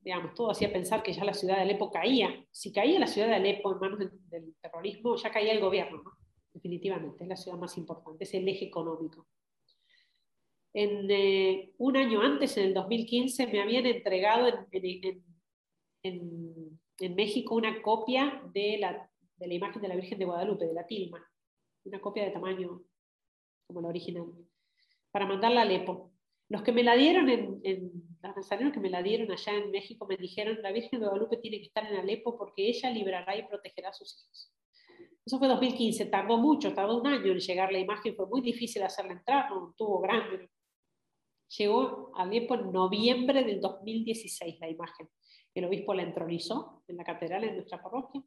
[0.01, 2.44] digamos, todo hacía pensar que ya la ciudad de Alepo caía.
[2.51, 6.02] Si caía la ciudad de Alepo en manos del, terrorismo, ya caía el gobierno,
[6.59, 9.26] definitivamente, es la ciudad más importante, es el eje económico.
[10.74, 15.24] En, eh, un año antes, en el 2015, me habían entregado en,
[17.14, 19.10] México una copia de la,
[19.55, 21.24] imagen de la Virgen de Guadalupe, de la tilma,
[21.85, 22.82] una copia de tamaño
[23.66, 24.26] como la original,
[25.10, 26.12] para mandarla a Alepo.
[26.48, 30.16] Los que me la dieron, los nazarenos que me la dieron allá en México, me
[30.16, 33.90] dijeron, la Virgen de Guadalupe tiene que estar en Alepo porque ella librará y protegerá
[33.90, 34.57] a sus hijos.
[35.28, 38.82] Eso fue 2015, tardó mucho, tardó un año en llegar la imagen, fue muy difícil
[38.82, 40.48] hacerla entrar, no tuvo grande.
[41.59, 45.06] Llegó a Alepo en noviembre del 2016 la imagen.
[45.52, 48.22] El obispo la entronizó en la catedral en nuestra parroquia.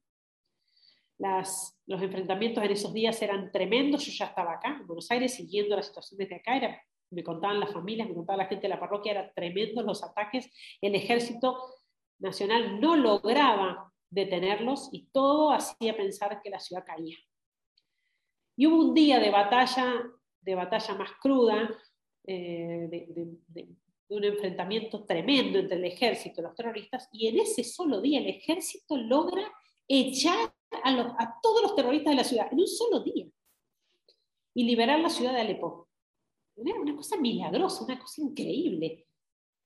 [1.17, 4.05] Los enfrentamientos en esos días eran tremendos.
[4.05, 6.83] Yo ya estaba acá, en Buenos Aires, siguiendo la situación desde acá.
[7.09, 10.51] Me contaban las familias, me contaba la gente de la parroquia, eran tremendos los ataques,
[10.79, 11.57] el ejército
[12.19, 17.17] nacional no lograba detenerlos y todo hacía pensar que la ciudad caía.
[18.55, 20.03] Y hubo un día de batalla,
[20.41, 21.69] de batalla más cruda,
[22.27, 22.87] eh,
[23.47, 23.67] de,
[24.09, 28.27] un enfrentamiento tremendo entre el ejército y los terroristas, y en ese solo día el
[28.27, 29.49] ejército logra
[29.87, 33.25] echar a, a todos los terroristas de la ciudad, en un solo día,
[34.53, 35.87] y liberar la ciudad de Alepo.
[36.55, 39.07] Una cosa milagrosa, una cosa increíble.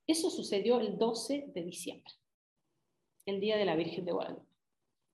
[0.06, 2.14] Eso sucedió el 12 de diciembre,
[3.26, 4.48] el día de la Virgen de Guadalupe.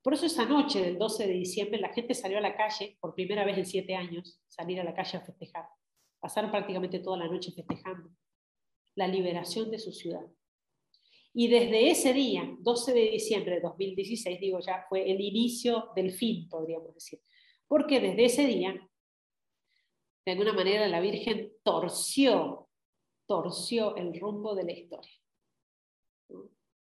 [0.01, 3.13] Por eso esa noche del 12 de diciembre la gente salió a la calle, por
[3.13, 5.65] primera vez en siete años, salir a la calle a festejar.
[6.19, 8.09] Pasaron prácticamente toda la noche festejando
[8.95, 10.25] la liberación de su ciudad.
[11.33, 16.11] Y desde ese día, 12 de diciembre de 2016, digo ya, fue el inicio del
[16.11, 17.21] fin, podríamos decir.
[17.67, 18.75] Porque desde ese día
[20.25, 22.69] de alguna manera la Virgen torció,
[23.25, 25.20] torció el rumbo de la historia.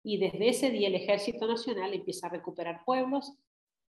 [0.03, 3.33] Y desde ese día el Ejército Nacional empieza a recuperar pueblos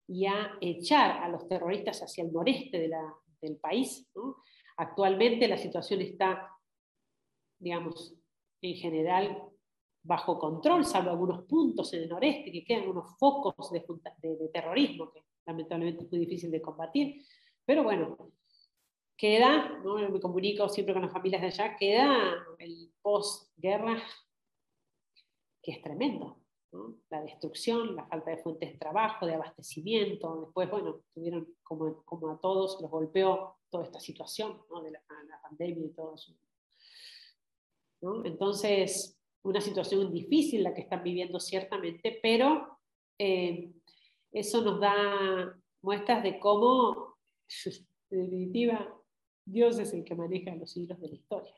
[0.08, 4.10] y a echar a los terroristas hacia el noreste de la, del país.
[4.78, 6.50] Actualmente la situación está,
[7.60, 8.16] digamos,
[8.62, 9.44] en general
[10.04, 13.86] bajo control, salvo algunos puntos en el noreste que quedan unos focos de,
[14.22, 17.26] de terrorismo que lamentablemente es muy difícil de combatir.
[17.66, 18.32] Pero bueno,
[19.18, 19.96] queda, ¿no?
[19.96, 24.02] me comunico siempre con las familias de allá, queda el postguerra
[25.68, 26.38] que es tremendo.
[27.10, 30.44] La destrucción, la falta de fuentes de trabajo, de abastecimiento.
[30.46, 35.02] Después, bueno, tuvieron como, como a todos, los golpeó toda esta situación de la,
[35.42, 36.34] pandemia y todo eso.
[38.24, 42.80] Entonces, una situación difícil la que están viviendo ciertamente, pero
[43.20, 43.70] eh,
[44.32, 47.18] eso nos da muestras de cómo,
[48.12, 48.96] en definitiva,
[49.46, 51.54] Dios es el que maneja los hilos de la historia.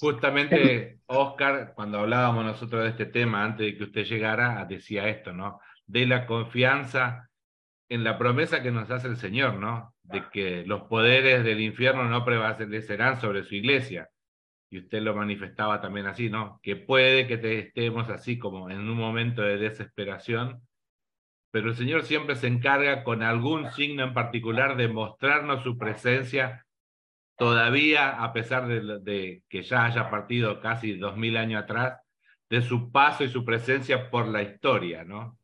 [0.00, 5.32] Justamente, Oscar, cuando hablábamos nosotros de este tema, antes de que usted llegara, decía esto,
[5.32, 5.60] ¿no?
[5.86, 7.28] De la confianza
[7.88, 9.94] en la promesa que nos hace el Señor, ¿no?
[10.02, 14.08] De que los poderes del infierno no prevalecerán sobre su iglesia.
[14.70, 16.60] Y usted lo manifestaba también así, ¿no?
[16.62, 20.66] Que puede que estemos así como en un momento de desesperación,
[21.50, 26.65] pero el Señor siempre se encarga con algún signo en particular de mostrarnos su presencia
[27.36, 32.00] todavía, a pesar de, que ya haya partido casi dos mil años atrás,
[32.48, 35.38] de su paso y su presencia por la historia, ¿no?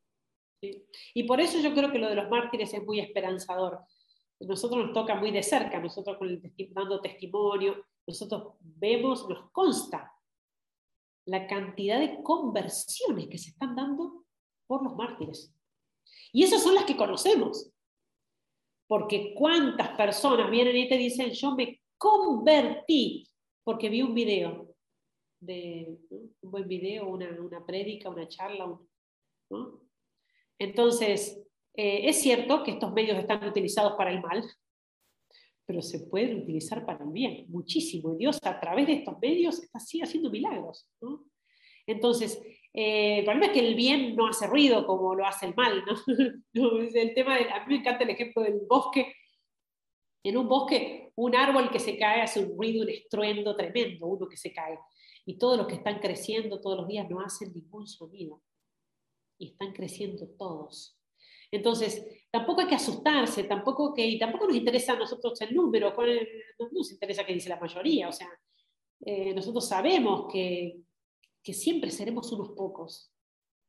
[0.61, 0.85] Sí.
[1.15, 3.81] Y por eso yo creo que lo de los mártires es muy esperanzador.
[4.41, 6.41] Nosotros nos toca muy de cerca, nosotros con el
[6.71, 10.13] dando testimonio, nosotros vemos, nos consta
[11.27, 14.25] la cantidad de conversiones que se están dando
[14.67, 15.55] por los mártires.
[16.33, 17.71] Y esas son las que conocemos.
[18.89, 23.25] Porque cuántas personas vienen y te dicen, yo me convertí
[23.63, 24.75] porque vi un video,
[25.41, 28.77] de, un buen video, una, una prédica, una charla.
[30.59, 31.41] Entonces,
[31.75, 34.43] eh, es cierto que estos medios están utilizados para el mal,
[35.65, 38.15] pero se pueden utilizar para el bien, muchísimo.
[38.15, 40.89] Y Dios a través de estos medios está así haciendo milagros.
[41.87, 42.43] Entonces,
[42.73, 45.85] eh, el problema es que el bien no hace ruido como lo hace el mal.
[46.53, 46.79] ¿no?
[46.95, 49.15] el tema de, a mí me encanta el ejemplo del bosque.
[50.25, 54.29] En un bosque, un árbol que se cae hace un ruido, un estruendo tremendo, uno
[54.29, 54.79] que se cae.
[55.25, 58.43] Y todos los que están creciendo todos los días no hacen ningún sonido.
[59.39, 60.99] Y están creciendo todos.
[61.51, 65.93] Entonces, tampoco hay que asustarse, tampoco, que, y tampoco nos interesa a nosotros el número,
[66.59, 68.09] no nos interesa qué dice la mayoría.
[68.09, 68.29] O sea,
[69.05, 70.79] eh, nosotros sabemos que,
[71.43, 73.13] que siempre seremos unos pocos.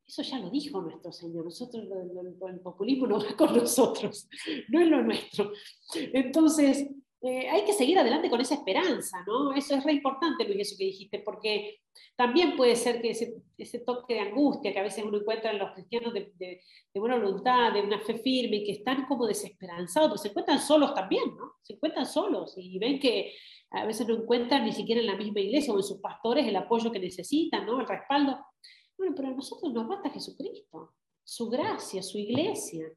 [0.05, 1.45] Eso ya lo dijo nuestro Señor.
[1.45, 4.29] Nosotros, el populismo no va con nosotros,
[4.69, 5.51] no es lo nuestro.
[5.93, 6.87] Entonces,
[7.23, 9.53] eh, hay que seguir adelante con esa esperanza, ¿no?
[9.53, 11.79] Eso es re importante, Luis, eso que dijiste, porque
[12.17, 15.71] también puede ser que ese, toque de angustia que a veces uno encuentra en los
[15.71, 16.59] cristianos de, de,
[16.99, 21.35] buena voluntad, de una fe firme, que están como desesperanzados, pero se encuentran solos también,
[21.37, 21.53] ¿no?
[21.61, 23.33] Se encuentran solos y ven que
[23.71, 26.55] a veces no encuentran ni siquiera en la misma iglesia o en sus pastores el
[26.55, 27.79] apoyo que necesitan, ¿no?
[27.79, 28.37] el respaldo.
[28.97, 30.93] Bueno, pero a nosotros nos basta Jesucristo,
[31.23, 32.91] su gracia, su iglesia,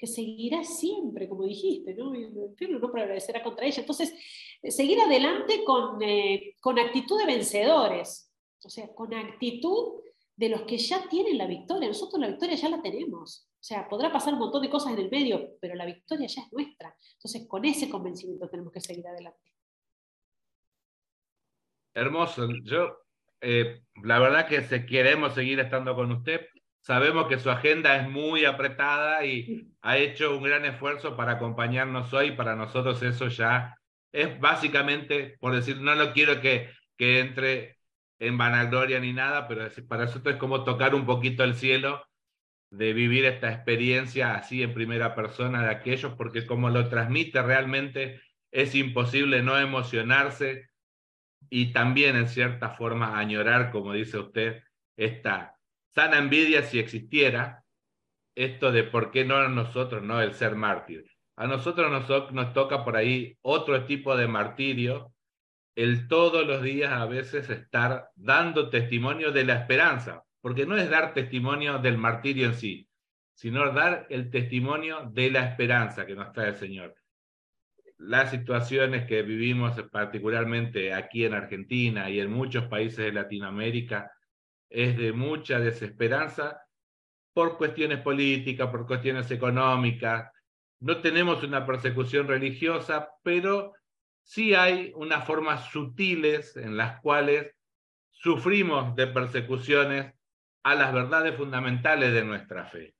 [0.00, 2.14] que seguirá siempre, como dijiste, ¿no?
[2.14, 3.80] Infierno no prevalecerá contra ella.
[3.80, 4.14] Entonces,
[4.62, 8.32] eh, seguir adelante con, eh, con actitud de vencedores,
[8.64, 10.00] o sea, con actitud
[10.34, 11.86] de los que ya tienen la victoria.
[11.86, 13.46] Nosotros la victoria ya la tenemos.
[13.52, 16.40] O sea, podrá pasar un montón de cosas en el medio, pero la victoria ya
[16.40, 16.96] es nuestra.
[17.12, 19.52] Entonces, con ese convencimiento tenemos que seguir adelante.
[21.92, 22.48] Hermoso.
[22.64, 23.02] Yo,
[23.42, 26.40] eh, la verdad que se, queremos seguir estando con usted.
[26.80, 32.12] Sabemos que su agenda es muy apretada y ha hecho un gran esfuerzo para acompañarnos
[32.14, 32.32] hoy.
[32.32, 33.76] Para nosotros eso ya
[34.12, 37.78] es básicamente, por decir, no lo quiero que, que entre
[38.18, 42.04] en vanagloria ni nada, pero para nosotros es como tocar un poquito el cielo
[42.70, 48.20] de vivir esta experiencia así en primera persona de aquellos, porque como lo transmite realmente
[48.52, 50.70] es imposible no emocionarse
[51.48, 54.62] y también en cierta forma añorar, como dice usted,
[54.96, 55.59] esta
[55.94, 57.64] sana envidia si existiera,
[58.34, 61.04] esto de por qué no nosotros, no el ser mártir.
[61.36, 65.12] A nosotros nos, nos toca por ahí otro tipo de martirio,
[65.74, 70.90] el todos los días a veces estar dando testimonio de la esperanza, porque no es
[70.90, 72.88] dar testimonio del martirio en sí,
[73.34, 76.94] sino dar el testimonio de la esperanza que nos trae el Señor
[78.00, 84.10] las situaciones que vivimos particularmente aquí en Argentina y en muchos países de Latinoamérica
[84.70, 86.62] es de mucha desesperanza
[87.34, 90.32] por cuestiones políticas, por cuestiones económicas.
[90.80, 93.74] No tenemos una persecución religiosa, pero
[94.22, 97.52] sí hay unas formas sutiles en las cuales
[98.10, 100.14] sufrimos de persecuciones
[100.62, 102.94] a las verdades fundamentales de nuestra fe.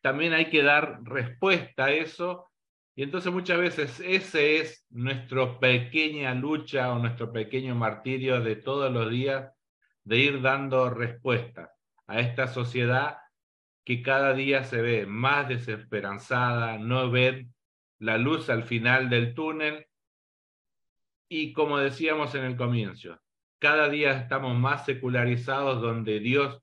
[0.00, 2.50] También hay que dar respuesta a eso
[2.96, 8.92] y entonces muchas veces ese es nuestra pequeña lucha o nuestro pequeño martirio de todos
[8.92, 9.53] los días
[10.04, 11.74] de ir dando respuesta
[12.06, 13.18] a esta sociedad
[13.84, 17.48] que cada día se ve más desesperanzada, no ve
[17.98, 19.86] la luz al final del túnel
[21.28, 23.18] y como decíamos en el comienzo,
[23.58, 26.62] cada día estamos más secularizados donde Dios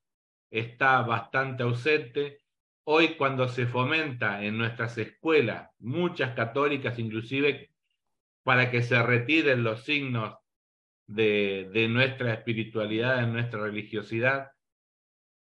[0.52, 2.40] está bastante ausente.
[2.84, 7.72] Hoy cuando se fomenta en nuestras escuelas, muchas católicas inclusive,
[8.44, 10.38] para que se retiren los signos
[11.14, 14.52] de, de nuestra espiritualidad, de nuestra religiosidad,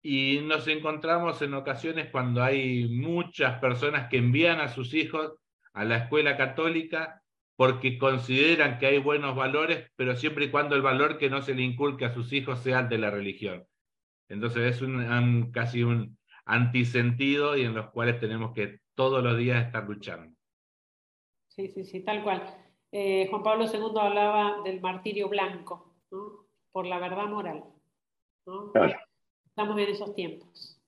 [0.02, 5.34] y nos encontramos en ocasiones cuando hay muchas personas que envían a sus hijos
[5.74, 7.22] a la escuela católica
[7.56, 11.54] porque consideran que hay buenos valores, pero siempre y cuando el valor que no se
[11.54, 13.64] le inculque a sus hijos sea el de la religión.
[14.28, 19.64] Entonces es un, casi un antisentido y en los cuales tenemos que todos los días
[19.64, 20.34] estar luchando.
[21.46, 22.42] Sí, sí, sí, tal cual.
[22.92, 26.46] Eh, Juan Pablo II hablaba del martirio blanco, ¿no?
[26.70, 27.64] por la verdad moral.
[28.46, 28.70] ¿no?
[28.72, 28.98] Claro.
[29.46, 30.78] Estamos en esos tiempos.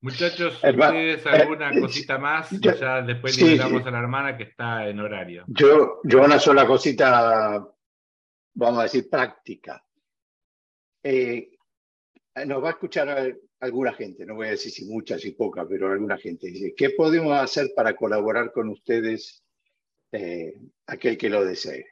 [0.00, 2.50] Muchachos, ¿ustedes eh, alguna cosita más?
[2.60, 5.44] ya después le damos a la hermana que está en horario.
[5.48, 7.66] Yo, yo una sola cosita,
[8.54, 9.84] vamos a decir, práctica.
[11.02, 11.50] Eh,
[12.46, 15.90] nos va a escuchar alguna gente, no voy a decir si mucha, si poca, pero
[15.90, 16.48] alguna gente.
[16.48, 19.45] Dice, ¿qué podemos hacer para colaborar con ustedes,
[20.12, 21.86] eh, aquel que lo desee?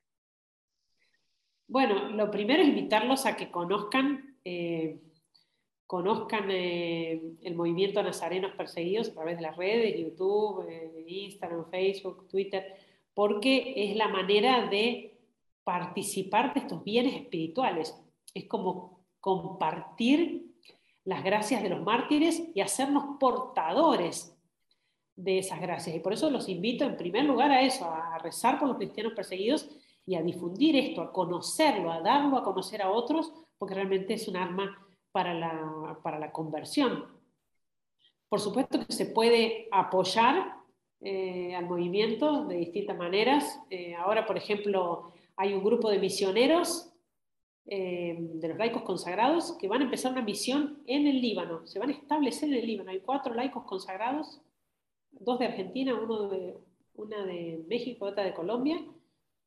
[1.66, 4.36] Bueno, lo primero es invitarlos a que conozcan
[5.86, 12.26] conozcan eh, el movimiento Nazarenos Perseguidos a través de las redes, YouTube, eh, Instagram, Facebook,
[12.28, 12.74] Twitter,
[13.12, 15.18] porque es la manera de
[15.62, 17.94] participar de estos bienes espirituales.
[18.34, 20.46] Es como compartir
[21.04, 24.33] las gracias de los mártires y hacernos portadores
[25.16, 25.94] de esas gracias.
[25.96, 29.12] Y por eso los invito en primer lugar a eso, a rezar por los cristianos
[29.14, 29.68] perseguidos
[30.06, 34.28] y a difundir esto, a conocerlo, a darlo a conocer a otros, porque realmente es
[34.28, 34.76] un arma
[35.12, 37.06] para la, para la conversión.
[38.28, 40.56] Por supuesto que se puede apoyar
[41.00, 43.60] eh, al movimiento de distintas maneras.
[43.70, 46.90] Eh, ahora, por ejemplo, hay un grupo de misioneros
[47.66, 51.66] eh, de los laicos consagrados que van a empezar una misión en el Líbano.
[51.66, 52.90] Se van a establecer en el Líbano.
[52.90, 54.40] Hay cuatro laicos consagrados,
[55.20, 56.56] dos de Argentina, uno de,
[56.96, 58.80] una de México, otra de Colombia.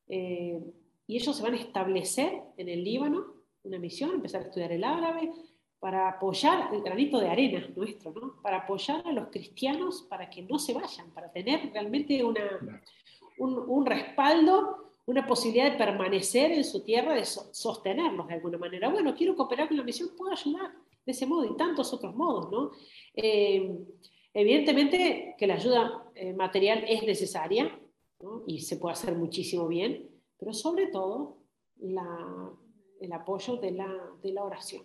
[0.07, 3.33] y ellos se van a establecer en el Líbano,
[3.63, 5.31] una misión, empezar a estudiar el árabe,
[5.79, 8.41] para apoyar el granito de arena nuestro, ¿no?
[8.41, 12.41] Para apoyar a los cristianos para que no se vayan, para tener realmente una,
[13.37, 18.89] un, respaldo, una posibilidad de permanecer en su tierra, de sostenerlos de alguna manera.
[18.89, 20.71] Bueno, quiero cooperar con la misión, puedo ayudar
[21.05, 22.71] de ese modo y tantos otros modos, ¿no?
[23.13, 23.77] Eh,
[24.37, 27.79] evidentemente que la ayuda eh, material es necesaria
[28.45, 31.37] y se puede hacer muchísimo bien, pero sobre todo
[31.79, 33.91] el apoyo de la,
[34.21, 34.83] de la oración.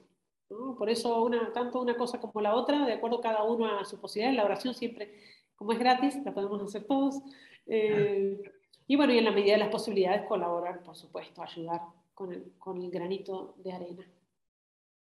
[0.49, 4.01] Por eso una, tanto una cosa como la otra, de acuerdo cada uno a su
[4.01, 5.19] posibilidad, la oración siempre,
[5.55, 7.20] como es gratis, la podemos hacer todos.
[7.66, 8.41] Eh,
[8.87, 11.81] y bueno, y en la medida de las posibilidades, colaborar, por supuesto, ayudar
[12.15, 14.07] con el, con el granito de arena.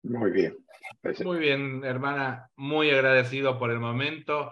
[0.03, 0.57] Muy bien.
[1.23, 4.51] Muy bien, hermana, muy agradecido por el momento.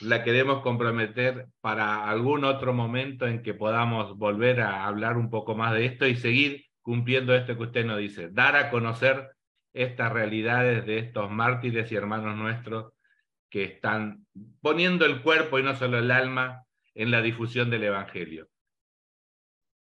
[0.00, 5.54] La queremos comprometer para algún otro momento en que podamos volver a hablar un poco
[5.54, 9.30] más de esto y seguir cumpliendo esto que usted nos dice, dar a conocer
[9.72, 12.92] estas realidades de estos mártires y hermanos nuestros
[13.48, 14.26] que están
[14.60, 16.64] poniendo el cuerpo y no solo el alma
[16.94, 18.48] en la difusión del Evangelio.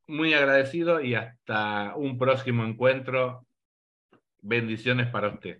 [0.07, 3.47] Muy agradecido y hasta un próximo encuentro.
[4.43, 5.59] Bendiciones para usted.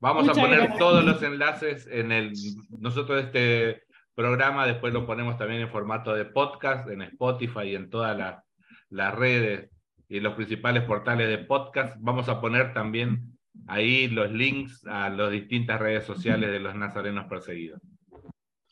[0.00, 2.32] Vamos a poner todos los enlaces en el,
[2.78, 3.84] nosotros este
[4.14, 8.44] programa, después lo ponemos también en formato de podcast, en Spotify y en todas las,
[8.90, 9.70] las redes
[10.08, 11.96] y los principales portales de podcast.
[12.00, 17.26] Vamos a poner también ahí los links a las distintas redes sociales de los nazarenos
[17.26, 17.80] perseguidos.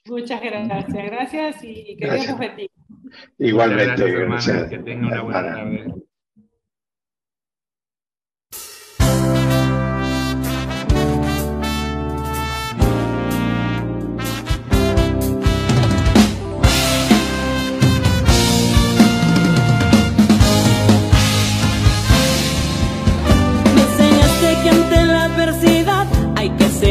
[0.07, 2.73] Muchas gracias, gracias y que Dios los bendiga.
[3.39, 5.93] Igualmente, gracias, que tenga una buena tarde.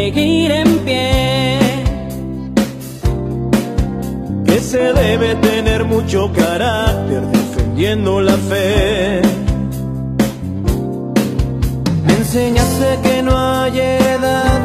[0.01, 1.59] seguir en pie.
[4.45, 9.21] Que se debe tener mucho carácter defendiendo la fe.
[12.05, 14.59] Me enseñaste que no hay edad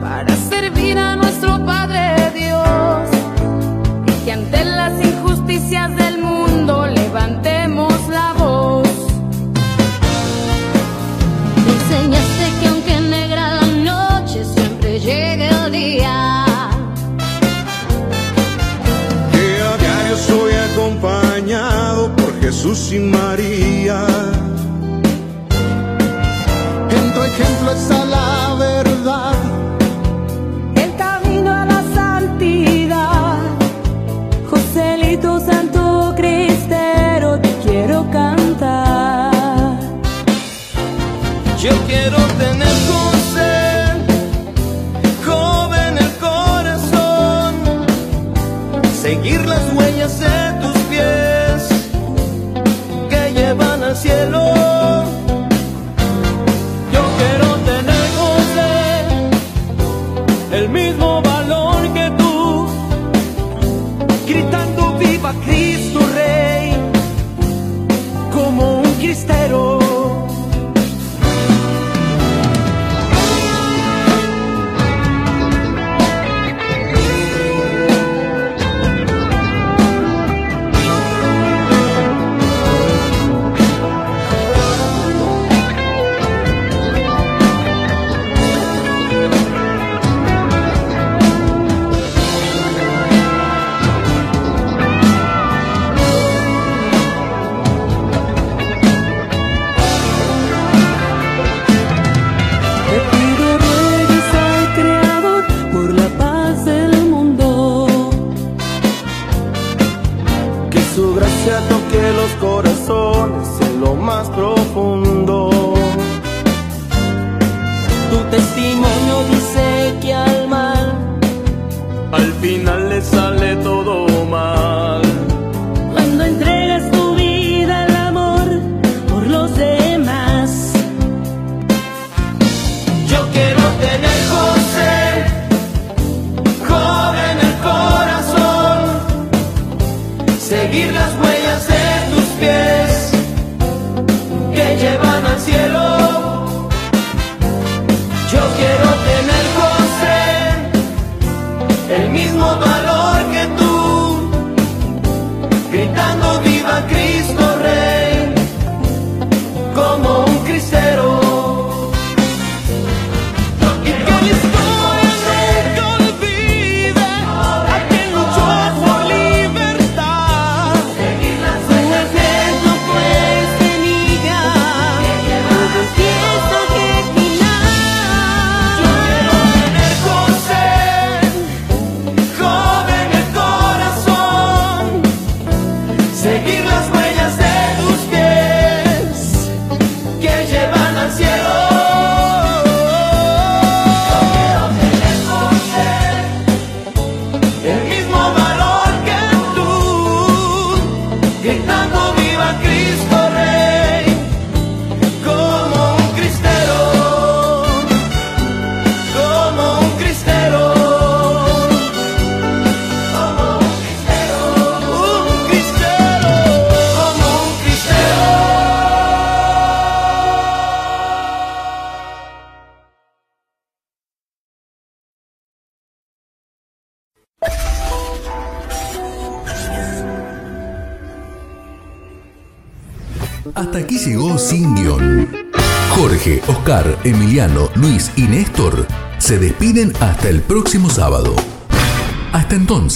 [0.00, 2.02] para servir a nuestro Padre
[2.42, 3.08] Dios
[4.06, 7.57] y que ante las injusticias del mundo levante
[22.68, 24.06] Jesús y María.
[26.90, 29.32] En tu ejemplo está la verdad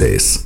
[0.03, 0.42] Voces.